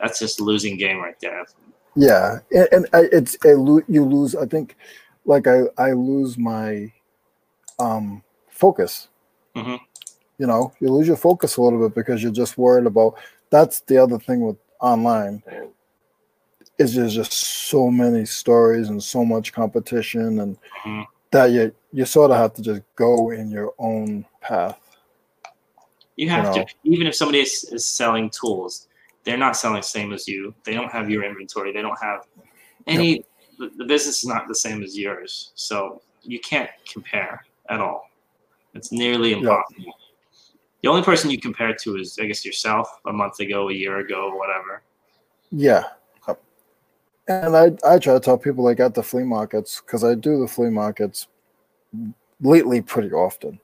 that's 0.00 0.18
just 0.18 0.40
losing 0.40 0.76
game 0.76 0.98
right 0.98 1.18
there 1.20 1.44
Yeah, 1.94 2.40
and, 2.52 2.68
and 2.72 2.86
I, 2.92 3.08
it's 3.10 3.38
a, 3.44 3.54
lo- 3.56 3.80
you 3.88 4.04
lose. 4.04 4.34
I 4.36 4.44
think, 4.44 4.76
like 5.24 5.46
I 5.46 5.62
I 5.78 5.92
lose 5.92 6.36
my 6.36 6.92
um 7.78 8.22
focus. 8.50 9.08
Mhm. 9.56 9.80
You 10.36 10.46
know, 10.46 10.74
you 10.78 10.92
lose 10.92 11.06
your 11.08 11.16
focus 11.16 11.56
a 11.56 11.62
little 11.62 11.80
bit 11.88 11.94
because 11.94 12.22
you're 12.22 12.32
just 12.44 12.58
worried 12.58 12.84
about. 12.84 13.14
That's 13.48 13.80
the 13.88 13.96
other 13.96 14.18
thing 14.18 14.40
with 14.42 14.58
online. 14.78 15.42
Is 16.78 16.94
there's 16.94 17.14
just 17.14 17.32
so 17.32 17.90
many 17.90 18.24
stories 18.24 18.88
and 18.88 19.02
so 19.02 19.24
much 19.24 19.52
competition 19.52 20.40
and 20.40 20.58
Mhm. 20.84 21.06
that 21.30 21.46
you 21.50 21.72
you 21.92 22.04
sort 22.04 22.30
of 22.30 22.36
have 22.36 22.52
to 22.54 22.62
just 22.62 22.82
go 22.94 23.30
in 23.30 23.50
your 23.50 23.72
own 23.78 24.26
path. 24.40 24.78
You 26.16 26.28
have 26.30 26.44
know. 26.44 26.64
to, 26.64 26.66
even 26.84 27.06
if 27.06 27.14
somebody 27.14 27.40
is, 27.40 27.64
is 27.72 27.86
selling 27.86 28.30
tools, 28.30 28.88
they're 29.24 29.36
not 29.36 29.56
selling 29.56 29.80
the 29.80 29.86
same 29.86 30.12
as 30.12 30.28
you. 30.28 30.54
They 30.64 30.74
don't 30.74 30.90
have 30.90 31.08
your 31.10 31.24
inventory. 31.24 31.72
They 31.72 31.82
don't 31.82 31.98
have 32.02 32.26
any. 32.86 33.24
The, 33.58 33.70
the 33.76 33.84
business 33.84 34.22
is 34.22 34.28
not 34.28 34.46
the 34.48 34.54
same 34.54 34.82
as 34.82 34.98
yours, 34.98 35.52
so 35.54 36.02
you 36.22 36.38
can't 36.40 36.70
compare 36.90 37.44
at 37.70 37.80
all. 37.80 38.10
It's 38.74 38.92
nearly 38.92 39.32
impossible. 39.32 39.94
The 40.82 40.88
only 40.88 41.02
person 41.02 41.30
you 41.30 41.40
compare 41.40 41.74
to 41.74 41.96
is, 41.96 42.18
I 42.20 42.26
guess, 42.26 42.44
yourself 42.44 43.00
a 43.06 43.12
month 43.12 43.40
ago, 43.40 43.70
a 43.70 43.72
year 43.72 43.98
ago, 43.98 44.34
whatever. 44.36 44.82
Yeah. 45.50 45.84
And 47.28 47.56
I, 47.56 47.72
I 47.84 47.98
try 47.98 48.14
to 48.14 48.20
tell 48.20 48.38
people 48.38 48.64
like 48.64 48.78
at 48.80 48.94
the 48.94 49.02
flea 49.02 49.24
markets 49.24 49.80
because 49.84 50.04
I 50.04 50.14
do 50.14 50.38
the 50.38 50.46
flea 50.46 50.70
markets 50.70 51.26
lately 52.40 52.80
pretty 52.82 53.12
often. 53.12 53.58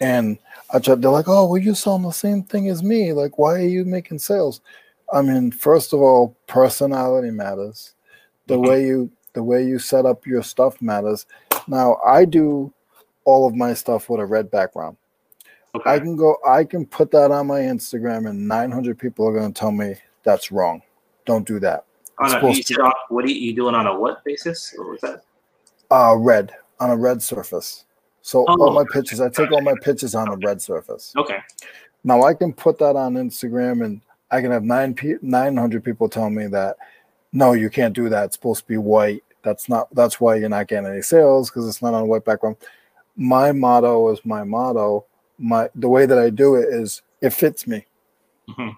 And 0.00 0.38
I 0.72 0.78
try, 0.78 0.94
they're 0.94 1.10
like, 1.10 1.28
oh, 1.28 1.46
well, 1.46 1.60
you 1.60 1.74
selling 1.74 2.02
the 2.02 2.12
same 2.12 2.42
thing 2.42 2.68
as 2.68 2.82
me. 2.82 3.12
Like, 3.12 3.38
why 3.38 3.54
are 3.56 3.66
you 3.66 3.84
making 3.84 4.20
sales? 4.20 4.60
I 5.12 5.22
mean, 5.22 5.50
first 5.50 5.92
of 5.92 6.00
all, 6.00 6.36
personality 6.46 7.30
matters. 7.30 7.94
The 8.46 8.54
Mhm. 8.54 8.66
way 8.66 8.86
you 8.86 9.10
the 9.34 9.42
way 9.42 9.62
you 9.64 9.78
set 9.78 10.04
up 10.06 10.26
your 10.26 10.42
stuff 10.42 10.80
matters. 10.82 11.26
Now, 11.68 11.98
I 12.04 12.24
do 12.24 12.72
all 13.24 13.46
of 13.46 13.54
my 13.54 13.74
stuff 13.74 14.08
with 14.08 14.20
a 14.20 14.26
red 14.26 14.50
background. 14.50 14.96
Okay. 15.74 15.90
I 15.90 15.98
can 16.00 16.16
go, 16.16 16.38
I 16.44 16.64
can 16.64 16.86
put 16.86 17.10
that 17.12 17.30
on 17.30 17.46
my 17.46 17.60
Instagram, 17.60 18.28
and 18.28 18.48
900 18.48 18.98
people 18.98 19.28
are 19.28 19.32
going 19.38 19.52
to 19.52 19.58
tell 19.58 19.70
me 19.70 19.94
that's 20.24 20.50
wrong. 20.50 20.82
Don't 21.24 21.46
do 21.46 21.60
that. 21.60 21.84
On 22.20 22.26
a, 22.26 22.30
supposed 22.30 22.70
you 22.70 22.76
to- 22.76 22.92
what 23.08 23.24
are 23.24 23.28
you, 23.28 23.54
doing 23.54 23.74
on 23.74 23.86
a 23.86 23.98
what 23.98 24.24
basis? 24.24 24.74
What 24.76 24.88
was 24.90 25.00
that? 25.02 25.22
Uh, 25.90 26.16
red 26.18 26.52
on 26.80 26.90
a 26.90 26.96
red 26.96 27.22
surface. 27.22 27.84
So 28.22 28.44
all 28.46 28.70
Oh, 28.70 28.72
my 28.72 28.84
pitches, 28.92 29.20
I 29.20 29.28
take 29.28 29.50
all 29.52 29.62
my 29.62 29.74
pitches 29.82 30.14
on 30.14 30.28
a 30.28 30.36
red 30.36 30.60
surface. 30.60 31.12
Okay. 31.16 31.38
Now 32.04 32.22
I 32.24 32.34
can 32.34 32.52
put 32.52 32.78
that 32.78 32.94
on 32.96 33.14
Instagram, 33.14 33.84
and 33.84 34.00
I 34.30 34.40
can 34.40 34.50
have 34.50 34.64
nine 34.64 34.94
pe- 34.94 35.16
900 35.22 35.82
people 35.82 36.08
tell 36.08 36.28
me 36.30 36.46
that 36.48 36.76
no, 37.32 37.52
you 37.52 37.68
can't 37.70 37.94
do 37.94 38.08
that. 38.08 38.26
It's 38.26 38.36
supposed 38.36 38.62
to 38.62 38.66
be 38.68 38.76
white. 38.76 39.22
That's 39.42 39.68
not. 39.68 39.92
That's 39.94 40.20
why 40.20 40.36
you're 40.36 40.48
not 40.48 40.66
getting 40.68 40.90
any 40.90 41.02
sales 41.02 41.50
because 41.50 41.68
it's 41.68 41.82
not 41.82 41.94
on 41.94 42.02
a 42.02 42.06
white 42.06 42.24
background. 42.24 42.56
My 43.16 43.52
motto 43.52 44.10
is 44.10 44.20
my 44.24 44.44
motto. 44.44 45.04
My 45.38 45.68
the 45.74 45.88
way 45.88 46.06
that 46.06 46.18
I 46.18 46.30
do 46.30 46.54
it 46.56 46.68
is 46.68 47.02
it 47.20 47.30
fits 47.30 47.66
me. 47.66 47.86
Mhm. 48.48 48.76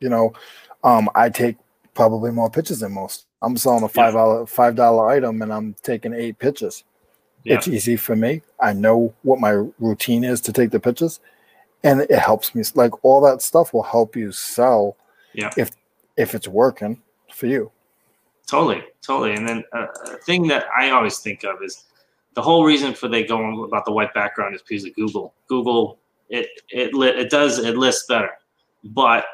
You 0.00 0.08
know, 0.08 0.32
um, 0.82 1.08
I 1.14 1.28
take 1.30 1.56
probably 1.94 2.30
more 2.30 2.50
pitches 2.50 2.80
than 2.80 2.92
most. 2.92 3.26
I'm 3.42 3.56
selling 3.56 3.84
a 3.84 3.88
five 3.88 4.12
dollar 4.12 4.46
five 4.46 4.74
dollar 4.74 5.08
item, 5.08 5.42
and 5.42 5.52
I'm 5.52 5.74
taking 5.82 6.12
eight 6.12 6.38
pitches. 6.38 6.84
Yeah. 7.44 7.56
It's 7.56 7.68
easy 7.68 7.96
for 7.96 8.16
me. 8.16 8.42
I 8.60 8.72
know 8.72 9.14
what 9.22 9.40
my 9.40 9.50
routine 9.78 10.24
is 10.24 10.40
to 10.42 10.52
take 10.52 10.70
the 10.70 10.80
pitches, 10.80 11.20
and 11.82 12.00
it 12.00 12.18
helps 12.18 12.54
me. 12.54 12.62
Like 12.74 13.04
all 13.04 13.20
that 13.22 13.42
stuff 13.42 13.72
will 13.72 13.82
help 13.82 14.16
you 14.16 14.32
sell. 14.32 14.96
Yeah. 15.32 15.50
If 15.56 15.70
if 16.16 16.34
it's 16.34 16.48
working 16.48 17.02
for 17.32 17.46
you. 17.46 17.70
Totally, 18.46 18.82
totally. 19.02 19.34
And 19.34 19.48
then 19.48 19.64
uh, 19.72 19.86
a 20.06 20.16
thing 20.18 20.46
that 20.48 20.66
I 20.76 20.90
always 20.90 21.18
think 21.18 21.44
of 21.44 21.62
is 21.62 21.84
the 22.34 22.42
whole 22.42 22.64
reason 22.64 22.94
for 22.94 23.08
they 23.08 23.24
go 23.24 23.64
about 23.64 23.84
the 23.84 23.92
white 23.92 24.12
background 24.12 24.54
is 24.54 24.62
because 24.62 24.84
of 24.84 24.94
Google. 24.94 25.34
Google 25.48 25.98
it 26.28 26.48
it 26.70 26.90
it 26.94 27.30
does 27.30 27.58
it 27.58 27.76
lists 27.76 28.06
better, 28.08 28.30
but 28.84 29.24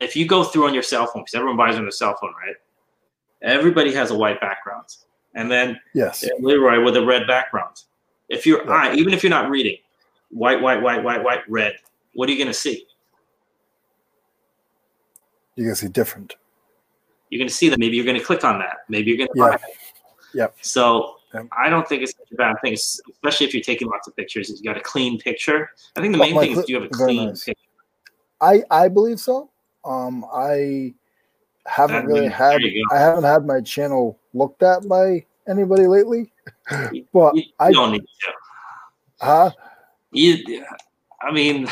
if 0.00 0.16
you 0.16 0.26
go 0.26 0.44
through 0.44 0.66
on 0.66 0.74
your 0.74 0.82
cell 0.82 1.06
phone, 1.06 1.22
because 1.22 1.34
everyone 1.34 1.56
buys 1.56 1.76
on 1.76 1.82
their 1.82 1.90
cell 1.90 2.16
phone, 2.20 2.32
right? 2.46 2.56
Everybody 3.42 3.92
has 3.94 4.10
a 4.10 4.14
white 4.14 4.40
background, 4.40 4.86
and 5.34 5.50
then 5.50 5.78
Yes. 5.94 6.24
Leroy 6.40 6.82
with 6.82 6.96
a 6.96 7.04
red 7.04 7.26
background. 7.26 7.82
If 8.28 8.46
you're 8.46 8.64
Yeah. 8.64 8.72
eye, 8.72 8.94
even 8.94 9.12
if 9.14 9.22
you're 9.22 9.30
not 9.30 9.50
reading, 9.50 9.78
white, 10.30 10.60
white, 10.60 10.82
white, 10.82 11.02
white, 11.02 11.22
white, 11.22 11.42
red. 11.48 11.78
What 12.14 12.28
are 12.28 12.32
you 12.32 12.38
going 12.38 12.48
to 12.48 12.54
see? 12.54 12.86
You're 15.56 15.66
gonna 15.66 15.76
see 15.76 15.88
different. 15.88 16.36
You're 17.28 17.38
going 17.38 17.48
to 17.48 17.54
see 17.54 17.68
that. 17.68 17.78
Maybe 17.78 17.96
you're 17.96 18.04
going 18.04 18.18
to 18.18 18.24
click 18.24 18.44
on 18.44 18.58
that. 18.58 18.78
Maybe 18.88 19.10
you're 19.10 19.18
going 19.18 19.28
to 19.28 19.38
Yeah. 19.38 19.48
buy 19.50 19.54
it. 19.54 19.76
Yep. 20.34 20.56
So. 20.62 21.16
I 21.52 21.70
don't 21.70 21.88
think 21.88 22.02
it's 22.02 22.10
such 22.10 22.32
a 22.32 22.34
bad 22.34 22.56
thing, 22.60 22.72
especially 22.72 23.46
if 23.46 23.54
you're 23.54 23.62
taking 23.62 23.86
lots 23.86 24.08
of 24.08 24.16
pictures. 24.16 24.50
You 24.50 24.64
got 24.64 24.76
a 24.76 24.80
clean 24.80 25.16
picture. 25.16 25.70
I 25.94 26.00
think 26.00 26.12
the 26.12 26.18
main 26.18 26.36
thing 26.36 26.58
is 26.58 26.64
do 26.64 26.72
you 26.72 26.80
have 26.80 26.90
a 26.90 26.92
clean 26.92 27.28
nice. 27.28 27.44
picture. 27.44 27.62
I 28.40 28.64
I 28.68 28.88
believe 28.88 29.20
so. 29.20 29.48
Um, 29.84 30.24
I 30.32 30.94
haven't 31.66 31.96
That 31.96 32.06
really 32.06 32.20
means- 32.22 32.34
had 32.34 32.60
you. 32.62 32.86
I 32.92 32.98
haven't 32.98 33.24
had 33.24 33.46
my 33.46 33.60
channel 33.60 34.18
looked 34.34 34.62
at 34.62 34.86
by 34.88 35.24
anybody 35.48 35.86
lately. 35.86 36.32
But 37.12 37.34
You, 37.34 37.42
I 37.58 37.72
don't 37.72 37.92
need 37.92 38.00
to. 38.02 38.32
huh? 39.20 39.50
You, 40.12 40.64
I 41.22 41.30
mean, 41.32 41.68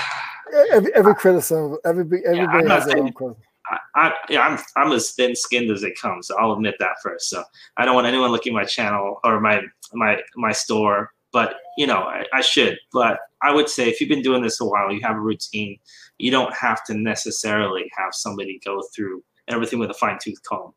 Every, 0.73 0.95
every 0.95 1.15
criticism, 1.15 1.77
everybody 1.85 2.23
everybody 2.25 2.65
not 2.65 2.79
has 2.81 2.87
their 2.87 2.99
own 2.99 3.13
criticism. 3.13 3.43
I, 3.71 3.79
I, 3.95 4.13
yeah, 4.31 4.41
I'm 4.41 4.59
I'm 4.77 4.93
as 4.93 5.11
thin 5.13 5.37
skinned 5.37 5.71
as 5.71 5.83
it 5.83 5.99
comes. 6.01 6.31
I'll 6.31 6.53
admit 6.53 6.77
that 6.79 6.97
first. 7.03 7.29
So 7.29 7.45
I 7.77 7.85
don't 7.85 7.95
want 7.95 8.07
anyone 8.07 8.31
looking 8.33 8.53
at 8.55 8.61
my 8.61 8.65
channel 8.65 9.21
or 9.25 9.41
my 9.41 9.61
my 9.93 10.19
my 10.37 10.53
store. 10.53 11.13
But 11.33 11.57
you 11.77 11.87
know, 11.87 11.99
I, 11.99 12.25
I 12.33 12.41
should. 12.41 12.79
But 12.95 13.19
I 13.43 13.53
would 13.53 13.69
say 13.69 13.89
if 13.91 14.01
you've 14.01 14.09
been 14.09 14.23
doing 14.23 14.41
this 14.43 14.61
a 14.63 14.65
while, 14.65 14.91
you 14.91 15.01
have 15.03 15.17
a 15.17 15.21
routine. 15.21 15.79
You 16.19 16.31
don't 16.31 16.55
have 16.55 16.85
to 16.87 16.95
necessarily 16.95 17.91
have 17.97 18.13
somebody 18.13 18.61
go 18.65 18.83
through 18.95 19.23
everything 19.49 19.79
with 19.79 19.91
a 19.91 19.95
fine 19.95 20.19
tooth 20.23 20.43
comb. 20.43 20.73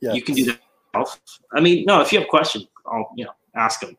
Yes. 0.00 0.14
You 0.14 0.22
can 0.22 0.34
do 0.34 0.44
that. 0.46 0.58
yourself. 0.94 1.20
I 1.52 1.60
mean, 1.60 1.84
no. 1.86 2.00
If 2.00 2.12
you 2.12 2.20
have 2.20 2.28
questions, 2.28 2.66
I'll 2.86 3.10
you 3.16 3.24
know 3.24 3.32
ask 3.54 3.80
them. 3.80 3.96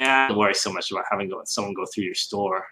And 0.00 0.30
don't 0.30 0.38
worry 0.38 0.54
so 0.54 0.72
much 0.72 0.90
about 0.90 1.04
having 1.10 1.32
someone 1.44 1.74
go 1.74 1.86
through 1.86 2.04
your 2.04 2.14
store. 2.14 2.66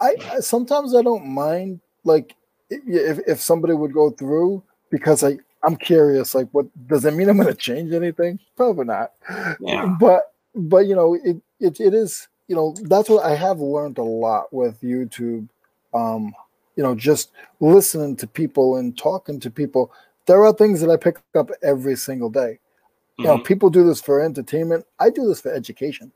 I, 0.00 0.16
I 0.30 0.40
sometimes 0.40 0.94
I 0.94 1.02
don't 1.02 1.26
mind 1.26 1.80
like 2.04 2.34
if 2.70 3.18
if 3.26 3.40
somebody 3.40 3.74
would 3.74 3.92
go 3.92 4.10
through 4.10 4.62
because 4.90 5.22
I 5.22 5.38
I'm 5.62 5.76
curious 5.76 6.34
like 6.34 6.48
what 6.52 6.66
does 6.86 7.04
it 7.04 7.14
mean 7.14 7.28
I'm 7.28 7.36
going 7.36 7.48
to 7.48 7.54
change 7.54 7.92
anything? 7.92 8.38
Probably 8.56 8.86
not. 8.86 9.12
Yeah. 9.60 9.96
But 10.00 10.32
but 10.54 10.86
you 10.86 10.94
know 10.94 11.14
it, 11.14 11.36
it 11.58 11.80
it 11.80 11.94
is 11.94 12.28
you 12.48 12.56
know 12.56 12.74
that's 12.84 13.08
what 13.08 13.24
I 13.24 13.36
have 13.36 13.60
learned 13.60 13.98
a 13.98 14.02
lot 14.02 14.52
with 14.52 14.80
YouTube. 14.80 15.48
Um, 15.94 16.34
you 16.76 16.82
know, 16.82 16.94
just 16.94 17.32
listening 17.60 18.16
to 18.16 18.26
people 18.26 18.76
and 18.76 18.96
talking 18.96 19.40
to 19.40 19.50
people. 19.50 19.92
There 20.26 20.44
are 20.44 20.52
things 20.52 20.80
that 20.80 20.90
I 20.90 20.96
pick 20.96 21.18
up 21.34 21.50
every 21.62 21.96
single 21.96 22.30
day. 22.30 22.58
You 23.18 23.26
know, 23.26 23.38
Mhm. 23.38 23.44
people 23.44 23.70
do 23.70 23.84
this 23.84 24.00
for 24.00 24.20
entertainment. 24.22 24.86
I 24.98 25.10
do 25.10 25.26
this 25.26 25.40
for 25.40 25.52
education. 25.52 26.10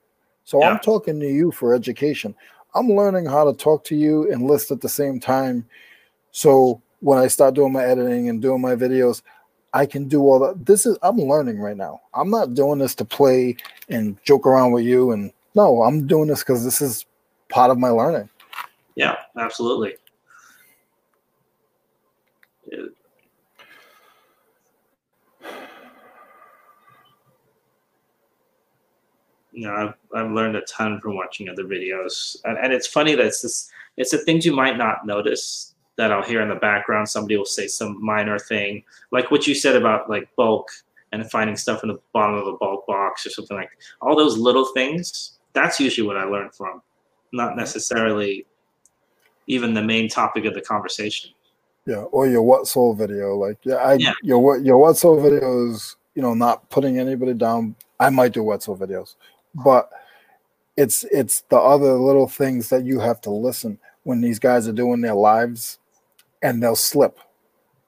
So 0.44 0.60
Yeah. 0.60 0.70
I'm 0.70 0.78
talking 0.78 1.20
to 1.20 1.26
you 1.28 1.50
for 1.50 1.74
education. 1.74 2.34
I'm 2.74 2.88
learning 2.88 3.26
how 3.26 3.44
to 3.44 3.52
talk 3.56 3.84
to 3.84 3.94
you 3.96 4.30
and 4.32 4.42
list 4.46 4.70
at 4.70 4.80
the 4.80 4.88
same 4.88 5.20
time. 5.20 5.66
So 6.32 6.80
when 7.00 7.18
I 7.18 7.28
start 7.28 7.54
doing 7.54 7.72
my 7.72 7.84
editing 7.84 8.28
and 8.28 8.40
doing 8.40 8.60
my 8.60 8.74
videos, 8.74 9.22
I 9.74 9.86
can 9.86 10.08
do 10.08 10.22
all 10.22 10.38
that. 10.38 10.64
This 10.64 10.86
is 10.86 10.96
I'm 11.02 11.18
learning 11.18 11.58
right 11.60 11.76
now. 11.76 12.00
I'm 12.14 12.30
not 12.30 12.54
doing 12.54 12.78
this 12.78 12.94
to 12.96 13.04
play 13.04 13.56
and 13.88 14.16
joke 14.24 14.46
around 14.46 14.72
with 14.72 14.84
you. 14.84 15.10
And 15.10 15.32
no, 15.54 15.82
I'm 15.82 16.06
doing 16.06 16.28
this 16.28 16.40
because 16.40 16.64
this 16.64 16.80
is 16.80 17.04
part 17.48 17.70
of 17.70 17.78
my 17.78 17.90
learning. 17.90 18.28
Yeah, 18.96 19.16
absolutely. 19.38 19.94
Yeah. 22.70 22.78
You 29.52 29.68
know, 29.68 29.74
I've, 29.74 29.94
I've 30.14 30.32
learned 30.32 30.56
a 30.56 30.62
ton 30.62 31.00
from 31.00 31.14
watching 31.14 31.48
other 31.48 31.62
videos, 31.62 32.36
and, 32.44 32.58
and 32.58 32.72
it's 32.72 32.88
funny 32.88 33.14
that 33.14 33.24
it's 33.24 33.40
this. 33.42 33.70
It's 33.96 34.10
the 34.10 34.18
things 34.18 34.44
you 34.44 34.52
might 34.52 34.76
not 34.76 35.06
notice 35.06 35.74
that 35.96 36.10
I'll 36.10 36.24
hear 36.24 36.42
in 36.42 36.48
the 36.48 36.56
background. 36.56 37.08
Somebody 37.08 37.36
will 37.36 37.44
say 37.44 37.68
some 37.68 38.04
minor 38.04 38.36
thing, 38.36 38.82
like 39.12 39.30
what 39.30 39.46
you 39.46 39.54
said 39.54 39.76
about 39.76 40.10
like 40.10 40.28
bulk 40.34 40.68
and 41.12 41.30
finding 41.30 41.56
stuff 41.56 41.84
in 41.84 41.88
the 41.88 42.00
bottom 42.12 42.34
of 42.34 42.48
a 42.48 42.56
bulk 42.56 42.84
box 42.88 43.24
or 43.24 43.30
something 43.30 43.56
like. 43.56 43.70
All 44.00 44.16
those 44.16 44.36
little 44.36 44.64
things. 44.74 45.38
That's 45.52 45.78
usually 45.78 46.04
what 46.04 46.16
I 46.16 46.24
learn 46.24 46.50
from, 46.50 46.82
not 47.32 47.56
necessarily 47.56 48.44
even 49.46 49.74
the 49.74 49.82
main 49.82 50.08
topic 50.08 50.44
of 50.44 50.54
the 50.54 50.60
conversation. 50.60 51.30
Yeah, 51.86 52.04
or 52.12 52.26
your 52.26 52.42
what 52.42 52.66
sold 52.66 52.98
video. 52.98 53.36
Like 53.36 53.58
yeah, 53.64 53.76
I 53.76 53.94
Yeah. 53.94 54.14
your 54.22 54.38
what 54.38 54.64
your 54.64 54.78
what 54.78 54.96
sold 54.96 55.20
videos, 55.20 55.96
you 56.14 56.22
know, 56.22 56.34
not 56.34 56.68
putting 56.70 56.98
anybody 56.98 57.34
down. 57.34 57.76
I 58.00 58.10
might 58.10 58.32
do 58.32 58.42
what 58.42 58.62
sold 58.62 58.80
videos, 58.80 59.16
but 59.54 59.90
it's 60.76 61.04
it's 61.04 61.42
the 61.50 61.56
other 61.58 61.92
little 61.94 62.26
things 62.28 62.68
that 62.70 62.84
you 62.84 63.00
have 63.00 63.20
to 63.22 63.30
listen 63.30 63.78
when 64.04 64.20
these 64.20 64.38
guys 64.38 64.66
are 64.66 64.72
doing 64.72 65.00
their 65.00 65.14
lives 65.14 65.78
and 66.42 66.62
they'll 66.62 66.76
slip. 66.76 67.18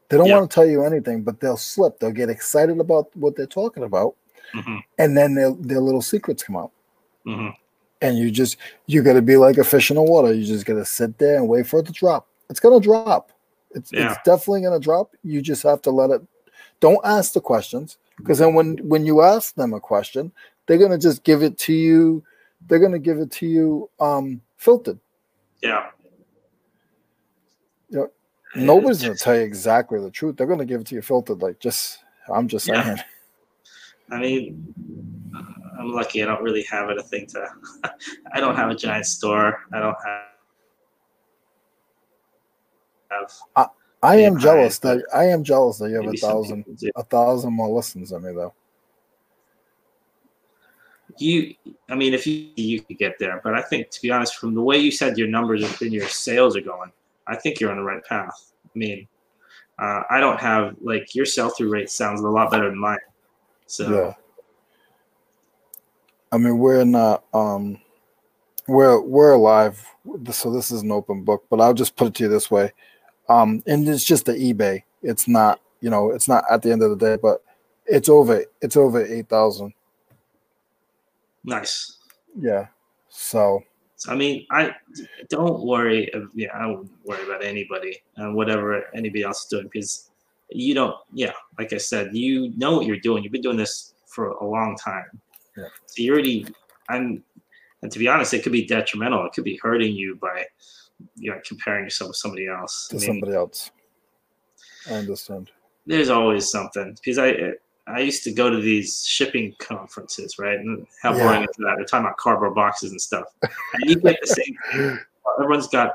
They 0.08 0.16
don't 0.16 0.28
Yeah. 0.28 0.36
want 0.38 0.50
to 0.50 0.54
tell 0.54 0.66
you 0.66 0.84
anything, 0.84 1.22
but 1.22 1.40
they'll 1.40 1.56
slip. 1.56 1.98
They'll 1.98 2.12
get 2.12 2.30
excited 2.30 2.78
about 2.78 3.14
what 3.16 3.34
they're 3.34 3.46
talking 3.46 3.82
about, 3.82 4.14
hmm 4.52 4.76
and 4.98 5.16
then 5.16 5.34
their 5.34 5.52
their 5.52 5.80
little 5.80 6.02
secrets 6.02 6.42
come 6.42 6.56
out. 6.56 6.72
hmm 7.24 7.48
And 8.02 8.18
you 8.18 8.30
just 8.30 8.56
you 8.86 9.02
gotta 9.02 9.22
be 9.22 9.36
like 9.36 9.56
a 9.58 9.64
fish 9.64 9.90
in 9.90 9.96
the 9.96 10.02
water. 10.02 10.32
You 10.32 10.44
just 10.44 10.66
gotta 10.66 10.84
sit 10.84 11.18
there 11.18 11.36
and 11.36 11.48
wait 11.48 11.66
for 11.66 11.80
it 11.80 11.86
to 11.86 11.92
drop. 11.92 12.28
It's 12.50 12.60
gonna 12.60 12.80
drop. 12.80 13.32
It's 13.72 13.92
Yeah. 13.92 14.12
it's 14.12 14.20
definitely 14.24 14.62
gonna 14.62 14.80
drop. 14.80 15.14
You 15.22 15.40
just 15.40 15.62
have 15.62 15.80
to 15.82 15.90
let 15.90 16.10
it 16.10 16.22
Don't 16.80 17.00
ask 17.04 17.32
the 17.32 17.40
questions 17.40 17.96
because 18.18 18.38
then 18.38 18.54
when 18.54 18.76
when 18.86 19.06
you 19.06 19.22
ask 19.22 19.54
them 19.54 19.72
a 19.72 19.80
question, 19.80 20.30
they're 20.66 20.78
gonna 20.78 20.98
just 20.98 21.24
give 21.24 21.42
it 21.42 21.56
to 21.58 21.72
you. 21.72 22.22
They're 22.68 22.78
gonna 22.78 22.98
give 22.98 23.18
it 23.18 23.30
to 23.32 23.46
you 23.46 23.88
um, 23.98 24.40
filtered. 24.58 24.98
Yeah. 25.62 25.86
You 27.88 27.98
know, 27.98 28.10
nobody's 28.54 29.02
gonna 29.02 29.14
tell 29.16 29.36
you 29.36 29.42
exactly 29.42 30.00
the 30.00 30.10
truth. 30.10 30.36
They're 30.36 30.46
gonna 30.46 30.64
give 30.66 30.80
it 30.82 30.86
to 30.88 30.94
you 30.96 31.02
filtered. 31.02 31.40
Like 31.40 31.58
just, 31.60 31.98
I'm 32.28 32.46
just 32.48 32.66
Yeah. 32.66 32.82
saying. 32.84 32.98
I 34.10 34.18
mean, 34.18 34.74
I'm 35.78 35.92
lucky. 35.92 36.22
I 36.22 36.26
don't 36.26 36.42
really 36.42 36.62
have 36.64 36.90
anything 36.90 37.26
to. 37.28 37.46
I 38.32 38.40
don't 38.40 38.56
have 38.56 38.70
a 38.70 38.74
giant 38.74 39.06
store. 39.06 39.60
I 39.72 39.80
don't 39.80 39.96
have. 40.04 40.22
have 43.56 43.70
I 44.02 44.16
am 44.16 44.38
jealous 44.38 44.78
that 44.80 45.04
I 45.14 45.24
am 45.24 45.42
jealous 45.42 45.78
that 45.78 45.90
you 45.90 45.96
have 45.96 46.12
a 46.12 46.16
thousand 46.16 46.64
a 46.94 47.02
thousand 47.02 47.52
more 47.52 47.68
listens 47.68 48.10
than 48.10 48.22
me 48.22 48.32
though. 48.32 48.54
You, 51.18 51.54
I 51.88 51.94
mean, 51.94 52.12
if 52.12 52.26
you 52.26 52.50
you 52.56 52.82
could 52.82 52.98
get 52.98 53.18
there, 53.18 53.40
but 53.42 53.54
I 53.54 53.62
think 53.62 53.90
to 53.90 54.02
be 54.02 54.10
honest, 54.10 54.36
from 54.36 54.54
the 54.54 54.62
way 54.62 54.76
you 54.76 54.90
said 54.90 55.16
your 55.16 55.28
numbers 55.28 55.64
and 55.80 55.92
your 55.92 56.08
sales 56.08 56.56
are 56.56 56.60
going, 56.60 56.92
I 57.26 57.36
think 57.36 57.58
you're 57.58 57.70
on 57.70 57.78
the 57.78 57.82
right 57.82 58.04
path. 58.04 58.52
I 58.64 58.78
mean, 58.78 59.08
uh, 59.78 60.02
I 60.10 60.20
don't 60.20 60.38
have 60.38 60.76
like 60.82 61.14
your 61.14 61.24
sell 61.24 61.50
through 61.50 61.70
rate 61.70 61.90
sounds 61.90 62.20
a 62.20 62.28
lot 62.28 62.50
better 62.50 62.68
than 62.68 62.78
mine. 62.78 62.98
So 63.66 63.90
Yeah. 63.90 64.14
I 66.32 66.38
mean, 66.38 66.58
we're 66.58 66.84
not 66.84 67.24
um 67.32 67.80
we're 68.68 69.00
we're 69.00 69.32
alive, 69.32 69.86
so 70.32 70.52
this 70.52 70.70
is 70.70 70.82
an 70.82 70.92
open 70.92 71.22
book. 71.22 71.44
But 71.50 71.60
I'll 71.60 71.74
just 71.74 71.96
put 71.96 72.08
it 72.08 72.14
to 72.16 72.24
you 72.24 72.28
this 72.28 72.50
way, 72.50 72.72
um, 73.28 73.62
and 73.66 73.88
it's 73.88 74.04
just 74.04 74.26
the 74.26 74.32
eBay. 74.32 74.82
It's 75.02 75.28
not, 75.28 75.60
you 75.80 75.90
know, 75.90 76.10
it's 76.10 76.26
not 76.28 76.44
at 76.50 76.62
the 76.62 76.72
end 76.72 76.82
of 76.82 76.90
the 76.90 76.96
day, 76.96 77.16
but 77.20 77.42
it's 77.86 78.08
over. 78.08 78.44
It's 78.60 78.76
over 78.76 79.04
eight 79.04 79.28
thousand. 79.28 79.72
nice. 81.44 81.98
Yeah. 82.38 82.66
So 83.08 83.62
So, 83.94 84.12
I 84.12 84.16
mean, 84.16 84.46
I 84.50 84.74
don't 85.28 85.64
worry. 85.64 86.12
uh, 86.12 86.22
Yeah, 86.34 86.48
I 86.54 86.66
wouldn't 86.66 86.90
worry 87.04 87.24
about 87.24 87.44
anybody 87.44 88.02
and 88.16 88.34
whatever 88.34 88.84
anybody 88.94 89.22
else 89.22 89.44
is 89.44 89.48
doing 89.48 89.68
because 89.72 90.10
you 90.50 90.74
don't. 90.74 90.96
Yeah, 91.12 91.32
like 91.58 91.72
I 91.72 91.78
said, 91.78 92.14
you 92.14 92.52
know 92.56 92.76
what 92.76 92.86
you're 92.86 92.98
doing. 92.98 93.22
You've 93.22 93.32
been 93.32 93.42
doing 93.42 93.56
this 93.56 93.94
for 94.06 94.30
a 94.30 94.44
long 94.44 94.76
time. 94.76 95.04
Yeah. 95.56 95.64
So 95.86 96.02
you 96.02 96.12
already. 96.12 96.46
I'm, 96.88 97.22
and 97.82 97.90
to 97.92 97.98
be 97.98 98.08
honest, 98.08 98.32
it 98.34 98.42
could 98.42 98.52
be 98.52 98.66
detrimental. 98.66 99.24
It 99.26 99.32
could 99.32 99.44
be 99.44 99.58
hurting 99.62 99.94
you 99.94 100.16
by, 100.16 100.44
you 101.16 101.30
know, 101.30 101.40
comparing 101.46 101.84
yourself 101.84 102.08
with 102.08 102.16
somebody 102.16 102.48
else. 102.48 102.88
to 102.88 102.96
I 102.96 102.98
mean, 103.00 103.06
somebody 103.08 103.34
else. 103.34 103.70
I 104.88 104.94
understand. 104.94 105.50
there's 105.86 106.10
always 106.10 106.50
something 106.50 106.94
because 106.94 107.18
I 107.18 107.52
I 107.88 108.00
used 108.00 108.24
to 108.24 108.32
go 108.32 108.50
to 108.50 108.60
these 108.60 109.04
shipping 109.06 109.54
conferences, 109.60 110.38
right? 110.38 110.58
And 110.58 110.86
how 111.02 111.12
Yeah. 111.12 111.22
boring 111.22 111.42
is 111.42 111.54
that? 111.58 111.74
They're 111.76 111.84
talking 111.84 112.06
about 112.06 112.16
cardboard 112.16 112.54
boxes 112.54 112.90
and 112.90 113.00
stuff, 113.00 113.26
and 113.42 113.52
you 113.90 114.00
get 114.00 114.18
the 114.20 114.26
same. 114.26 114.98
Everyone's 115.40 115.68
got. 115.68 115.92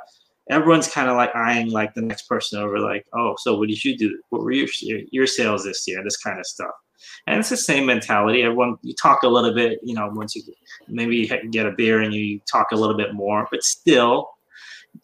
Everyone's 0.50 0.88
kind 0.90 1.10
of 1.10 1.16
like 1.16 1.34
eyeing 1.36 1.70
like 1.70 1.94
the 1.94 2.02
next 2.02 2.24
person 2.24 2.60
over, 2.62 2.78
like, 2.80 3.06
oh, 3.14 3.36
so 3.38 3.58
what 3.58 3.70
did 3.70 3.82
you 3.86 3.98
do? 3.98 4.22
What 4.30 4.42
were 4.44 4.52
your 4.52 4.68
your 5.12 5.26
sales 5.28 5.64
this 5.64 5.88
year? 5.88 6.04
This 6.04 6.18
kind 6.18 6.40
of 6.40 6.46
stuff, 6.46 6.72
and 7.28 7.40
it's 7.40 7.50
the 7.50 7.58
same 7.58 7.86
mentality. 7.86 8.44
Everyone, 8.44 8.78
you 8.82 8.94
talk 8.94 9.24
a 9.24 9.28
little 9.28 9.54
bit, 9.54 9.80
you 9.84 9.94
know, 9.94 10.10
once 10.14 10.36
you 10.36 10.44
maybe 10.88 11.16
you 11.18 11.28
get 11.50 11.66
a 11.66 11.72
beer 11.72 12.02
and 12.02 12.14
you 12.14 12.40
talk 12.52 12.72
a 12.72 12.76
little 12.76 12.98
bit 12.98 13.14
more, 13.14 13.48
but 13.52 13.64
still, 13.64 14.30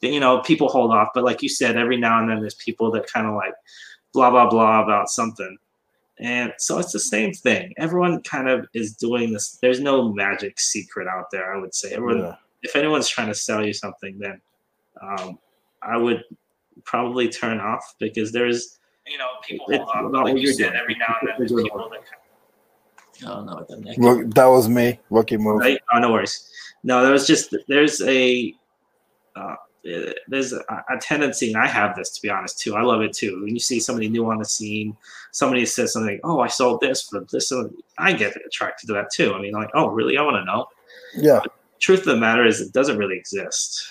you 0.01 0.19
know, 0.19 0.39
people 0.41 0.67
hold 0.67 0.91
off. 0.91 1.09
But 1.13 1.23
like 1.23 1.41
you 1.41 1.49
said, 1.49 1.77
every 1.77 1.97
now 1.97 2.19
and 2.19 2.29
then 2.29 2.39
there's 2.39 2.55
people 2.55 2.91
that 2.91 3.11
kind 3.11 3.27
of 3.27 3.35
like 3.35 3.53
blah 4.13 4.29
blah 4.31 4.49
blah 4.49 4.83
about 4.83 5.09
something. 5.09 5.57
And 6.19 6.51
so 6.57 6.79
it's 6.79 6.91
the 6.91 6.99
same 6.99 7.31
thing. 7.31 7.73
Everyone 7.77 8.23
kind 8.23 8.49
of 8.49 8.67
is 8.73 8.95
doing 8.95 9.33
this. 9.33 9.59
There's 9.61 9.79
no 9.79 10.11
magic 10.11 10.59
secret 10.59 11.07
out 11.07 11.29
there, 11.31 11.53
I 11.55 11.59
would 11.59 11.75
say. 11.75 11.93
Everyone 11.93 12.19
Yeah. 12.19 12.35
if 12.63 12.75
anyone's 12.75 13.07
trying 13.07 13.27
to 13.27 13.35
sell 13.35 13.63
you 13.63 13.73
something, 13.73 14.17
then 14.17 14.41
um, 14.99 15.37
I 15.83 15.95
would 15.95 16.23
probably 16.85 17.29
turn 17.29 17.59
off 17.59 17.93
because 17.99 18.31
there's 18.31 18.79
you 19.09 19.17
know 19.17 19.27
people 19.47 19.65
It's 19.69 19.83
hold 19.89 20.05
on, 20.07 20.11
not 20.11 20.25
like 20.25 20.33
what 20.33 20.41
you 20.41 20.47
you're 20.47 20.53
said 20.53 20.69
doing. 20.71 20.79
every 20.81 20.95
now 20.95 21.15
and 21.21 21.29
then 21.29 21.35
there's 21.37 21.51
people 21.53 21.89
that 21.89 23.29
oh 23.29 23.43
no 23.43 23.65
the 23.69 23.77
neck 23.77 23.97
Look, 23.97 24.33
that 24.35 24.45
was 24.45 24.69
me. 24.69 24.99
Rookie 25.09 25.37
move. 25.37 25.59
right 25.59 25.79
oh 25.93 25.99
no 25.99 26.11
worries 26.11 26.49
no 26.83 27.01
there 27.03 27.11
was 27.11 27.25
just 27.27 27.55
there's 27.67 28.01
a 28.01 28.53
uh, 29.35 29.55
there's 30.27 30.51
a, 30.51 30.57
a 30.89 30.97
tendency, 30.99 31.53
and 31.53 31.61
I 31.63 31.67
have 31.67 31.95
this 31.95 32.09
to 32.09 32.21
be 32.21 32.29
honest 32.29 32.59
too. 32.59 32.75
I 32.75 32.81
love 32.81 33.01
it 33.01 33.13
too. 33.13 33.41
When 33.43 33.53
you 33.53 33.59
see 33.59 33.79
somebody 33.79 34.09
new 34.09 34.29
on 34.29 34.39
the 34.39 34.43
scene, 34.45 34.97
somebody 35.31 35.65
says 35.65 35.93
something, 35.93 36.19
"Oh, 36.25 36.41
I 36.41 36.47
sold 36.47 36.81
this 36.81 37.03
for 37.03 37.25
this," 37.31 37.53
I 37.97 38.11
get 38.11 38.35
attracted 38.45 38.87
to 38.87 38.93
that 38.93 39.11
too. 39.13 39.33
I 39.33 39.39
mean, 39.39 39.53
like, 39.53 39.69
oh, 39.75 39.87
really? 39.87 40.17
I 40.17 40.23
want 40.23 40.35
to 40.37 40.43
know. 40.43 40.65
Yeah. 41.15 41.39
Truth 41.79 41.99
of 42.01 42.05
the 42.07 42.17
matter 42.17 42.45
is, 42.45 42.59
it 42.59 42.73
doesn't 42.73 42.97
really 42.97 43.15
exist. 43.17 43.87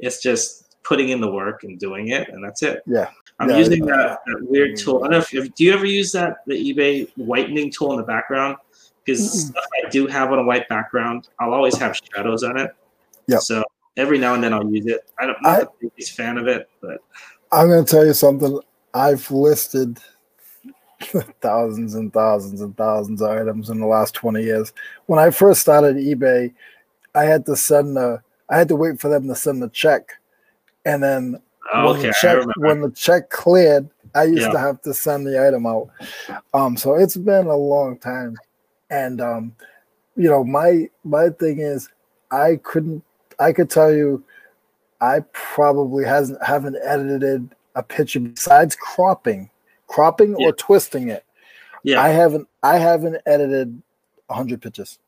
It's 0.00 0.20
just 0.20 0.76
putting 0.82 1.10
in 1.10 1.20
the 1.20 1.30
work 1.30 1.62
and 1.62 1.78
doing 1.78 2.08
it, 2.08 2.28
and 2.30 2.42
that's 2.42 2.62
it. 2.64 2.82
Yeah. 2.86 3.10
I'm 3.38 3.50
Yeah, 3.50 3.58
using 3.58 3.86
yeah. 3.86 3.96
that, 3.96 4.20
that 4.26 4.46
weird 4.48 4.72
mm. 4.72 4.82
tool. 4.82 4.98
I 4.98 5.00
don't 5.02 5.10
know 5.10 5.18
if, 5.18 5.34
if 5.34 5.54
do 5.54 5.64
you 5.64 5.72
ever 5.72 5.84
use 5.84 6.12
that 6.12 6.38
the 6.46 6.54
eBay 6.54 7.10
whitening 7.16 7.70
tool 7.70 7.92
in 7.92 7.98
the 7.98 8.04
background? 8.04 8.56
Because 9.04 9.48
stuff 9.48 9.64
I 9.84 9.88
do 9.88 10.06
have 10.06 10.32
on 10.32 10.38
a 10.40 10.42
white 10.42 10.68
background, 10.68 11.28
I'll 11.38 11.54
always 11.54 11.76
have 11.76 11.96
shadows 11.96 12.42
on 12.42 12.58
it. 12.58 12.74
Yeah. 13.28 13.38
So 13.38 13.62
every 13.96 14.18
now 14.18 14.34
and 14.34 14.42
then 14.42 14.52
I'll 14.52 14.68
use 14.68 14.86
it. 14.86 15.08
I 15.18 15.26
don't, 15.26 15.36
I'm 15.44 15.46
I- 15.46 15.58
not 15.58 15.80
the 15.80 15.88
biggest 15.90 16.16
fan 16.16 16.38
of 16.38 16.48
it, 16.48 16.68
but 16.80 16.98
I'm 17.52 17.68
going 17.68 17.84
to 17.84 17.90
tell 17.90 18.04
you 18.04 18.14
something. 18.14 18.58
I've 18.92 19.30
listed 19.30 20.00
thousands 21.40 21.94
and 21.94 22.12
thousands 22.12 22.60
and 22.62 22.76
thousands 22.76 23.22
of 23.22 23.30
items 23.30 23.70
in 23.70 23.78
the 23.78 23.86
last 23.86 24.14
20 24.14 24.42
years. 24.42 24.72
When 25.06 25.18
I 25.20 25.30
first 25.30 25.60
started 25.60 25.96
eBay, 25.96 26.52
I 27.14 27.24
had 27.24 27.46
to 27.46 27.56
send 27.56 27.96
the 27.96 28.20
I 28.48 28.58
had 28.58 28.68
to 28.68 28.76
wait 28.76 29.00
for 29.00 29.08
them 29.08 29.26
to 29.28 29.34
send 29.34 29.62
the 29.62 29.68
check. 29.68 30.12
And 30.84 31.02
then 31.02 31.42
oh, 31.74 31.92
when 31.92 32.02
the 32.02 32.14
check 32.20 32.46
when 32.56 32.80
the 32.80 32.90
check 32.90 33.30
cleared, 33.30 33.88
I 34.14 34.24
used 34.24 34.42
Yeah. 34.42 34.52
to 34.52 34.58
have 34.58 34.80
to 34.82 34.94
send 34.94 35.26
the 35.26 35.44
item 35.46 35.66
out. 35.66 35.88
Um, 36.54 36.76
so 36.76 36.94
it's 36.94 37.16
been 37.16 37.46
a 37.46 37.56
long 37.56 37.98
time, 37.98 38.36
and 38.90 39.20
um, 39.20 39.54
you 40.16 40.28
know 40.28 40.44
my 40.44 40.88
my 41.04 41.28
thing 41.30 41.58
is 41.60 41.88
I 42.30 42.56
couldn't 42.62 43.02
I 43.38 43.52
could 43.52 43.68
tell 43.70 43.92
you 43.94 44.24
I 45.00 45.20
probably 45.32 46.04
hasn't 46.04 46.42
haven't 46.44 46.76
edited 46.82 47.54
a 47.74 47.82
picture 47.82 48.20
besides 48.20 48.74
cropping, 48.76 49.50
cropping 49.86 50.34
Yeah. 50.38 50.48
or 50.48 50.52
twisting 50.52 51.08
it. 51.08 51.24
yeah, 51.82 52.00
I 52.00 52.08
haven't 52.08 52.48
I 52.62 52.78
haven't 52.78 53.16
edited 53.26 53.82
hundred 54.30 54.62
pictures. 54.62 54.98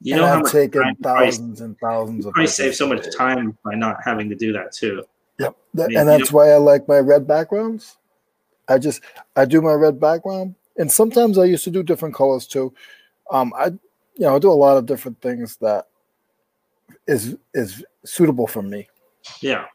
you 0.00 0.14
and 0.14 0.22
know 0.22 0.26
how 0.28 0.34
I've 0.36 0.42
much 0.42 0.52
taken 0.52 0.82
time 0.82 0.90
you 0.98 1.02
probably- 1.02 1.26
thousands 1.26 1.60
and 1.60 1.78
thousands 1.78 2.26
of 2.26 2.34
pictures. 2.34 2.54
save 2.54 2.74
so 2.74 2.86
much 2.88 3.04
time 3.16 3.56
by 3.64 3.74
not 3.74 3.98
having 4.04 4.28
to 4.30 4.34
do 4.34 4.52
that 4.54 4.72
too. 4.72 5.04
Yep. 5.38 5.56
That- 5.74 5.92
and 5.92 6.08
that's 6.08 6.32
why 6.32 6.50
I 6.50 6.56
like 6.56 6.88
my 6.88 6.98
red 6.98 7.26
backgrounds. 7.26 7.96
I 8.68 8.78
just 8.78 9.00
I 9.36 9.44
do 9.44 9.60
my 9.62 9.74
red 9.74 10.00
background, 10.00 10.54
and 10.76 10.90
sometimes 10.90 11.38
I 11.38 11.44
used 11.44 11.64
to 11.64 11.70
do 11.70 11.82
different 11.82 12.14
colors 12.14 12.46
too. 12.46 12.72
Um, 13.30 13.52
I 13.56 13.66
you 13.66 13.78
know 14.26 14.34
I 14.34 14.38
do 14.38 14.50
a 14.50 14.52
lot 14.52 14.76
of 14.76 14.86
different 14.86 15.20
things 15.20 15.56
that 15.58 15.86
is 17.06 17.36
is 17.54 17.84
suitable 18.04 18.46
for 18.46 18.62
me. 18.62 18.88
Yeah. 19.40 19.66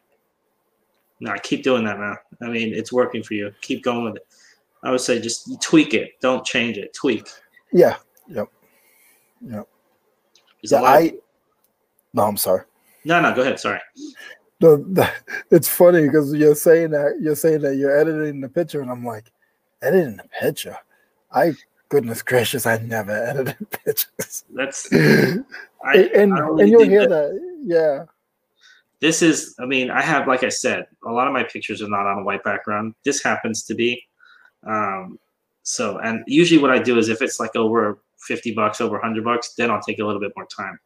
No, 1.21 1.33
keep 1.43 1.63
doing 1.63 1.83
that, 1.85 1.99
man. 1.99 2.17
I 2.41 2.47
mean, 2.47 2.73
it's 2.73 2.91
working 2.91 3.21
for 3.21 3.35
you. 3.35 3.53
Keep 3.61 3.83
going 3.83 4.03
with 4.05 4.15
it. 4.17 4.25
I 4.83 4.89
would 4.89 5.01
say 5.01 5.19
just 5.21 5.61
tweak 5.61 5.93
it. 5.93 6.19
Don't 6.19 6.43
change 6.43 6.77
it. 6.77 6.93
Tweak. 6.93 7.27
Yeah. 7.71 7.97
Yep. 8.27 8.47
Yep. 9.41 9.61
A 9.61 9.67
Yeah. 10.63 10.79
lot 10.81 10.97
of- 10.97 11.03
I. 11.03 11.13
No, 12.13 12.23
I'm 12.23 12.37
sorry. 12.37 12.63
no, 13.05 13.21
no, 13.21 13.33
go 13.33 13.41
ahead. 13.41 13.59
Sorry. 13.59 13.79
The, 14.61 14.77
the, 14.77 15.11
it's 15.49 15.67
funny 15.67 16.03
because 16.03 16.33
you're 16.33 16.55
saying 16.55 16.91
that 16.91 17.17
you're 17.19 17.35
saying 17.35 17.61
that 17.61 17.75
you're 17.75 17.97
editing 17.97 18.41
the 18.41 18.47
picture, 18.49 18.81
and 18.81 18.91
I'm 18.91 19.03
like, 19.03 19.31
editing 19.81 20.17
the 20.17 20.25
picture. 20.39 20.77
I 21.31 21.53
goodness 21.89 22.21
gracious, 22.21 22.65
I 22.65 22.77
never 22.77 23.11
edited 23.11 23.69
pictures. 23.85 24.45
That's 24.53 24.91
and 24.93 25.45
I, 25.83 25.97
and, 26.15 26.33
I 26.33 26.47
and 26.47 26.69
you'll 26.69 26.83
hear 26.85 27.07
that- 27.07 27.09
that. 27.09 27.57
Yeah. 27.61 28.05
This 29.01 29.23
is, 29.23 29.55
I 29.59 29.65
mean, 29.65 29.89
I 29.89 29.99
have, 29.99 30.27
like 30.27 30.43
I 30.43 30.49
said, 30.49 30.85
a 31.07 31.11
lot 31.11 31.25
of 31.25 31.33
my 31.33 31.43
pictures 31.43 31.81
are 31.81 31.89
not 31.89 32.05
on 32.05 32.19
a 32.19 32.23
white 32.23 32.43
background. 32.43 32.93
This 33.03 33.23
happens 33.23 33.63
to 33.63 33.73
be. 33.73 33.99
Um, 34.63 35.17
so, 35.63 35.97
and 35.97 36.23
usually 36.27 36.61
what 36.61 36.69
I 36.69 36.77
do 36.77 36.99
is 36.99 37.09
if 37.09 37.19
it's 37.23 37.39
like 37.39 37.55
over 37.55 37.97
50 38.19 38.53
bucks, 38.53 38.79
over 38.79 38.97
100 38.97 39.23
bucks, 39.23 39.55
then 39.55 39.71
I'll 39.71 39.81
take 39.81 39.97
a 39.97 40.05
little 40.05 40.21
bit 40.21 40.33
more 40.37 40.45
time. 40.45 40.79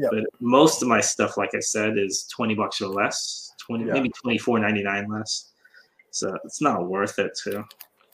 Yep. 0.00 0.10
But 0.12 0.24
most 0.40 0.82
of 0.82 0.88
my 0.88 1.00
stuff, 1.00 1.36
like 1.36 1.54
I 1.54 1.60
said, 1.60 1.98
is 1.98 2.24
20 2.24 2.54
bucks 2.54 2.80
or 2.80 2.88
less, 2.88 3.52
20, 3.58 3.84
Yeah. 3.84 3.92
maybe 3.92 4.10
24.99 4.24 5.08
less. 5.08 5.50
So 6.10 6.36
it's 6.44 6.60
not 6.60 6.88
worth 6.88 7.18
it 7.18 7.38
too. 7.40 7.64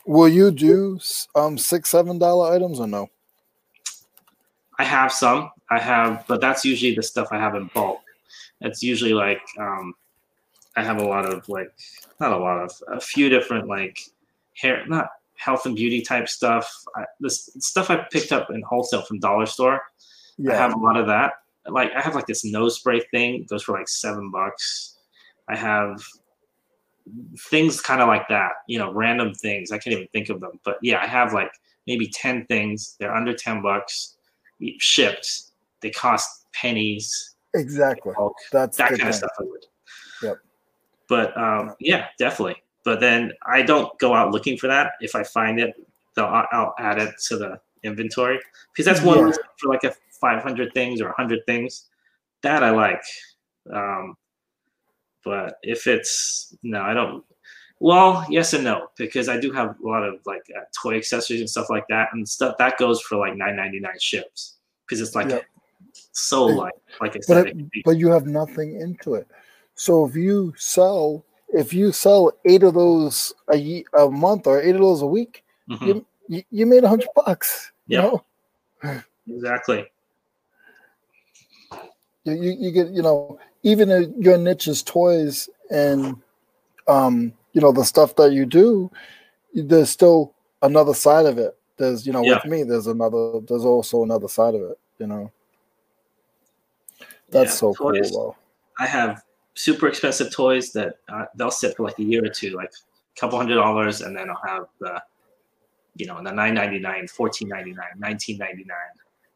Will 0.05 0.29
you 0.29 0.51
do 0.51 1.01
um 1.35 1.59
six 1.59 1.91
seven 1.91 2.19
dollar 2.19 2.53
items 2.55 2.79
or 2.79 2.87
no? 2.87 3.09
I 4.79 4.85
have 4.85 5.11
some. 5.11 5.51
I 5.71 5.81
have, 5.81 6.25
but 6.29 6.41
that's 6.41 6.65
usually 6.65 6.95
the 6.95 7.03
stuff 7.03 7.29
I 7.33 7.39
have 7.39 7.55
in 7.55 7.71
bulk. 7.75 8.01
It's 8.61 8.83
usually 8.83 9.15
like 9.15 9.41
um, 9.59 9.95
I 10.77 10.83
have 10.83 11.01
a 11.01 11.05
lot 11.05 11.25
of 11.27 11.49
like 11.49 11.73
not 12.21 12.33
a 12.33 12.37
lot 12.37 12.59
of 12.63 12.71
a 12.89 13.01
few 13.01 13.29
different 13.29 13.67
like 13.67 13.99
hair, 14.55 14.85
not 14.87 15.09
health 15.37 15.67
and 15.67 15.75
beauty 15.75 16.03
type 16.03 16.29
stuff. 16.29 16.71
I, 16.95 17.05
this 17.21 17.51
stuff 17.59 17.91
I 17.91 17.97
picked 18.11 18.33
up 18.33 18.51
in 18.51 18.63
wholesale 18.63 19.03
from 19.03 19.19
dollar 19.19 19.47
store. 19.47 19.81
I 20.49 20.55
have 20.55 20.75
a 20.75 20.79
lot 20.79 20.97
of 20.97 21.07
that. 21.07 21.33
Like 21.69 21.93
I 21.95 22.01
have 22.01 22.15
like 22.15 22.27
this 22.27 22.45
nose 22.45 22.77
spray 22.77 23.01
thing, 23.11 23.37
it 23.37 23.49
goes 23.49 23.63
for 23.63 23.73
like 23.73 23.89
seven 23.89 24.31
bucks. 24.31 24.97
I 25.49 25.57
have 25.57 26.03
things 27.51 27.81
kind 27.81 28.01
of 28.01 28.09
like 28.09 28.29
that, 28.29 28.53
you 28.67 28.79
know, 28.79 28.93
random 28.93 29.33
things. 29.35 29.71
I 29.71 29.79
can't 29.79 29.95
even 29.95 30.09
think 30.13 30.29
of 30.29 30.41
them, 30.41 30.59
but 30.65 30.79
yeah, 30.83 31.01
I 31.01 31.07
have 31.07 31.33
like 31.33 31.51
maybe 31.87 32.09
ten 32.09 32.47
things. 32.47 32.97
They're 32.99 33.15
under 33.15 33.35
ten 33.35 33.63
bucks, 33.63 34.17
shipped. 34.79 35.43
They 35.81 35.91
cost 35.91 36.47
pennies. 36.53 37.35
Exactly. 37.55 38.13
bulk, 38.17 38.35
That's 38.53 38.77
that 38.77 38.91
kind 38.91 39.09
of 39.09 39.15
stuff 39.15 39.31
I 39.39 39.45
would. 39.45 39.67
Yep. 40.23 40.39
But 41.09 41.37
um, 41.37 41.75
yeah, 41.81 42.07
definitely. 42.19 42.57
But 42.85 43.01
then 43.01 43.33
I 43.47 43.63
don't 43.63 43.97
go 43.99 44.15
out 44.15 44.33
looking 44.33 44.57
for 44.57 44.67
that. 44.67 44.93
If 45.01 45.15
I 45.15 45.23
find 45.23 45.59
it, 45.61 45.75
I'll 46.17 46.47
I'll 46.53 46.75
add 46.79 46.99
it 46.99 47.15
to 47.29 47.37
the 47.37 47.61
inventory 47.83 48.41
because 48.73 48.85
that's 48.85 49.05
one 49.05 49.19
Yeah. 49.19 49.33
for 49.59 49.69
like 49.69 49.85
a 49.85 49.95
500 50.21 50.73
things 50.75 51.01
or 51.01 51.07
100 51.07 51.41
things 51.47 51.87
that 52.43 52.63
I 52.63 52.71
like. 52.71 53.03
Um, 53.73 54.15
but 55.25 55.55
if 55.63 55.87
it's 55.87 56.55
no, 56.63 56.83
I 56.83 56.95
don't. 56.95 57.25
Well, 57.79 58.25
yes 58.31 58.55
and 58.55 58.65
no 58.65 58.89
because 58.97 59.29
I 59.29 59.39
do 59.39 59.53
have 59.53 59.77
a 59.85 59.87
lot 59.87 60.03
of 60.03 60.21
like 60.25 60.43
uh, 60.57 60.61
toy 60.83 60.97
accessories 60.97 61.41
and 61.41 61.51
stuff 61.51 61.69
like 61.69 61.85
that, 61.89 62.09
and 62.13 62.27
stuff 62.27 62.57
that 62.59 62.79
goes 62.79 63.01
for 63.03 63.17
like 63.19 63.35
9.99 63.35 63.83
ships 64.01 64.57
because 64.87 65.01
it's 65.01 65.15
like 65.15 65.29
Yep. 65.29 65.45
so 66.13 66.47
light. 66.47 66.73
Like 67.01 67.17
I 67.17 67.19
but 67.19 67.25
said, 67.27 67.47
it, 67.49 67.57
it 67.59 67.85
but 67.85 67.99
you 67.99 68.09
have 68.11 68.27
nothing 68.27 68.81
into 68.81 69.15
it. 69.15 69.27
So 69.75 70.07
if 70.07 70.17
you 70.17 70.55
sell 70.57 71.25
if 71.51 71.75
you 71.75 71.93
sell 71.93 72.33
eight 72.47 72.63
of 72.63 72.75
those 72.75 73.35
a, 73.49 73.57
ye- 73.57 73.87
a 73.99 74.09
month 74.09 74.47
or 74.47 74.61
eight 74.63 74.75
of 74.75 74.81
those 74.81 75.03
a 75.03 75.07
week, 75.07 75.45
Mhm. 75.69 76.05
you, 76.29 76.43
you 76.51 76.67
made 76.67 76.83
a 76.85 76.89
hundred 76.89 77.09
bucks. 77.15 77.73
You 77.89 77.99
know, 77.99 79.05
exactly. 79.29 79.87
You, 82.27 82.35
you, 82.35 82.57
you 82.59 82.71
get 82.71 82.89
you 82.89 83.03
know 83.03 83.39
even 83.63 84.15
your 84.19 84.37
niche 84.37 84.69
is 84.69 84.83
toys 84.83 85.49
and 85.71 86.17
um 86.89 87.33
you 87.53 87.61
know 87.61 87.73
the 87.73 87.85
stuff 87.85 88.15
that 88.17 88.33
you 88.33 88.45
do, 88.45 88.91
there's 89.55 89.91
still 89.91 90.35
another 90.63 90.95
side 90.95 91.27
of 91.27 91.39
it. 91.39 91.57
There's 91.79 92.07
you 92.07 92.13
know 92.13 92.23
Yeah. 92.23 92.35
with 92.35 92.45
me 92.45 92.63
there's 92.65 92.87
another 92.87 93.41
there's 93.41 93.65
also 93.65 94.03
another 94.03 94.29
side 94.29 94.55
of 94.55 94.61
it. 94.63 94.79
You 94.99 95.07
know, 95.07 95.33
that's 97.31 97.53
Yeah, 97.53 97.57
so 97.57 97.75
cool 97.75 97.93
toys. 97.93 98.11
though. 98.13 98.37
I 98.79 98.87
have 98.87 99.23
super 99.55 99.89
expensive 99.89 100.31
toys 100.33 100.73
that 100.73 100.97
uh, 101.09 101.25
they'll 101.35 101.51
sit 101.51 101.77
for 101.77 101.85
like 101.85 101.99
a 101.99 102.03
year 102.03 102.25
or 102.25 102.29
two, 102.29 102.51
like 102.51 102.71
a 102.71 103.21
couple 103.21 103.39
hundred 103.39 103.55
dollars, 103.55 104.03
and 104.03 104.15
then 104.17 104.29
I'll 104.31 104.41
have 104.47 104.67
the, 104.81 105.03
you 105.97 106.07
know, 106.07 106.23
the 106.23 106.31
nine 106.33 106.55
ninety 106.55 106.79
nine, 106.79 107.09
fourteen 107.09 107.49
ninety 107.49 107.73
nine, 107.73 107.93
nineteen 107.99 108.37
ninety 108.39 108.65
nine, 108.65 108.77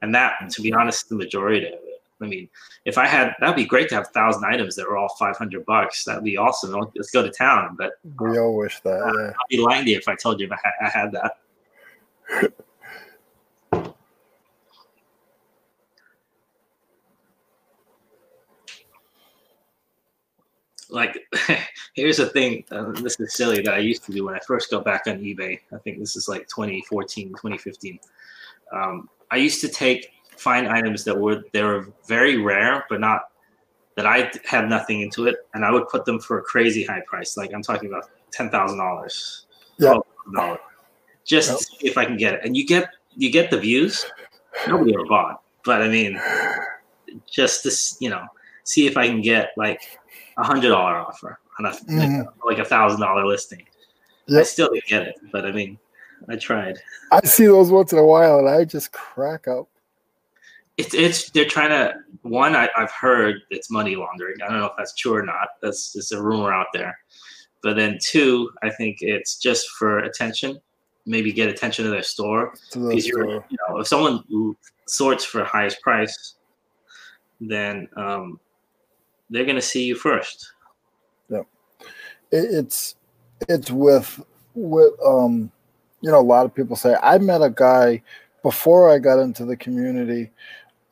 and 0.03 0.15
that, 0.15 0.51
to 0.51 0.63
be 0.63 0.73
honest, 0.73 1.09
the 1.09 1.17
majority 1.17 1.67
of 1.67 1.73
it. 1.73 1.90
I 2.23 2.27
mean, 2.27 2.49
if 2.85 2.99
I 2.99 3.07
had, 3.07 3.35
that'd 3.41 3.57
be 3.57 3.65
great 3.65 3.89
to 3.91 3.95
have 3.97 4.05
a 4.05 4.11
thousand 4.11 4.45
items 4.45 4.77
that 4.77 4.89
were 4.89 4.97
all 4.97 5.09
five 5.19 5.37
hundred 5.37 5.65
bucks. 5.67 6.05
That'd 6.05 6.25
be 6.25 6.37
awesome. 6.37 6.73
Let's 6.95 7.11
go 7.11 7.23
to 7.23 7.31
town. 7.31 7.77
But 7.79 7.93
We 8.19 8.39
all 8.39 8.57
wish 8.57 8.81
that. 8.81 9.13
Yeah. 9.17 9.31
I'd 9.31 9.49
be 9.49 9.59
lying 9.59 9.85
to 9.85 9.91
you 9.91 9.99
if 9.99 10.09
I 10.09 10.15
told 10.15 10.41
you 10.41 10.49
I 10.51 10.57
had, 10.63 10.73
I 10.87 10.89
had 10.91 11.13
that. 11.13 11.37
like 20.91 21.19
here's 21.95 22.17
the 22.17 22.27
thing 22.27 22.65
uh, 22.71 22.91
this 23.01 23.19
is 23.21 23.35
silly 23.35 23.63
that 23.63 23.75
i 23.75 23.79
used 23.79 24.05
to 24.05 24.13
do 24.13 24.25
when 24.25 24.35
i 24.35 24.41
first 24.47 24.71
got 24.71 24.85
back 24.85 25.03
on 25.07 25.19
ebay 25.19 25.59
i 25.73 25.79
think 25.79 25.99
this 25.99 26.17
is 26.17 26.29
like 26.29 26.47
2014 26.49 27.29
2015 27.29 27.99
um, 28.73 29.09
i 29.31 29.37
used 29.37 29.61
to 29.61 29.69
take 29.69 30.11
find 30.41 30.67
items 30.69 31.05
that 31.05 31.17
were 31.17 31.43
they 31.53 31.63
were 31.63 31.93
very 32.09 32.39
rare 32.39 32.85
but 32.89 32.99
not 32.99 33.21
that 33.97 34.07
i 34.07 34.31
had 34.45 34.69
nothing 34.71 35.03
into 35.03 35.27
it 35.27 35.37
and 35.55 35.65
i 35.67 35.71
would 35.71 35.87
put 35.89 36.05
them 36.07 36.19
for 36.19 36.39
a 36.39 36.43
crazy 36.43 36.83
high 36.83 37.03
price 37.07 37.37
like 37.37 37.53
i'm 37.53 37.63
talking 37.63 37.89
about 37.91 38.09
$10000 38.33 39.45
Yeah. 39.79 39.95
$12,000, 40.27 40.59
just 41.25 41.51
Yep. 41.51 41.59
see 41.59 41.87
if 41.89 41.99
i 41.99 42.05
can 42.07 42.17
get 42.17 42.35
it 42.35 42.41
and 42.45 42.57
you 42.57 42.67
get 42.67 42.89
you 43.17 43.31
get 43.31 43.51
the 43.51 43.59
views 43.59 44.07
nobody 44.67 44.95
ever 44.95 45.05
bought 45.05 45.43
but 45.65 45.83
i 45.83 45.89
mean 45.89 46.19
just 47.31 47.63
this 47.65 47.97
you 48.01 48.09
know 48.09 48.25
see 48.65 48.87
if 48.87 48.97
i 48.97 49.07
can 49.07 49.21
get 49.21 49.51
like 49.59 49.83
a 50.39 50.45
hundred 50.45 50.71
dollar 50.71 50.97
offer 51.01 51.39
on 51.59 51.67
a 51.67 51.71
Mhm. 51.71 52.27
like 52.45 52.59
a 52.59 52.65
thousand 52.65 53.01
dollar 53.01 53.27
listing. 53.27 53.63
I 54.35 54.45
still 54.45 54.71
didn't 54.73 54.87
get 54.87 55.03
it, 55.03 55.17
but 55.33 55.45
I 55.45 55.51
mean, 55.51 55.77
I 56.29 56.37
tried. 56.37 56.79
I 57.11 57.21
see 57.27 57.47
those 57.47 57.71
once 57.71 57.93
in 57.93 57.99
a 57.99 58.05
while 58.05 58.39
and 58.39 58.49
I 58.49 58.65
just 58.65 58.93
crack 58.93 59.49
up. 59.49 59.69
It's 60.81 60.95
it's 60.95 61.31
they're 61.31 61.45
trying 61.45 61.71
to 61.71 61.95
one. 62.23 62.57
I, 62.57 62.69
I've 62.77 62.93
heard 62.93 63.37
it's 63.51 63.71
money 63.71 63.97
laundering. 63.97 64.37
I 64.43 64.49
don't 64.49 64.59
know 64.59 64.67
if 64.67 64.73
that's 64.79 64.95
true 64.95 65.15
or 65.15 65.23
not. 65.25 65.49
That's 65.63 65.93
just 65.93 66.13
a 66.13 66.23
rumor 66.23 66.53
out 66.53 66.69
there. 66.73 66.99
But 67.63 67.77
then 67.77 67.99
two, 68.03 68.51
I 68.63 68.71
think 68.71 68.99
it's 69.01 69.37
just 69.37 69.69
for 69.71 69.99
attention. 69.99 70.59
Maybe 71.07 71.33
get 71.33 71.49
attention 71.49 71.85
to 71.85 71.91
their 71.91 72.03
store. 72.03 72.55
To 72.73 72.89
Because 72.89 73.07
you're, 73.07 73.27
you 73.27 73.59
know, 73.69 73.81
if 73.81 73.89
someone 73.89 74.25
sorts 74.87 75.25
for 75.25 75.45
highest 75.45 75.81
price, 75.83 76.35
then 77.41 77.89
um, 77.97 78.41
they're 79.29 79.45
gonna 79.45 79.61
see 79.61 79.85
you 79.85 79.95
first. 79.95 80.53
It, 82.31 82.49
it's 82.53 82.97
it's 83.49 83.71
with 83.71 84.23
with 84.55 84.93
um 85.05 85.51
you 86.01 86.11
know 86.11 86.21
a 86.21 86.23
lot 86.23 86.47
of 86.47 86.55
people 86.55 86.77
say 86.77 86.97
I 87.03 87.19
met 87.19 87.43
a 87.43 87.51
guy 87.51 88.03
before 88.43 88.91
I 88.91 88.99
got 88.99 89.19
into 89.21 89.45
the 89.45 89.57
community. 89.57 90.31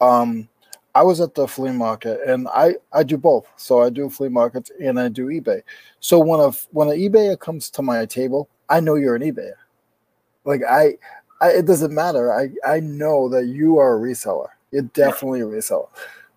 Um, 0.00 0.48
I 0.94 1.02
was 1.02 1.20
at 1.20 1.34
the 1.34 1.46
flea 1.46 1.70
market 1.70 2.20
and 2.26 2.48
I 2.48 2.74
I 2.92 3.02
do 3.02 3.16
both. 3.16 3.46
So 3.56 3.82
I 3.82 3.90
do 3.90 4.10
flea 4.10 4.28
markets 4.28 4.72
and 4.80 4.98
I 4.98 5.08
do 5.08 5.26
eBay. 5.26 5.62
So 6.00 6.18
when 6.18 6.40
a 6.40 6.50
when 6.72 6.88
an 6.88 6.96
eBayer 6.96 7.38
comes 7.38 7.70
to 7.70 7.82
my 7.82 8.04
table, 8.06 8.48
I 8.68 8.80
know 8.80 8.96
you're 8.96 9.14
an 9.14 9.22
eBayer. 9.22 9.54
Like 10.44 10.62
I, 10.68 10.96
I 11.40 11.50
it 11.50 11.66
doesn't 11.66 11.94
matter. 11.94 12.32
I 12.32 12.48
I 12.66 12.80
know 12.80 13.28
that 13.28 13.46
you 13.46 13.78
are 13.78 13.96
a 13.96 14.00
reseller. 14.00 14.48
You're 14.72 14.82
definitely 14.82 15.40
a 15.42 15.46
reseller. 15.46 15.88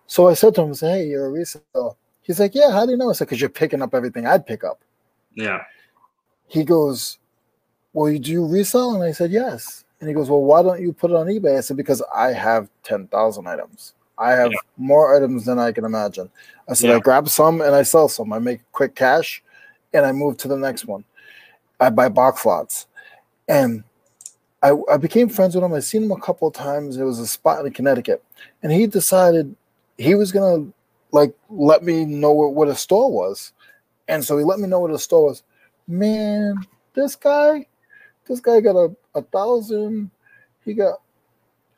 So 0.06 0.28
I 0.28 0.34
said 0.34 0.54
to 0.54 0.62
him, 0.62 0.74
I 0.82 0.86
"Hey, 0.86 1.08
you're 1.08 1.28
a 1.28 1.32
reseller." 1.32 1.96
He's 2.22 2.38
like, 2.38 2.54
"Yeah, 2.54 2.70
how 2.70 2.84
do 2.84 2.92
you 2.92 2.98
know?" 2.98 3.10
I 3.10 3.14
said, 3.14 3.24
"Because 3.26 3.40
you're 3.40 3.50
picking 3.50 3.82
up 3.82 3.94
everything 3.94 4.26
I'd 4.26 4.46
pick 4.46 4.62
up." 4.64 4.80
Yeah. 5.34 5.62
He 6.46 6.62
goes, 6.62 7.18
"Well, 7.94 8.10
you 8.10 8.18
do 8.18 8.30
you 8.30 8.46
resell?" 8.46 8.94
And 8.94 9.02
I 9.02 9.12
said, 9.12 9.32
"Yes." 9.32 9.84
And 10.02 10.08
he 10.08 10.14
goes, 10.14 10.28
"Well, 10.28 10.42
why 10.42 10.64
don't 10.64 10.82
you 10.82 10.92
put 10.92 11.12
it 11.12 11.16
on 11.16 11.28
eBay?" 11.28 11.58
I 11.58 11.60
said, 11.60 11.76
"Because 11.76 12.02
I 12.12 12.32
have 12.32 12.68
ten 12.82 13.06
thousand 13.06 13.46
items. 13.46 13.94
I 14.18 14.32
have 14.32 14.50
Yeah. 14.50 14.58
more 14.76 15.14
items 15.16 15.44
than 15.44 15.60
I 15.60 15.70
can 15.70 15.84
imagine." 15.84 16.28
I 16.68 16.74
said, 16.74 16.90
Yeah. 16.90 16.96
"I 16.96 16.98
grab 16.98 17.28
some 17.28 17.60
and 17.60 17.72
I 17.72 17.84
sell 17.84 18.08
some. 18.08 18.32
I 18.32 18.40
make 18.40 18.60
quick 18.72 18.96
cash, 18.96 19.44
and 19.94 20.04
I 20.04 20.10
move 20.10 20.38
to 20.38 20.48
the 20.48 20.56
next 20.56 20.86
one. 20.86 21.04
I 21.78 21.88
buy 21.88 22.08
box 22.10 22.44
lots, 22.44 22.88
and." 23.48 23.84
I, 24.64 24.76
I 24.88 24.96
became 24.96 25.28
friends 25.28 25.56
with 25.56 25.64
him. 25.64 25.72
I 25.72 25.80
seen 25.80 26.04
him 26.04 26.12
a 26.12 26.20
couple 26.20 26.46
of 26.46 26.54
times. 26.54 26.96
It 26.96 27.02
was 27.02 27.18
a 27.18 27.26
spot 27.26 27.66
in 27.66 27.72
Connecticut, 27.72 28.22
and 28.62 28.70
he 28.70 28.86
decided 28.86 29.56
he 29.98 30.14
was 30.14 30.30
gonna 30.30 30.66
like 31.10 31.34
let 31.50 31.82
me 31.82 32.04
know 32.04 32.30
what, 32.30 32.54
what 32.54 32.68
a 32.68 32.76
store 32.76 33.10
was, 33.10 33.52
and 34.06 34.24
so 34.24 34.38
he 34.38 34.44
let 34.44 34.60
me 34.60 34.68
know 34.68 34.78
what 34.78 34.92
a 34.92 35.00
store 35.00 35.26
was. 35.26 35.42
Man, 35.88 36.64
this 36.94 37.16
guy, 37.16 37.66
this 38.26 38.40
guy 38.40 38.60
got 38.60 38.76
a, 38.76 38.94
a 39.14 39.22
thousand. 39.22 40.10
He 40.64 40.74
got. 40.74 41.00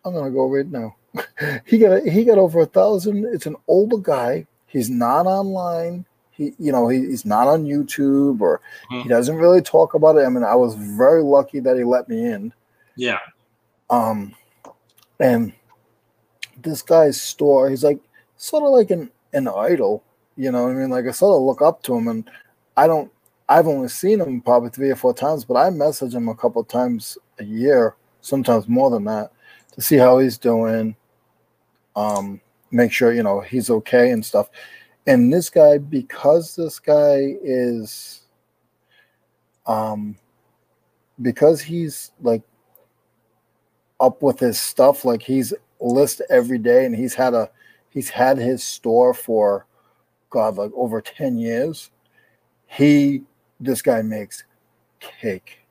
I'm 0.05 0.15
gonna 0.15 0.31
go 0.31 0.49
right 0.49 0.67
now. 0.67 0.97
he 1.67 1.79
got 1.79 1.93
a, 2.05 2.11
he 2.11 2.25
got 2.25 2.39
over 2.39 2.61
a 2.61 2.67
thousand. 2.67 3.25
It's 3.33 3.47
an 3.47 3.57
older 3.69 3.99
guy. 3.99 4.47
He's 4.67 4.91
not 4.91 5.27
online. 5.27 6.05
He 6.33 6.53
you 6.59 6.73
know 6.73 6.89
he, 6.89 6.99
he's 7.01 7.25
not 7.25 7.47
on 7.47 7.65
YouTube 7.65 8.41
or 8.41 8.61
he 8.91 8.97
Mhm. 9.05 9.09
doesn't 9.09 9.37
really 9.37 9.63
talk 9.63 9.95
about 9.95 10.17
it. 10.17 10.25
I 10.27 10.29
mean, 10.29 10.43
I 10.45 10.57
was 10.57 10.75
very 10.75 11.23
lucky 11.23 11.61
that 11.61 11.77
he 11.77 11.85
let 11.85 12.09
me 12.09 12.27
in. 12.27 12.53
Yeah. 12.97 13.21
Um, 13.89 14.35
and 15.21 15.53
this 16.63 16.83
guy's 16.83 17.21
store, 17.21 17.71
he's 17.71 17.85
like 17.85 18.01
sort 18.37 18.65
of 18.65 18.71
like 18.71 18.91
an 18.91 19.11
an 19.33 19.49
idol, 19.49 20.03
you 20.37 20.51
know. 20.51 20.65
what 20.65 20.71
I 20.73 20.75
mean, 20.75 20.91
like 20.91 21.07
I 21.07 21.11
sort 21.13 21.37
of 21.37 21.43
look 21.43 21.63
up 21.63 21.83
to 21.85 21.95
him, 21.97 22.09
and 22.09 22.29
I 22.77 22.87
don't. 22.89 23.11
I've 23.49 23.67
only 23.67 23.89
seen 23.89 24.21
him 24.21 24.41
probably 24.41 24.71
three 24.71 24.91
or 24.91 24.97
four 24.97 25.15
times, 25.15 25.45
but 25.45 25.55
I 25.55 25.71
message 25.71 26.15
him 26.15 26.29
a 26.29 26.35
couple 26.35 26.65
times 26.65 27.19
a 27.39 27.45
year, 27.45 27.97
sometimes 28.21 28.69
more 28.69 28.91
than 28.91 29.05
that, 29.05 29.33
to 29.73 29.83
see 29.83 29.97
how 29.97 30.19
he's 30.19 30.39
doing. 30.39 30.97
Um, 31.95 32.41
make 32.71 32.91
sure 32.93 33.13
you 33.13 33.23
know 33.23 33.41
he's 33.41 33.71
okay 33.71 34.11
and 34.11 34.25
stuff. 34.25 34.49
And 35.07 35.33
this 35.33 35.51
guy, 35.51 35.79
because 35.79 36.57
this 36.57 36.79
guy 36.79 37.37
is, 37.43 38.23
um, 39.67 40.17
because 41.21 41.61
he's 41.61 42.13
like 42.23 42.43
up 44.01 44.23
with 44.23 44.39
his 44.41 44.61
stuff 44.61 45.05
like 45.05 45.23
he's 45.23 45.55
list 45.81 46.23
every 46.31 46.59
day 46.59 46.85
and 46.85 46.97
he's 46.97 47.15
had 47.15 47.35
a 47.35 47.51
he's 47.91 48.09
had 48.09 48.39
his 48.39 48.65
store 48.65 49.15
for 49.15 49.67
god 50.31 50.57
like 50.57 50.71
over 50.75 51.01
10 51.01 51.37
years 51.39 51.91
he 52.67 53.23
this 53.65 53.83
guy 53.83 54.03
makes 54.03 54.45
cake 55.01 55.65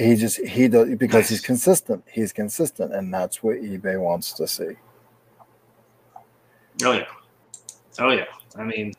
he 0.00 0.16
just 0.16 0.40
he 0.46 0.68
does 0.68 0.94
because 0.96 1.28
he's 1.28 1.40
consistent. 1.40 2.02
He's 2.10 2.32
consistent, 2.32 2.94
and 2.94 3.12
that's 3.12 3.42
what 3.42 3.56
eBay 3.56 4.00
wants 4.00 4.32
to 4.34 4.48
see. 4.48 4.76
Oh 6.82 6.92
yeah, 6.92 7.04
oh 7.98 8.10
yeah. 8.10 8.24
I 8.56 8.64
mean, 8.64 8.94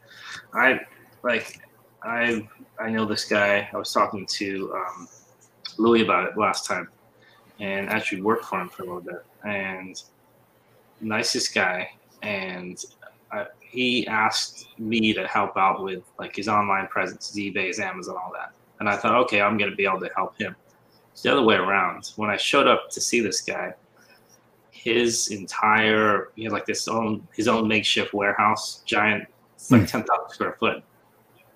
I 0.53 0.79
like 1.23 1.67
I 2.03 2.47
I 2.79 2.89
know 2.89 3.05
this 3.05 3.25
guy. 3.25 3.67
I 3.73 3.77
was 3.77 3.91
talking 3.91 4.27
to 4.27 4.73
um, 4.75 5.07
Louis 5.79 6.03
about 6.03 6.29
it 6.29 6.37
last 6.37 6.67
time, 6.67 6.87
and 7.59 7.89
actually 7.89 8.21
worked 8.21 8.45
for 8.45 8.61
him 8.61 8.69
for 8.69 8.83
a 8.83 8.85
little 8.85 9.01
bit. 9.01 9.25
And 9.43 10.01
nicest 10.99 11.55
guy, 11.55 11.89
and 12.21 12.83
I, 13.31 13.47
he 13.71 14.05
asked 14.07 14.67
me 14.77 15.13
to 15.13 15.25
help 15.27 15.55
out 15.55 15.81
with 15.81 16.03
like 16.19 16.35
his 16.35 16.49
online 16.49 16.87
presence, 16.87 17.29
his 17.29 17.37
eBay, 17.37 17.67
his 17.67 17.79
Amazon, 17.79 18.17
all 18.17 18.31
that. 18.33 18.53
And 18.79 18.89
I 18.89 18.97
thought, 18.97 19.15
okay, 19.23 19.41
I'm 19.41 19.57
gonna 19.57 19.75
be 19.75 19.85
able 19.85 20.01
to 20.01 20.09
help 20.15 20.37
him. 20.37 20.55
It's 21.13 21.21
the 21.21 21.31
other 21.31 21.43
way 21.43 21.55
around. 21.55 22.11
When 22.17 22.29
I 22.29 22.37
showed 22.37 22.67
up 22.67 22.89
to 22.91 22.99
see 23.01 23.21
this 23.21 23.41
guy, 23.41 23.73
his 24.71 25.29
entire 25.29 26.29
he 26.35 26.43
had 26.43 26.51
like 26.51 26.65
this 26.65 26.87
own 26.87 27.25
his 27.33 27.47
own 27.47 27.67
makeshift 27.67 28.13
warehouse, 28.13 28.81
giant, 28.85 29.27
it's 29.55 29.71
like 29.71 29.83
mm. 29.83 29.87
ten 29.87 30.03
thousand 30.03 30.29
square 30.31 30.57
foot, 30.59 30.83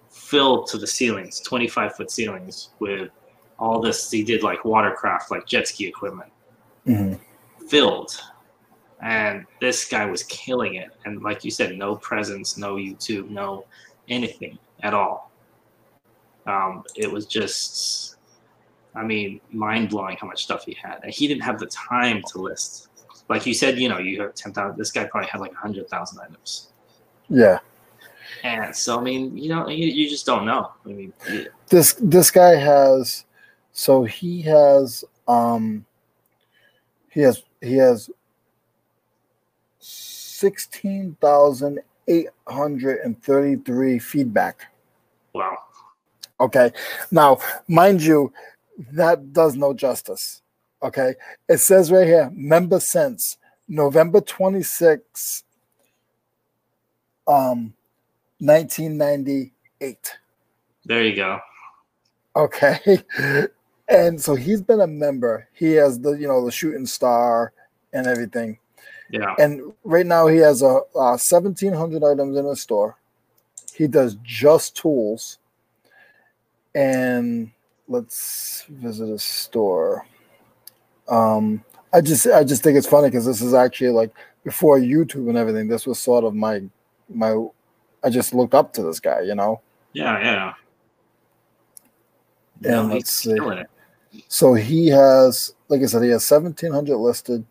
filled 0.10 0.68
to 0.68 0.78
the 0.78 0.88
ceilings, 0.88 1.42
twenty 1.42 1.68
five 1.68 1.96
foot 1.96 2.12
ceilings 2.12 2.70
with 2.80 3.10
all 3.60 3.82
this. 3.82 4.10
He 4.10 4.24
did 4.24 4.42
like 4.42 4.64
watercraft, 4.64 5.32
like 5.32 5.46
jet 5.46 5.68
ski 5.68 5.88
equipment, 5.88 6.32
mm-hmm. 6.88 7.16
filled. 7.68 8.22
And 9.06 9.46
this 9.62 9.88
guy 9.88 10.06
was 10.06 10.24
killing 10.24 10.76
it. 10.76 10.90
And 11.06 11.24
like 11.24 11.46
you 11.46 11.52
said, 11.52 11.78
no 11.78 11.96
presence, 11.96 12.58
no 12.58 12.76
YouTube, 12.76 13.30
no 13.30 13.66
anything 14.10 14.60
at 14.82 14.94
all. 14.94 15.32
Um, 16.46 16.84
it 16.96 17.10
was 17.10 17.26
just, 17.26 18.18
I 18.94 19.04
mean, 19.04 19.40
mind 19.52 19.90
blowing 19.90 20.18
how 20.20 20.28
much 20.28 20.44
stuff 20.44 20.66
he 20.66 20.76
had. 20.82 21.00
And 21.04 21.14
he 21.14 21.28
didn't 21.28 21.44
have 21.44 21.60
the 21.60 21.68
time 21.68 22.22
to 22.32 22.40
list 22.40 22.90
like 23.30 23.46
you 23.46 23.54
said, 23.54 23.78
you 23.78 23.90
know, 23.90 23.98
you 23.98 24.22
have 24.22 24.36
10,000. 24.36 24.78
This 24.78 24.92
guy 24.92 25.06
probably 25.06 25.30
had 25.30 25.42
like 25.42 25.52
100,000 25.52 26.20
items. 26.20 26.70
Yeah. 27.30 27.60
And 28.44 28.76
so, 28.76 29.00
I 29.00 29.04
mean, 29.04 29.36
you 29.38 29.50
know, 29.50 29.68
you, 29.68 29.88
you 29.88 30.10
just 30.10 30.26
don't 30.26 30.46
know. 30.46 30.72
I 30.86 30.90
mean, 30.90 31.14
yeah. 31.32 31.46
this 31.70 31.94
this 32.00 32.30
guy 32.30 32.56
has, 32.56 33.26
so 33.72 34.04
he 34.04 34.42
has, 34.44 35.04
um, 35.28 35.86
he 37.10 37.22
has 37.22 37.44
he 37.62 37.76
has 37.78 38.10
sixteen 40.46 41.18
thousand 41.20 41.80
eight 42.08 42.28
hundred 42.48 43.00
and 43.00 43.20
thirty 43.24 43.56
three 43.56 43.98
feedback. 43.98 44.72
Wow. 45.34 45.58
Okay. 46.40 46.72
Now, 47.10 47.40
mind 47.68 48.04
you, 48.04 48.32
that 48.92 49.34
does 49.34 49.56
no 49.56 49.74
justice. 49.74 50.44
Okay. 50.84 51.16
It 51.50 51.58
says 51.58 51.92
right 51.92 52.06
here, 52.06 52.30
member 52.32 52.80
sense, 52.80 53.38
November 53.68 54.22
26, 54.22 55.44
um, 57.28 57.74
1998. 58.38 60.18
There 60.86 61.04
you 61.04 61.16
go. 61.16 61.40
Okay. 62.36 62.80
And 63.88 64.20
so 64.20 64.34
he's 64.34 64.64
been 64.64 64.82
a 64.82 64.88
member. 64.88 65.48
He 65.54 65.74
has 65.74 66.00
the, 66.00 66.14
you 66.14 66.28
know, 66.28 66.44
the 66.44 66.52
shooting 66.52 66.88
star 66.88 67.54
and 67.94 68.08
everything. 68.08 68.58
Yeah. 69.10 69.36
And 69.38 69.74
right 69.84 70.06
now 70.06 70.28
he 70.28 70.38
has 70.38 70.62
a, 70.62 70.80
a 70.96 71.18
1700 71.18 72.04
items 72.04 72.38
in 72.38 72.46
his 72.46 72.62
store. 72.62 72.98
He 73.74 73.88
does 73.88 74.16
just 74.24 74.76
tools. 74.76 75.38
And 76.74 77.52
let's 77.88 78.66
visit 78.70 79.08
his 79.08 79.24
store. 79.24 80.06
Um, 81.08 81.64
I 81.94 82.02
just 82.02 82.28
I 82.28 82.44
just 82.44 82.64
think 82.64 82.78
it's 82.78 82.88
funny 82.88 83.08
because 83.08 83.26
this 83.26 83.42
is 83.42 83.54
actually 83.54 83.92
like 83.92 84.12
before 84.44 84.80
YouTube 84.80 85.30
and 85.30 85.38
everything. 85.38 85.68
This 85.68 85.88
was 85.88 86.00
sort 86.00 86.24
of 86.24 86.34
my 86.34 86.64
my. 87.10 87.48
I 88.04 88.10
just 88.10 88.34
looked 88.34 88.54
up 88.54 88.74
to 88.74 88.84
this 88.84 89.00
guy, 89.00 89.22
you 89.22 89.34
know. 89.36 89.62
Yeah, 89.94 90.20
yeah. 90.20 90.54
And 92.64 92.90
no, 92.90 92.96
let's 92.96 93.12
see. 93.12 93.38
So 94.28 94.54
he 94.54 94.88
has, 94.90 95.54
like 95.68 95.82
I 95.82 95.86
said, 95.86 96.04
he 96.04 96.10
has 96.10 96.26
seventeen 96.26 96.72
hundred 96.72 96.98
listed. 96.98 97.46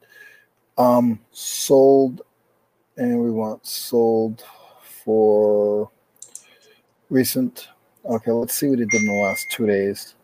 Um, 0.77 1.20
sold, 1.31 2.22
and 2.97 3.20
we 3.20 3.31
want 3.31 3.66
sold 3.66 4.45
for 5.05 5.91
recent. 7.11 7.68
Okay, 8.05 8.31
let's 8.33 8.55
see 8.55 8.68
what 8.68 8.79
he 8.79 8.85
did 8.85 8.95
in 8.95 9.07
the 9.07 9.22
last 9.22 9.47
two 9.51 9.66
days 9.66 10.14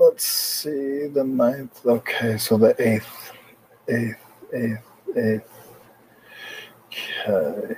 let's 0.00 0.26
see 0.26 1.06
the 1.08 1.24
ninth. 1.24 1.84
Okay, 1.84 2.38
so 2.38 2.56
the 2.56 2.74
eighth, 2.82 3.32
eighth, 3.88 4.24
eighth, 4.52 4.86
eighth. 5.16 5.72
Okay. 7.28 7.74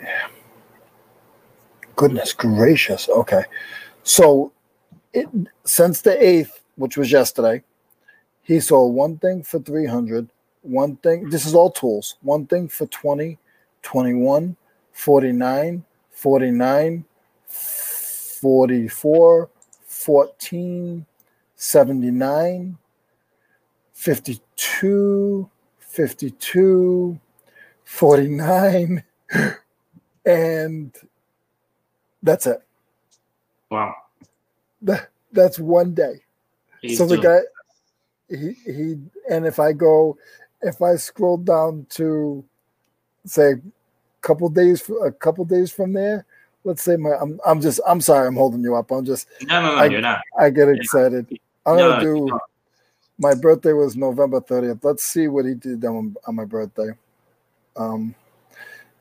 Goodness 1.97 2.33
gracious. 2.33 3.09
Okay, 3.09 3.45
so 4.03 4.53
it 5.13 5.29
since 5.65 6.01
the 6.01 6.23
eighth, 6.25 6.61
which 6.77 6.97
was 6.97 7.11
yesterday, 7.11 7.63
he 8.43 8.61
sold 8.61 8.95
one 8.95 9.19
thing 9.19 9.43
for 9.43 9.59
300, 9.59 10.31
one 10.63 10.97
thing. 10.97 11.31
This 11.31 11.47
is 11.47 11.55
all 11.55 11.71
tools. 11.71 12.17
One 12.23 12.47
thing 12.47 12.69
for 12.69 12.87
20, 12.87 13.39
21, 13.83 14.57
49, 14.93 15.85
49, 16.11 17.05
44, 17.47 19.51
14. 19.87 21.07
79, 21.63 22.77
52, 23.93 25.51
52, 25.79 27.21
49, 27.85 29.05
and 30.27 30.93
that's 32.21 32.49
it. 32.49 32.63
Wow. 33.71 33.95
That, 34.83 35.09
that's 35.31 35.61
one 35.61 35.95
day. 35.95 36.15
He's 36.81 36.99
so 36.99 37.07
the 37.07 37.19
guy, 37.19 37.39
he, 38.29 38.55
he, 38.67 38.99
and 39.31 39.47
if 39.47 39.61
I 39.61 39.73
go, 39.73 40.19
if 40.63 40.81
I 40.81 40.97
scroll 40.97 41.37
down 41.37 41.87
to 41.91 42.45
say 43.27 43.53
a 43.53 43.61
couple 44.21 44.49
days, 44.49 44.89
a 45.05 45.11
couple 45.11 45.45
days 45.45 45.71
from 45.71 45.93
there, 45.93 46.25
let's 46.65 46.83
say 46.83 46.97
my, 46.97 47.11
I'm, 47.21 47.41
I'm 47.47 47.61
just, 47.61 47.81
I'm 47.87 48.01
sorry, 48.01 48.27
I'm 48.27 48.37
holding 48.37 48.63
you 48.63 48.75
up. 48.75 48.91
I'm 48.91 49.05
just, 49.05 49.29
no, 49.43 49.61
no, 49.61 49.75
no, 49.75 49.81
I, 49.81 49.87
you're 49.87 50.01
not. 50.01 50.21
I 50.39 50.51
get 50.51 50.69
excited. 50.69 51.27
I'm 51.67 51.77
no, 51.77 51.91
gonna 51.91 52.03
do. 52.03 52.41
My 53.19 53.35
birthday 53.35 53.73
was 53.73 53.97
November 53.97 54.41
30th. 54.41 54.83
Let's 54.83 55.05
see 55.05 55.29
what 55.29 55.45
he 55.45 55.55
did 55.55 55.85
on, 55.85 56.17
on 56.27 56.35
my 56.35 56.45
birthday. 56.45 56.91
Um, 57.77 58.15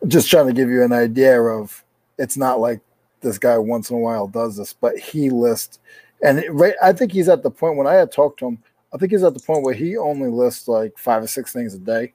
just 0.07 0.29
trying 0.29 0.47
to 0.47 0.53
give 0.53 0.69
you 0.69 0.83
an 0.83 0.93
idea 0.93 1.39
of 1.39 1.83
it's 2.17 2.37
not 2.37 2.59
like 2.59 2.79
this 3.21 3.37
guy 3.37 3.57
once 3.57 3.89
in 3.89 3.97
a 3.97 3.99
while 3.99 4.27
does 4.27 4.57
this, 4.57 4.73
but 4.73 4.97
he 4.97 5.29
lists, 5.29 5.79
and 6.23 6.43
right. 6.49 6.75
I 6.81 6.93
think 6.93 7.11
he's 7.11 7.29
at 7.29 7.43
the 7.43 7.51
point 7.51 7.77
when 7.77 7.87
I 7.87 7.93
had 7.93 8.11
talked 8.11 8.39
to 8.39 8.47
him. 8.47 8.63
I 8.93 8.97
think 8.97 9.11
he's 9.11 9.23
at 9.23 9.33
the 9.33 9.39
point 9.39 9.63
where 9.63 9.73
he 9.73 9.97
only 9.97 10.29
lists 10.29 10.67
like 10.67 10.97
five 10.97 11.23
or 11.23 11.27
six 11.27 11.53
things 11.53 11.73
a 11.73 11.79
day, 11.79 12.13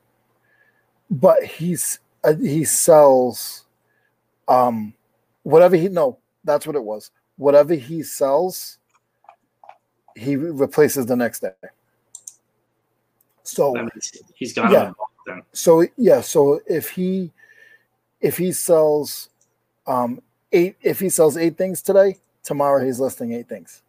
but 1.11 1.43
he's 1.43 2.01
uh, 2.25 2.35
he 2.35 2.65
sells, 2.65 3.65
um, 4.49 4.93
whatever 5.43 5.77
he 5.77 5.89
no, 5.89 6.19
that's 6.45 6.67
what 6.67 6.77
it 6.77 6.85
was. 6.85 7.11
Whatever 7.37 7.75
he 7.75 8.03
sells, 8.03 8.79
he 10.15 10.37
replaces 10.37 11.07
the 11.07 11.17
next 11.17 11.41
day. 11.41 11.53
So 13.43 13.75
he's 14.35 14.53
got 14.53 14.71
yeah. 14.73 14.93
Then. 15.27 15.43
So 15.53 15.87
yeah, 15.97 16.21
so 16.21 16.61
if 16.67 16.91
he 16.91 17.33
if 18.21 18.37
he 18.37 18.53
sells 18.53 19.31
um 19.87 20.21
eight 20.53 20.77
if 20.83 21.01
he 21.01 21.09
sells 21.09 21.37
eight 21.37 21.57
things 21.57 21.83
today, 21.83 22.17
tomorrow 22.43 22.85
he's 22.85 23.01
listing 23.01 23.33
eight 23.33 23.49
things. 23.49 23.83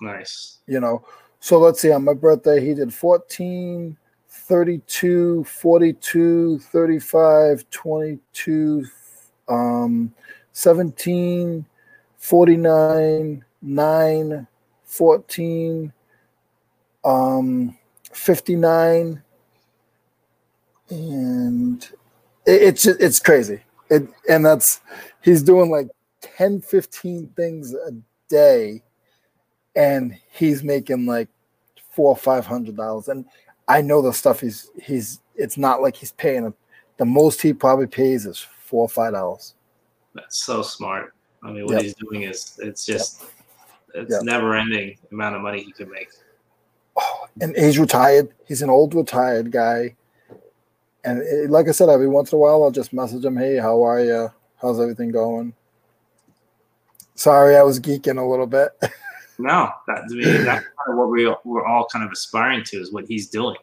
Nice. 0.00 0.58
You 0.66 0.80
know, 0.80 1.04
so 1.46 1.58
let's 1.58 1.80
see 1.80 1.92
on 1.92 2.04
my 2.04 2.14
birthday 2.14 2.64
he 2.64 2.74
did 2.74 2.92
14 2.92 3.96
32 4.28 5.44
42 5.44 6.58
35 6.58 7.70
22 7.70 8.86
um 9.48 10.12
17 10.52 11.66
49 12.18 13.44
9 13.62 14.46
14, 14.96 15.92
um, 17.04 17.76
59, 18.12 19.22
and 20.88 21.84
it, 22.46 22.62
it's 22.62 22.86
it's 22.86 23.18
crazy. 23.20 23.60
It, 23.90 24.08
and 24.28 24.46
that's 24.46 24.80
he's 25.22 25.42
doing 25.42 25.70
like 25.70 25.88
10, 26.22 26.62
15 26.62 27.28
things 27.36 27.74
a 27.74 27.92
day, 28.28 28.82
and 29.74 30.16
he's 30.30 30.62
making 30.62 31.04
like 31.04 31.28
four 31.96 32.10
or 32.10 32.16
five 32.16 32.46
hundred 32.46 32.76
dollars. 32.76 33.08
And 33.08 33.24
I 33.66 33.80
know 33.80 34.00
the 34.00 34.12
stuff 34.12 34.40
he's 34.40 34.70
he's 34.80 35.20
it's 35.34 35.58
not 35.58 35.82
like 35.82 35.96
he's 35.96 36.12
paying 36.12 36.54
The 36.98 37.04
most 37.04 37.42
he 37.42 37.52
probably 37.52 37.88
pays 37.88 38.26
is 38.26 38.38
four 38.38 38.82
or 38.82 38.88
five 38.88 39.14
dollars. 39.14 39.54
That's 40.14 40.44
so 40.44 40.62
smart. 40.62 41.14
I 41.42 41.50
mean, 41.50 41.66
what 41.66 41.72
yep. 41.72 41.82
he's 41.82 41.94
doing 41.94 42.22
is 42.22 42.58
it's 42.62 42.86
just. 42.86 43.22
Yep 43.22 43.30
it's 43.96 44.12
Yeah. 44.12 44.20
never 44.22 44.54
ending 44.54 44.98
amount 45.10 45.36
of 45.36 45.42
money 45.42 45.62
he 45.62 45.72
can 45.72 45.90
make. 45.90 46.10
Oh, 46.96 47.26
and 47.40 47.56
he's 47.56 47.78
retired. 47.78 48.32
He's 48.46 48.62
an 48.62 48.70
old 48.70 48.94
retired 48.94 49.50
guy. 49.50 49.96
And 51.04 51.22
eh, 51.22 51.46
like 51.48 51.68
I 51.68 51.72
said, 51.72 51.88
every 51.88 52.08
once 52.08 52.32
in 52.32 52.36
a 52.36 52.38
while, 52.38 52.62
I'll 52.62 52.70
just 52.70 52.92
message 52.92 53.24
him, 53.24 53.36
"Hey, 53.36 53.56
how 53.56 53.82
are 53.82 54.00
you? 54.00 54.32
How's 54.60 54.80
everything 54.80 55.10
going?" 55.10 55.54
Sorry, 57.14 57.56
I 57.56 57.62
was 57.62 57.80
geeking 57.80 58.18
a 58.18 58.28
little 58.28 58.46
bit. 58.46 58.70
No, 59.38 59.70
that, 59.86 59.98
I 59.98 60.06
mean, 60.08 60.44
that's 60.46 60.64
kind 60.64 60.64
of 60.88 60.96
what 60.96 61.10
we, 61.10 61.32
we're 61.44 61.66
all 61.66 61.86
kind 61.90 62.04
of 62.04 62.12
aspiring 62.12 62.64
to 62.64 62.80
is 62.80 62.92
what 62.92 63.06
he's 63.06 63.28
doing. 63.28 63.56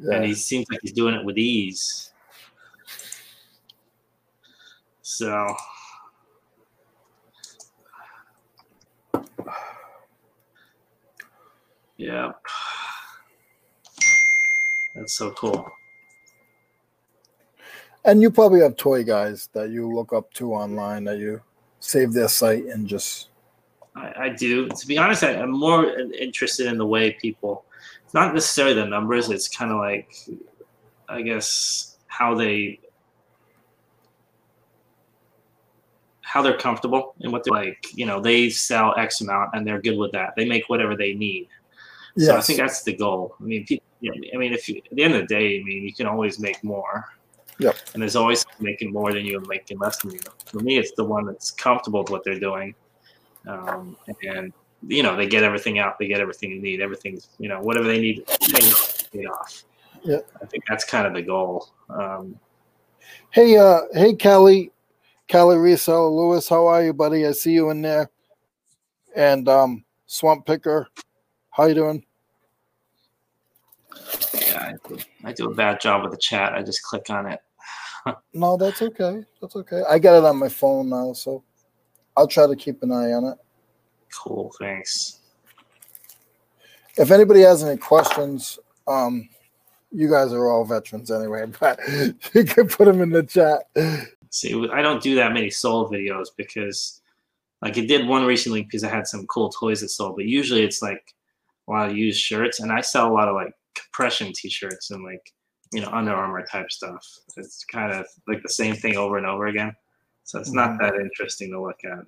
And 0.00 0.24
he 0.24 0.34
seems 0.34 0.66
like 0.70 0.80
he's 0.82 0.92
doing 0.92 1.14
it 1.14 1.24
with 1.24 1.36
ease. 1.36 2.12
So, 5.02 5.54
yeah, 11.96 12.32
that's 14.94 15.14
so 15.14 15.32
cool. 15.32 15.70
And 18.04 18.22
you 18.22 18.30
probably 18.30 18.60
have 18.60 18.76
toy 18.76 19.04
guys 19.04 19.48
that 19.52 19.70
you 19.70 19.92
look 19.92 20.12
up 20.12 20.32
to 20.34 20.54
online 20.54 21.04
that 21.04 21.18
you 21.18 21.42
save 21.80 22.12
their 22.12 22.28
site 22.28 22.64
and 22.66 22.86
just 22.86 23.29
I, 23.94 24.12
I 24.16 24.28
do. 24.30 24.68
To 24.68 24.86
be 24.86 24.98
honest, 24.98 25.24
I, 25.24 25.34
I'm 25.34 25.50
more 25.50 25.86
interested 25.88 26.66
in 26.66 26.78
the 26.78 26.86
way 26.86 27.12
people. 27.12 27.64
It's 28.04 28.14
not 28.14 28.34
necessarily 28.34 28.74
the 28.74 28.86
numbers. 28.86 29.30
It's 29.30 29.48
kind 29.48 29.70
of 29.70 29.78
like, 29.78 30.14
I 31.08 31.22
guess, 31.22 31.98
how 32.06 32.34
they 32.34 32.80
how 36.22 36.42
they're 36.42 36.56
comfortable 36.56 37.14
and 37.22 37.32
what 37.32 37.42
they're 37.42 37.52
like. 37.52 37.86
You 37.92 38.06
know, 38.06 38.20
they 38.20 38.50
sell 38.50 38.94
X 38.96 39.20
amount 39.20 39.50
and 39.52 39.66
they're 39.66 39.80
good 39.80 39.98
with 39.98 40.12
that. 40.12 40.34
They 40.36 40.44
make 40.44 40.68
whatever 40.68 40.96
they 40.96 41.12
need. 41.12 41.48
So 42.16 42.36
I 42.36 42.40
think 42.40 42.58
that's 42.58 42.82
the 42.82 42.94
goal. 42.96 43.34
I 43.40 43.42
mean, 43.42 43.64
people, 43.66 43.84
you 44.00 44.10
know, 44.10 44.28
I 44.34 44.36
mean, 44.36 44.52
if 44.52 44.68
you, 44.68 44.80
at 44.90 44.96
the 44.96 45.02
end 45.02 45.14
of 45.14 45.22
the 45.22 45.26
day, 45.26 45.60
I 45.60 45.64
mean, 45.64 45.82
you 45.84 45.92
can 45.92 46.06
always 46.06 46.38
make 46.38 46.62
more. 46.62 47.06
Yep. 47.58 47.76
And 47.94 48.02
there's 48.02 48.16
always 48.16 48.44
making 48.58 48.92
more 48.92 49.12
than 49.12 49.24
you 49.24 49.38
and 49.38 49.46
making 49.48 49.78
less 49.78 49.98
than 49.98 50.12
you. 50.12 50.20
For 50.46 50.60
me, 50.60 50.78
it's 50.78 50.92
the 50.96 51.04
one 51.04 51.26
that's 51.26 51.50
comfortable 51.50 52.00
with 52.00 52.10
what 52.10 52.24
they're 52.24 52.38
doing, 52.38 52.74
um, 53.46 53.96
and 54.26 54.52
you 54.86 55.02
know, 55.02 55.16
they 55.16 55.26
get 55.26 55.42
everything 55.42 55.78
out. 55.78 55.98
They 55.98 56.08
get 56.08 56.20
everything 56.20 56.50
you 56.50 56.60
need. 56.60 56.80
Everything's 56.80 57.28
you 57.38 57.48
know, 57.48 57.60
whatever 57.60 57.86
they 57.86 58.00
need, 58.00 58.26
paid 58.26 58.64
off. 58.64 59.10
Paid 59.12 59.26
off. 59.26 59.64
Yep. 60.02 60.30
I 60.42 60.46
think 60.46 60.64
that's 60.68 60.84
kind 60.84 61.06
of 61.06 61.14
the 61.14 61.22
goal. 61.22 61.68
Um, 61.90 62.38
Hey, 63.32 63.56
uh, 63.56 63.82
hey, 63.92 64.14
Kelly, 64.14 64.72
Kelly 65.28 65.56
Reseller 65.56 66.10
Lewis, 66.10 66.48
how 66.48 66.66
are 66.66 66.82
you, 66.82 66.92
buddy? 66.92 67.24
I 67.24 67.30
see 67.30 67.52
you 67.52 67.70
in 67.70 67.80
there. 67.80 68.10
And 69.14 69.48
um, 69.48 69.84
Swamp 70.06 70.46
Picker, 70.46 70.88
how 71.50 71.66
you 71.66 71.74
doing? 71.74 72.04
yeah, 74.34 74.72
I 74.72 74.88
do, 74.88 74.98
I 75.24 75.32
do 75.32 75.50
a 75.50 75.54
bad 75.54 75.80
job 75.80 76.02
with 76.02 76.10
the 76.10 76.18
chat. 76.18 76.54
I 76.54 76.62
just 76.62 76.82
click 76.82 77.08
on 77.10 77.26
it. 77.26 77.40
No, 78.32 78.56
that's 78.56 78.80
okay. 78.80 79.22
That's 79.42 79.54
okay. 79.54 79.82
I 79.88 79.98
got 79.98 80.16
it 80.16 80.24
on 80.24 80.38
my 80.38 80.48
phone 80.48 80.88
now, 80.88 81.12
so 81.12 81.44
I'll 82.20 82.26
try 82.26 82.46
to 82.46 82.54
keep 82.54 82.82
an 82.82 82.92
eye 82.92 83.12
on 83.12 83.24
it. 83.24 83.38
Cool. 84.14 84.52
Thanks. 84.58 85.20
If 86.98 87.10
anybody 87.10 87.40
has 87.40 87.64
any 87.64 87.78
questions, 87.78 88.58
um, 88.86 89.30
you 89.90 90.10
guys 90.10 90.34
are 90.34 90.50
all 90.50 90.66
veterans 90.66 91.10
anyway, 91.10 91.46
but 91.60 91.80
you 92.34 92.44
can 92.44 92.68
put 92.68 92.84
them 92.84 93.00
in 93.00 93.08
the 93.08 93.22
chat. 93.22 93.62
See, 94.28 94.68
I 94.70 94.82
don't 94.82 95.02
do 95.02 95.14
that 95.14 95.32
many 95.32 95.48
sold 95.48 95.90
videos 95.90 96.26
because, 96.36 97.00
like, 97.62 97.78
I 97.78 97.86
did 97.86 98.06
one 98.06 98.26
recently 98.26 98.64
because 98.64 98.84
I 98.84 98.90
had 98.90 99.06
some 99.06 99.26
cool 99.26 99.48
toys 99.48 99.80
that 99.80 99.88
sold. 99.88 100.16
But 100.16 100.26
usually, 100.26 100.62
it's 100.62 100.82
like 100.82 101.14
a 101.68 101.70
lot 101.70 101.88
of 101.88 101.96
used 101.96 102.20
shirts, 102.20 102.60
and 102.60 102.70
I 102.70 102.82
sell 102.82 103.10
a 103.10 103.14
lot 103.14 103.28
of 103.28 103.34
like 103.34 103.54
compression 103.74 104.30
T-shirts 104.34 104.90
and 104.90 105.02
like 105.02 105.32
you 105.72 105.80
know 105.80 105.88
Under 105.88 106.12
Armour 106.12 106.44
type 106.44 106.70
stuff. 106.70 107.02
It's 107.38 107.64
kind 107.64 107.94
of 107.94 108.04
like 108.28 108.42
the 108.42 108.50
same 108.50 108.74
thing 108.74 108.98
over 108.98 109.16
and 109.16 109.26
over 109.26 109.46
again, 109.46 109.72
so 110.24 110.38
it's 110.38 110.52
not 110.52 110.78
that 110.80 110.94
interesting 110.96 111.50
to 111.52 111.60
look 111.62 111.80
at. 111.84 112.04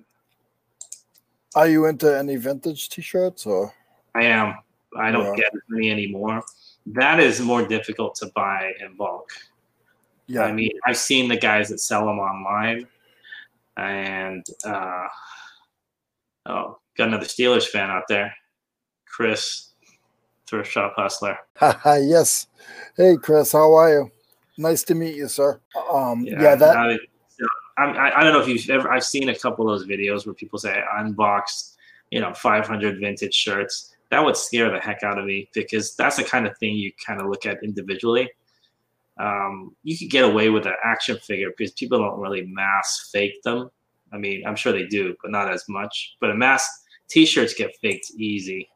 Are 1.55 1.67
you 1.67 1.85
into 1.85 2.17
any 2.17 2.35
vintage 2.35 2.89
T-shirts 2.89 3.45
or? 3.45 3.73
I 4.15 4.23
am. 4.23 4.55
I 4.97 5.11
don't 5.11 5.25
Yeah. 5.37 5.43
get 5.43 5.53
as 5.55 5.61
many 5.69 5.91
anymore. 5.91 6.43
That 6.87 7.19
is 7.19 7.39
more 7.39 7.65
difficult 7.65 8.15
to 8.15 8.27
buy 8.35 8.73
in 8.79 8.95
bulk. 8.95 9.31
Yeah, 10.27 10.43
I 10.43 10.51
mean, 10.51 10.71
I've 10.85 10.97
seen 10.97 11.27
the 11.29 11.37
guys 11.37 11.69
that 11.69 11.79
sell 11.79 12.05
them 12.05 12.19
online, 12.19 12.87
and 13.77 14.45
uh, 14.65 15.07
oh, 16.45 16.79
got 16.97 17.07
another 17.09 17.25
Steelers 17.25 17.67
fan 17.67 17.89
out 17.89 18.03
there, 18.07 18.33
Chris, 19.05 19.69
thrift 20.47 20.71
shop 20.71 20.93
hustler. 20.95 21.37
yes. 21.85 22.47
Hey, 22.95 23.17
Chris, 23.17 23.51
how 23.51 23.73
are 23.73 23.89
you? 23.89 24.11
Nice 24.57 24.83
to 24.83 24.95
meet 24.95 25.15
you, 25.15 25.27
sir. 25.27 25.59
Um, 25.91 26.23
yeah, 26.25 26.55
that 26.55 26.99
I, 27.77 28.11
I, 28.15 28.23
don't 28.23 28.33
know 28.33 28.39
if 28.39 28.47
you've 28.47 28.69
ever. 28.69 28.91
I've 28.91 29.03
seen 29.03 29.29
a 29.29 29.35
couple 29.35 29.69
of 29.69 29.79
those 29.79 29.87
videos 29.87 30.25
where 30.25 30.35
people 30.35 30.59
say 30.59 30.71
I 30.71 31.01
unboxed, 31.01 31.75
you 32.11 32.19
know, 32.19 32.33
500 32.33 32.99
vintage 32.99 33.33
shirts. 33.33 33.95
That 34.11 34.23
would 34.23 34.37
scare 34.37 34.69
the 34.69 34.79
heck 34.79 35.01
out 35.01 35.17
of 35.17 35.25
me 35.25 35.49
because 35.53 35.95
that's 35.95 36.17
the 36.17 36.23
kind 36.23 36.45
of 36.45 36.57
thing 36.59 36.75
you 36.75 36.91
kind 37.05 37.19
of 37.19 37.27
look 37.27 37.45
at 37.45 37.63
individually. 37.63 38.29
Um, 39.17 39.75
you 39.83 39.97
could 39.97 40.09
get 40.09 40.23
away 40.23 40.49
with 40.49 40.65
an 40.65 40.73
action 40.83 41.17
figure 41.17 41.49
because 41.55 41.73
people 41.73 41.99
don't 41.99 42.19
really 42.19 42.45
mass 42.45 43.09
fake 43.11 43.41
them. 43.43 43.69
I 44.11 44.17
mean, 44.17 44.45
I'm 44.45 44.55
sure 44.55 44.71
they 44.71 44.85
do, 44.85 45.15
but 45.21 45.31
not 45.31 45.51
as 45.51 45.65
much. 45.67 46.15
But 46.19 46.29
a 46.29 46.35
mass 46.35 46.67
t-shirts 47.09 47.53
get 47.53 47.75
faked 47.81 48.11
easy. 48.17 48.69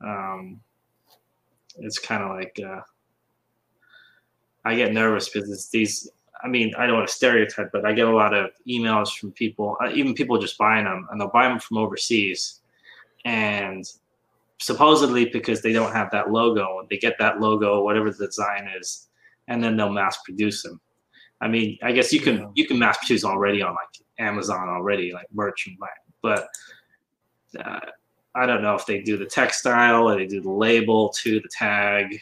Um, 0.00 0.60
it's 1.78 1.98
kind 1.98 2.22
of 2.22 2.30
like 2.30 2.58
uh, 2.64 2.80
I 4.64 4.76
get 4.76 4.92
nervous 4.92 5.28
because 5.28 5.50
it's 5.50 5.68
these. 5.68 6.10
I 6.42 6.48
mean, 6.48 6.74
I 6.76 6.86
don't 6.86 6.96
want 6.96 7.08
to 7.08 7.14
stereotype, 7.14 7.70
but 7.72 7.84
I 7.84 7.92
get 7.92 8.06
a 8.06 8.14
lot 8.14 8.32
of 8.34 8.50
emails 8.68 9.16
from 9.16 9.32
people, 9.32 9.76
uh, 9.82 9.90
even 9.92 10.14
people 10.14 10.38
just 10.38 10.58
buying 10.58 10.84
them, 10.84 11.08
and 11.10 11.20
they'll 11.20 11.28
buy 11.30 11.48
them 11.48 11.58
from 11.58 11.78
overseas, 11.78 12.60
and 13.24 13.84
supposedly 14.58 15.26
because 15.26 15.62
they 15.62 15.72
don't 15.72 15.92
have 15.92 16.10
that 16.10 16.30
logo, 16.30 16.86
they 16.90 16.98
get 16.98 17.16
that 17.18 17.40
logo, 17.40 17.82
whatever 17.82 18.10
the 18.10 18.26
design 18.26 18.68
is, 18.78 19.08
and 19.48 19.62
then 19.62 19.76
they'll 19.76 19.92
mass 19.92 20.18
produce 20.24 20.62
them. 20.62 20.80
I 21.40 21.48
mean, 21.48 21.78
I 21.82 21.92
guess 21.92 22.12
you 22.12 22.20
can 22.20 22.38
Yeah. 22.38 22.48
you 22.54 22.66
can 22.66 22.78
mass 22.78 22.98
produce 22.98 23.24
already 23.24 23.62
on 23.62 23.70
like 23.70 24.06
Amazon 24.18 24.68
already, 24.68 25.12
like 25.12 25.26
merch 25.32 25.66
and 25.66 25.76
like, 25.80 25.90
but 26.22 26.48
uh, 27.58 27.80
I 28.34 28.46
don't 28.46 28.62
know 28.62 28.74
if 28.74 28.86
they 28.86 29.00
do 29.00 29.16
the 29.16 29.26
textile 29.26 30.08
or 30.08 30.16
they 30.16 30.26
do 30.26 30.40
the 30.40 30.50
label 30.50 31.08
to 31.10 31.40
the 31.40 31.48
tag, 31.56 32.20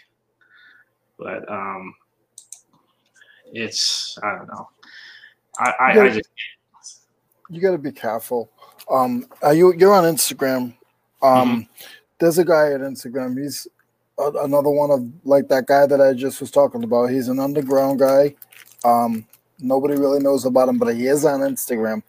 but 1.19 1.51
um, 1.51 1.95
it's 3.53 4.18
I 4.22 4.36
don't 4.36 4.49
know. 4.49 4.68
I 5.59 5.72
I, 5.80 6.01
I 6.01 6.09
just 6.11 6.30
you 7.51 7.61
got 7.61 7.72
to 7.72 7.78
be 7.78 7.92
careful. 7.92 8.51
Um, 8.90 9.26
are 9.42 9.55
you 9.55 9.74
you're 9.74 9.94
on 9.94 10.05
Instagram? 10.05 10.74
Um, 11.22 11.68
there's 12.18 12.38
a 12.38 12.44
guy 12.44 12.72
at 12.72 12.80
Instagram. 12.80 13.40
He's 13.40 13.66
a, 14.18 14.30
another 14.42 14.70
one 14.70 14.90
of 14.90 15.07
like 15.24 15.49
that 15.49 15.66
guy 15.66 15.86
that 15.86 16.01
I 16.01 16.12
just 16.12 16.40
was 16.40 16.51
talking 16.51 16.84
about. 16.84 17.11
He's 17.11 17.28
an 17.28 17.40
underground 17.40 17.99
guy. 17.99 18.34
Um, 18.84 19.26
nobody 19.59 19.94
really 19.94 20.20
knows 20.20 20.44
about 20.44 20.68
him, 20.68 20.78
but 20.78 20.94
he 20.94 21.07
is 21.07 21.24
on 21.24 21.40
Instagram. 21.40 22.03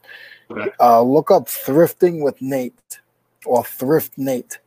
Okay. 0.49 0.69
Uh, 0.79 1.01
look 1.01 1.31
up 1.31 1.45
thrifting 1.45 2.21
with 2.21 2.41
Nate 2.41 2.99
or 3.45 3.63
thrift 3.63 4.17
Nate. 4.17 4.59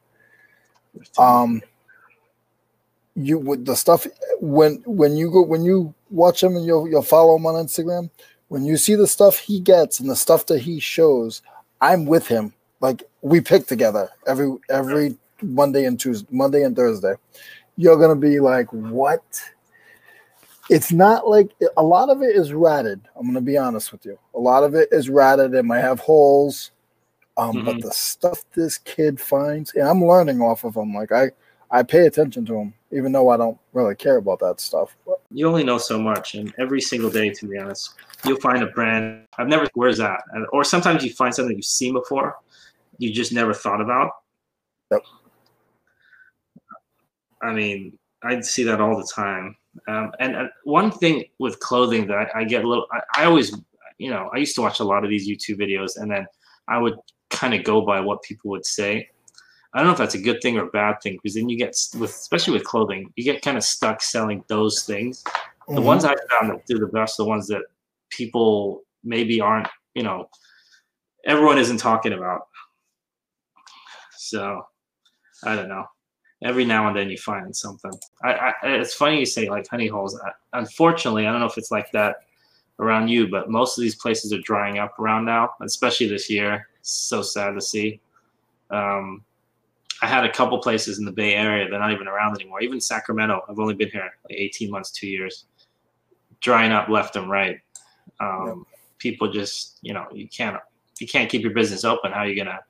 Um, 1.18 1.62
you 3.16 3.38
with 3.38 3.64
the 3.64 3.74
stuff 3.74 4.06
when 4.40 4.82
when 4.86 5.16
you 5.16 5.30
go 5.30 5.42
when 5.42 5.62
you 5.62 5.92
watch 6.10 6.42
him 6.42 6.56
and 6.56 6.64
you'll 6.64 6.88
you'll 6.88 7.02
follow 7.02 7.36
him 7.36 7.46
on 7.46 7.54
Instagram. 7.54 8.10
When 8.48 8.64
you 8.64 8.76
see 8.76 8.94
the 8.94 9.06
stuff 9.06 9.38
he 9.38 9.60
gets 9.60 10.00
and 10.00 10.10
the 10.10 10.16
stuff 10.16 10.46
that 10.46 10.60
he 10.60 10.80
shows, 10.80 11.42
I'm 11.80 12.06
with 12.06 12.26
him. 12.26 12.52
Like 12.80 13.02
we 13.22 13.40
pick 13.40 13.66
together 13.66 14.08
every 14.26 14.56
every 14.70 15.16
Monday 15.42 15.84
and 15.84 15.98
Tuesday, 15.98 16.28
Monday 16.30 16.62
and 16.64 16.74
Thursday. 16.74 17.14
You're 17.76 17.98
gonna 17.98 18.16
be 18.16 18.40
like, 18.40 18.66
what? 18.72 19.22
It's 20.68 20.92
not 20.92 21.28
like 21.28 21.50
a 21.76 21.82
lot 21.82 22.10
of 22.10 22.22
it 22.22 22.36
is 22.36 22.52
ratted. 22.52 23.00
I'm 23.16 23.26
gonna 23.26 23.40
be 23.40 23.56
honest 23.58 23.90
with 23.92 24.04
you. 24.04 24.18
A 24.34 24.38
lot 24.38 24.62
of 24.62 24.74
it 24.74 24.88
is 24.92 25.08
ratted. 25.10 25.54
It 25.54 25.64
might 25.64 25.80
have 25.80 26.00
holes. 26.00 26.70
Um, 27.36 27.60
but 27.64 27.76
Mhm. 27.76 27.82
the 27.82 27.92
stuff 27.92 28.44
this 28.54 28.78
kid 28.78 29.20
finds, 29.20 29.72
and 29.74 29.88
I'm 29.88 30.04
learning 30.04 30.40
off 30.40 30.64
of 30.64 30.76
him. 30.76 30.94
Like 30.94 31.10
I, 31.12 31.30
I 31.70 31.82
pay 31.82 32.06
attention 32.06 32.44
to 32.46 32.54
him, 32.56 32.74
even 32.92 33.12
though 33.12 33.28
I 33.30 33.36
don't 33.36 33.58
really 33.72 33.94
care 33.94 34.16
about 34.16 34.40
that 34.40 34.60
stuff. 34.60 34.96
But 35.06 35.20
you 35.30 35.46
only 35.46 35.64
know 35.64 35.78
so 35.78 35.98
much, 35.98 36.34
and 36.34 36.52
every 36.58 36.80
single 36.80 37.10
day, 37.10 37.30
to 37.30 37.46
be 37.46 37.58
honest, 37.58 37.94
you'll 38.24 38.40
find 38.40 38.62
a 38.62 38.66
brand. 38.66 39.26
I've 39.38 39.48
never. 39.48 39.68
Where's 39.74 39.98
that? 39.98 40.22
Or 40.52 40.64
sometimes 40.64 41.04
you 41.04 41.12
find 41.12 41.34
something 41.34 41.56
you've 41.56 41.64
seen 41.64 41.92
before, 41.92 42.36
you 42.98 43.12
just 43.12 43.32
never 43.32 43.54
thought 43.54 43.80
about. 43.80 44.10
Yep. 44.90 45.02
I 47.42 47.52
mean, 47.52 47.98
I 48.22 48.40
see 48.40 48.64
that 48.64 48.80
all 48.80 48.96
the 48.96 49.10
time. 49.14 49.56
Um, 49.88 50.12
and, 50.18 50.36
and 50.36 50.50
one 50.64 50.90
thing 50.90 51.24
with 51.38 51.58
clothing 51.60 52.06
that 52.08 52.18
I, 52.34 52.40
I 52.40 52.44
get 52.44 52.64
a 52.64 52.68
little, 52.68 52.86
I, 52.92 53.22
I 53.22 53.24
always, 53.24 53.56
you 53.98 54.10
know, 54.10 54.28
I 54.34 54.38
used 54.38 54.54
to 54.56 54.62
watch 54.62 54.80
a 54.80 54.84
lot 54.84 55.04
of 55.04 55.10
these 55.10 55.28
YouTube 55.28 55.58
videos, 55.58 55.96
and 55.96 56.10
then 56.10 56.26
I 56.68 56.78
would 56.78 56.96
kind 57.30 57.54
of 57.54 57.64
go 57.64 57.80
by 57.80 58.00
what 58.00 58.22
people 58.22 58.50
would 58.50 58.66
say. 58.66 59.08
I 59.72 59.78
don't 59.78 59.86
know 59.86 59.92
if 59.92 59.98
that's 59.98 60.16
a 60.16 60.22
good 60.22 60.42
thing 60.42 60.58
or 60.58 60.64
a 60.64 60.70
bad 60.70 61.00
thing 61.00 61.14
because 61.14 61.34
then 61.34 61.48
you 61.48 61.56
get 61.56 61.76
with 61.98 62.10
especially 62.10 62.54
with 62.54 62.64
clothing, 62.64 63.12
you 63.16 63.24
get 63.24 63.42
kind 63.42 63.56
of 63.56 63.62
stuck 63.62 64.02
selling 64.02 64.44
those 64.48 64.82
things. 64.84 65.22
The 65.68 65.74
Mhm. 65.74 65.84
ones 65.84 66.04
I 66.04 66.14
found 66.28 66.50
that 66.50 66.66
do 66.66 66.78
the 66.78 66.88
best, 66.88 67.20
are 67.20 67.24
the 67.24 67.28
ones 67.28 67.46
that 67.48 67.62
people 68.08 68.82
maybe 69.04 69.40
aren't, 69.40 69.68
you 69.94 70.02
know, 70.02 70.28
everyone 71.24 71.58
isn't 71.58 71.76
talking 71.76 72.12
about. 72.12 72.48
So 74.16 74.66
I 75.44 75.54
don't 75.54 75.68
know. 75.68 75.86
Every 76.42 76.64
now 76.64 76.88
and 76.88 76.96
then 76.96 77.10
you 77.10 77.18
find 77.18 77.54
something. 77.54 77.92
I, 78.24 78.32
I 78.32 78.54
it's 78.62 78.94
funny 78.94 79.20
you 79.20 79.26
say 79.26 79.48
like 79.48 79.68
honey 79.68 79.86
holes. 79.86 80.18
I, 80.18 80.30
unfortunately, 80.58 81.26
I 81.26 81.30
don't 81.30 81.40
know 81.40 81.46
if 81.46 81.58
it's 81.58 81.70
like 81.70 81.92
that 81.92 82.16
around 82.78 83.08
you, 83.08 83.28
but 83.28 83.50
most 83.50 83.78
of 83.78 83.82
these 83.82 83.94
places 83.94 84.32
are 84.32 84.40
drying 84.40 84.78
up 84.78 84.98
around 84.98 85.26
now, 85.26 85.50
especially 85.60 86.08
this 86.08 86.30
year. 86.30 86.66
It's 86.80 86.90
so 86.90 87.22
sad 87.22 87.54
to 87.54 87.60
see. 87.60 88.00
Um, 88.70 89.22
I 90.02 90.06
had 90.06 90.24
a 90.24 90.32
couple 90.32 90.58
places 90.58 90.98
in 90.98 91.04
the 91.04 91.12
Bay 91.12 91.34
Area. 91.34 91.68
They're 91.68 91.78
not 91.78 91.92
even 91.92 92.08
around 92.08 92.34
anymore. 92.40 92.62
Even 92.62 92.80
Sacramento. 92.80 93.42
I've 93.48 93.58
only 93.58 93.74
been 93.74 93.90
here 93.90 94.10
like 94.28 94.36
18 94.38 94.70
months, 94.70 94.90
two 94.90 95.06
years. 95.06 95.46
Drying 96.40 96.72
up 96.72 96.88
left 96.88 97.16
and 97.16 97.30
right. 97.30 97.58
Um, 98.18 98.66
People 98.98 99.30
just, 99.32 99.78
you 99.82 99.94
know, 99.94 100.06
you 100.12 100.28
can't 100.28 100.56
you 101.00 101.06
can't 101.06 101.30
keep 101.30 101.40
your 101.42 101.54
business 101.54 101.84
open. 101.84 102.12
How 102.12 102.20
are 102.20 102.26
you 102.28 102.36
gonna 102.36 102.60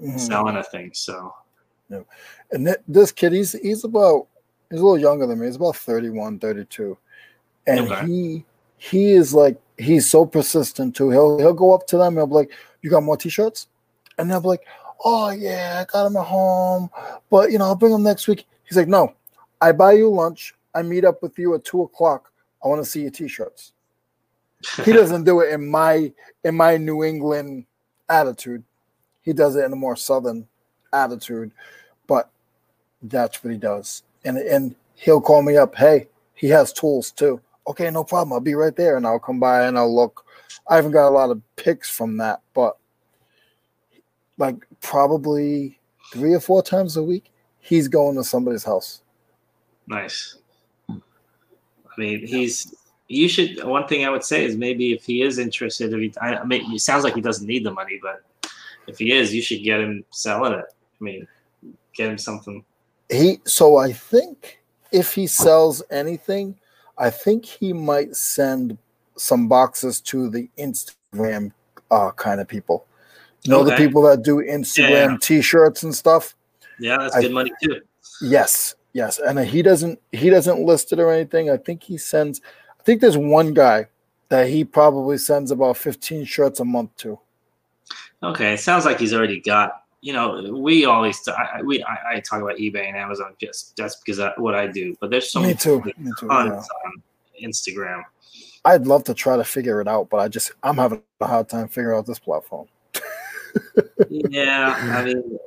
Mhm. 0.00 0.18
sell 0.20 0.48
anything? 0.48 0.90
So 0.92 1.34
And 2.50 2.66
th- 2.66 2.78
this 2.86 3.10
kid, 3.12 3.32
he's 3.32 3.52
he's 3.52 3.84
about 3.84 4.26
he's 4.70 4.80
a 4.80 4.82
little 4.84 4.98
younger 4.98 5.26
than 5.26 5.38
me. 5.40 5.46
He's 5.46 5.56
about 5.56 5.76
31, 5.76 6.38
32. 6.38 6.96
And 7.66 7.80
Okay. 7.90 8.06
he 8.06 8.44
he 8.76 9.12
is 9.12 9.32
like 9.34 9.56
he's 9.78 10.08
so 10.08 10.24
persistent 10.26 10.94
too. 10.96 11.10
He'll 11.10 11.38
he'll 11.38 11.54
go 11.54 11.74
up 11.74 11.86
to 11.88 11.96
them 11.96 12.08
and 12.08 12.18
he'll 12.18 12.26
be 12.26 12.34
like, 12.34 12.50
You 12.82 12.90
got 12.90 13.02
more 13.02 13.16
t-shirts? 13.16 13.66
And 14.18 14.30
they'll 14.30 14.40
be 14.42 14.48
like, 14.48 14.64
Oh 15.04 15.30
yeah, 15.30 15.82
I 15.82 15.90
got 15.90 16.06
him 16.06 16.16
at 16.16 16.26
home, 16.26 16.90
but 17.30 17.50
you 17.50 17.58
know, 17.58 17.66
I'll 17.66 17.74
bring 17.76 17.94
him 17.94 18.02
next 18.02 18.28
week. 18.28 18.46
He's 18.64 18.76
like, 18.76 18.88
No, 18.88 19.14
I 19.60 19.72
buy 19.72 19.92
you 19.92 20.10
lunch, 20.10 20.54
I 20.74 20.82
meet 20.82 21.04
up 21.04 21.22
with 21.22 21.38
you 21.38 21.54
at 21.54 21.64
two 21.64 21.82
o'clock. 21.82 22.30
I 22.62 22.68
want 22.68 22.84
to 22.84 22.90
see 22.90 23.02
your 23.02 23.10
t-shirts. 23.10 23.72
He 24.84 24.92
doesn't 24.92 25.24
do 25.24 25.40
it 25.40 25.52
in 25.52 25.70
my 25.70 26.12
in 26.44 26.54
my 26.54 26.76
New 26.76 27.02
England 27.02 27.64
attitude. 28.08 28.62
He 29.22 29.32
does 29.32 29.56
it 29.56 29.64
in 29.64 29.72
a 29.72 29.76
more 29.76 29.96
southern 29.96 30.46
attitude, 30.92 31.52
but 32.06 32.30
that's 33.02 33.42
what 33.42 33.52
he 33.52 33.58
does. 33.58 34.02
And 34.24 34.36
and 34.36 34.74
he'll 34.94 35.20
call 35.20 35.42
me 35.42 35.56
up. 35.56 35.74
Hey, 35.74 36.08
he 36.34 36.48
has 36.48 36.72
tools 36.74 37.10
too. 37.10 37.40
Okay, 37.66 37.90
no 37.90 38.04
problem. 38.04 38.32
I'll 38.32 38.40
be 38.40 38.54
right 38.54 38.74
there, 38.76 38.96
and 38.96 39.06
I'll 39.06 39.18
come 39.18 39.40
by 39.40 39.66
and 39.66 39.78
I'll 39.78 39.94
look. 39.94 40.26
I 40.68 40.76
haven't 40.76 40.92
got 40.92 41.08
a 41.08 41.10
lot 41.10 41.30
of 41.30 41.40
pics 41.56 41.88
from 41.88 42.18
that, 42.18 42.42
but 42.52 42.76
like 44.36 44.66
probably 44.80 45.78
three 46.12 46.34
or 46.34 46.40
four 46.40 46.62
times 46.62 46.96
a 46.96 47.02
week, 47.02 47.32
he's 47.58 47.88
going 47.88 48.16
to 48.16 48.24
somebody's 48.24 48.64
house. 48.64 49.02
Nice. 49.86 50.36
I 50.88 50.94
mean, 51.98 52.26
he's. 52.26 52.74
You 53.08 53.28
should. 53.28 53.64
One 53.64 53.88
thing 53.88 54.04
I 54.04 54.10
would 54.10 54.22
say 54.22 54.44
is 54.44 54.56
maybe 54.56 54.92
if 54.92 55.04
he 55.04 55.22
is 55.22 55.38
interested, 55.38 55.92
if 55.92 56.00
he, 56.00 56.12
I, 56.20 56.44
mean, 56.44 56.72
it 56.72 56.80
sounds 56.80 57.02
like 57.02 57.14
he 57.14 57.20
doesn't 57.20 57.46
need 57.46 57.64
the 57.64 57.72
money, 57.72 57.98
but 58.00 58.22
if 58.86 58.98
he 58.98 59.12
is, 59.12 59.34
you 59.34 59.42
should 59.42 59.64
get 59.64 59.80
him 59.80 60.04
selling 60.10 60.52
it. 60.52 60.64
I 60.64 61.04
mean, 61.04 61.26
get 61.94 62.08
him 62.08 62.18
something. 62.18 62.64
He 63.08 63.40
so 63.44 63.78
I 63.78 63.92
think 63.92 64.60
if 64.92 65.14
he 65.14 65.26
sells 65.26 65.82
anything, 65.90 66.56
I 66.96 67.10
think 67.10 67.44
he 67.44 67.72
might 67.72 68.14
send 68.14 68.78
some 69.16 69.48
boxes 69.48 70.00
to 70.02 70.30
the 70.30 70.48
Instagram 70.56 71.52
uh, 71.90 72.12
kind 72.12 72.40
of 72.40 72.46
people. 72.46 72.86
You 73.44 73.50
know, 73.52 73.64
the 73.64 73.76
people 73.76 74.02
that 74.02 74.22
do 74.22 74.36
Instagram 74.36 75.12
Yeah. 75.12 75.16
t-shirts 75.20 75.82
and 75.82 75.94
stuff. 75.94 76.34
Yeah, 76.78 76.98
that's 76.98 77.16
I- 77.16 77.22
good 77.22 77.32
money 77.32 77.52
too. 77.62 77.80
Yes, 78.22 78.74
yes, 78.92 79.18
and 79.18 79.38
he 79.38 79.62
doesn't 79.62 79.98
he 80.12 80.28
doesn't 80.30 80.60
list 80.60 80.92
it 80.92 81.00
or 81.00 81.10
anything. 81.10 81.48
I 81.50 81.56
think 81.56 81.82
he 81.82 81.96
sends. 81.96 82.40
I 82.78 82.82
think 82.82 83.00
there's 83.00 83.16
one 83.16 83.54
guy 83.54 83.86
that 84.28 84.48
he 84.48 84.64
probably 84.64 85.18
sends 85.18 85.50
about 85.50 85.76
15 85.76 86.24
shirts 86.24 86.60
a 86.60 86.64
month 86.64 86.94
to. 86.98 87.18
Okay, 88.22 88.54
it 88.54 88.60
sounds 88.60 88.84
like 88.84 88.98
he's 88.98 89.14
already 89.14 89.40
got. 89.40 89.84
You 90.02 90.12
know, 90.14 90.52
we 90.54 90.84
always 90.86 91.26
I, 91.28 91.62
we 91.62 91.82
I, 91.82 92.14
I 92.16 92.20
talk 92.20 92.40
about 92.42 92.56
eBay 92.56 92.88
and 92.88 92.96
Amazon 92.96 93.34
just 93.40 93.76
that's 93.76 93.96
because 93.96 94.18
I, 94.20 94.32
what 94.36 94.54
I 94.54 94.66
do. 94.66 94.96
But 95.00 95.10
there's 95.10 95.30
so 95.30 95.40
Me 95.40 95.46
many 95.48 95.58
too. 95.58 95.82
Me 95.98 96.12
too. 96.18 96.26
yeah. 96.30 96.62
on 96.86 97.02
Instagram. 97.42 98.02
I'd 98.64 98.86
love 98.86 99.04
to 99.04 99.14
try 99.14 99.36
to 99.36 99.44
figure 99.44 99.80
it 99.80 99.88
out, 99.88 100.10
but 100.10 100.18
I 100.18 100.28
just 100.28 100.52
I'm 100.62 100.76
having 100.76 101.02
a 101.20 101.26
hard 101.26 101.48
time 101.48 101.68
figuring 101.68 101.98
out 101.98 102.06
this 102.06 102.18
platform. 102.18 102.66
Yeah, 104.08 104.96
I 104.98 105.04
mean, 105.04 105.38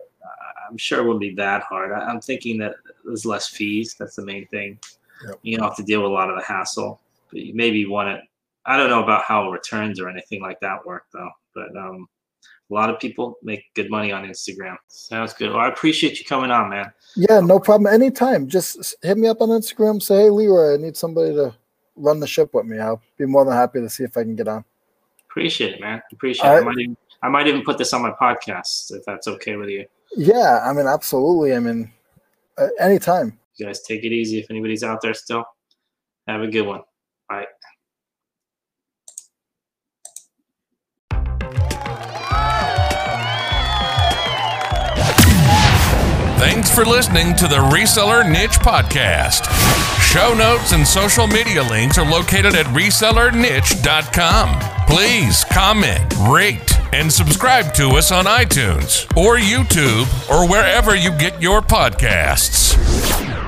I'm 0.69 0.77
sure 0.77 0.99
it 0.99 1.03
wouldn't 1.03 1.21
be 1.21 1.35
that 1.35 1.63
hard. 1.63 1.91
I, 1.91 1.99
I'm 1.99 2.21
thinking 2.21 2.57
that 2.59 2.75
there's 3.05 3.25
less 3.25 3.47
fees. 3.47 3.95
That's 3.99 4.15
the 4.15 4.25
main 4.25 4.47
thing. 4.47 4.79
Yep. 5.25 5.39
You 5.43 5.57
don't 5.57 5.67
have 5.67 5.77
to 5.77 5.83
deal 5.83 6.01
with 6.01 6.11
a 6.11 6.13
lot 6.13 6.29
of 6.29 6.37
the 6.37 6.43
hassle. 6.43 6.99
But 7.31 7.41
you 7.41 7.53
maybe 7.55 7.85
want 7.85 8.09
it. 8.09 8.21
I 8.65 8.77
don't 8.77 8.89
know 8.89 9.03
about 9.03 9.23
how 9.23 9.51
returns 9.51 9.99
or 9.99 10.09
anything 10.09 10.41
like 10.41 10.59
that 10.61 10.85
work 10.85 11.05
though. 11.11 11.29
But 11.53 11.75
um, 11.75 12.07
a 12.69 12.73
lot 12.73 12.89
of 12.89 12.99
people 12.99 13.37
make 13.43 13.65
good 13.75 13.89
money 13.89 14.11
on 14.11 14.23
Instagram. 14.23 14.77
Sounds 14.87 15.33
good. 15.33 15.51
Well, 15.51 15.59
I 15.59 15.67
appreciate 15.67 16.19
you 16.19 16.25
coming 16.25 16.51
on, 16.51 16.69
man. 16.69 16.91
Yeah, 17.15 17.39
no 17.39 17.59
problem. 17.59 17.93
Anytime. 17.93 18.47
Just 18.47 18.95
hit 19.01 19.17
me 19.17 19.27
up 19.27 19.41
on 19.41 19.49
Instagram. 19.49 20.01
Say, 20.01 20.23
hey, 20.23 20.29
Leroy, 20.29 20.75
I 20.75 20.77
need 20.77 20.97
somebody 20.97 21.33
to 21.33 21.53
run 21.95 22.19
the 22.19 22.27
ship 22.27 22.53
with 22.53 22.65
me. 22.65 22.79
I'll 22.79 23.01
be 23.17 23.25
more 23.25 23.45
than 23.45 23.53
happy 23.53 23.81
to 23.81 23.89
see 23.89 24.03
if 24.03 24.17
I 24.17 24.23
can 24.23 24.35
get 24.35 24.47
on. 24.47 24.63
Appreciate 25.29 25.73
it, 25.73 25.81
man. 25.81 26.01
Appreciate 26.11 26.47
All 26.47 26.57
it. 26.57 26.65
Right. 26.65 26.97
Might, 27.27 27.41
even, 27.41 27.43
I 27.43 27.43
might 27.43 27.47
even 27.47 27.63
put 27.63 27.77
this 27.77 27.93
on 27.93 28.01
my 28.01 28.11
podcast 28.11 28.93
if 28.95 29.03
that's 29.05 29.27
okay 29.27 29.55
with 29.55 29.69
you. 29.69 29.85
Yeah, 30.15 30.61
I 30.63 30.73
mean, 30.73 30.87
absolutely. 30.87 31.55
I 31.55 31.59
mean, 31.59 31.91
uh, 32.57 32.67
anytime. 32.79 33.39
You 33.57 33.65
guys 33.65 33.81
take 33.81 34.03
it 34.03 34.11
easy. 34.11 34.39
If 34.39 34.49
anybody's 34.49 34.83
out 34.83 35.01
there 35.01 35.13
still, 35.13 35.45
have 36.27 36.41
a 36.41 36.47
good 36.47 36.65
one. 36.65 36.81
Bye. 37.29 37.45
Thanks 46.37 46.73
for 46.75 46.83
listening 46.85 47.35
to 47.35 47.47
the 47.47 47.55
Reseller 47.55 48.29
Niche 48.29 48.59
Podcast. 48.59 49.45
Show 50.01 50.33
notes 50.33 50.73
and 50.73 50.85
social 50.85 51.25
media 51.25 51.63
links 51.63 51.97
are 51.97 52.05
located 52.05 52.53
at 52.53 52.65
resellerniche.com. 52.67 54.59
Please 54.87 55.43
comment, 55.45 56.13
rate, 56.29 56.72
and 56.93 57.11
subscribe 57.11 57.73
to 57.73 57.89
us 57.89 58.11
on 58.11 58.25
iTunes 58.25 59.05
or 59.17 59.37
YouTube 59.37 60.05
or 60.29 60.47
wherever 60.47 60.95
you 60.95 61.11
get 61.17 61.41
your 61.41 61.61
podcasts. 61.61 63.42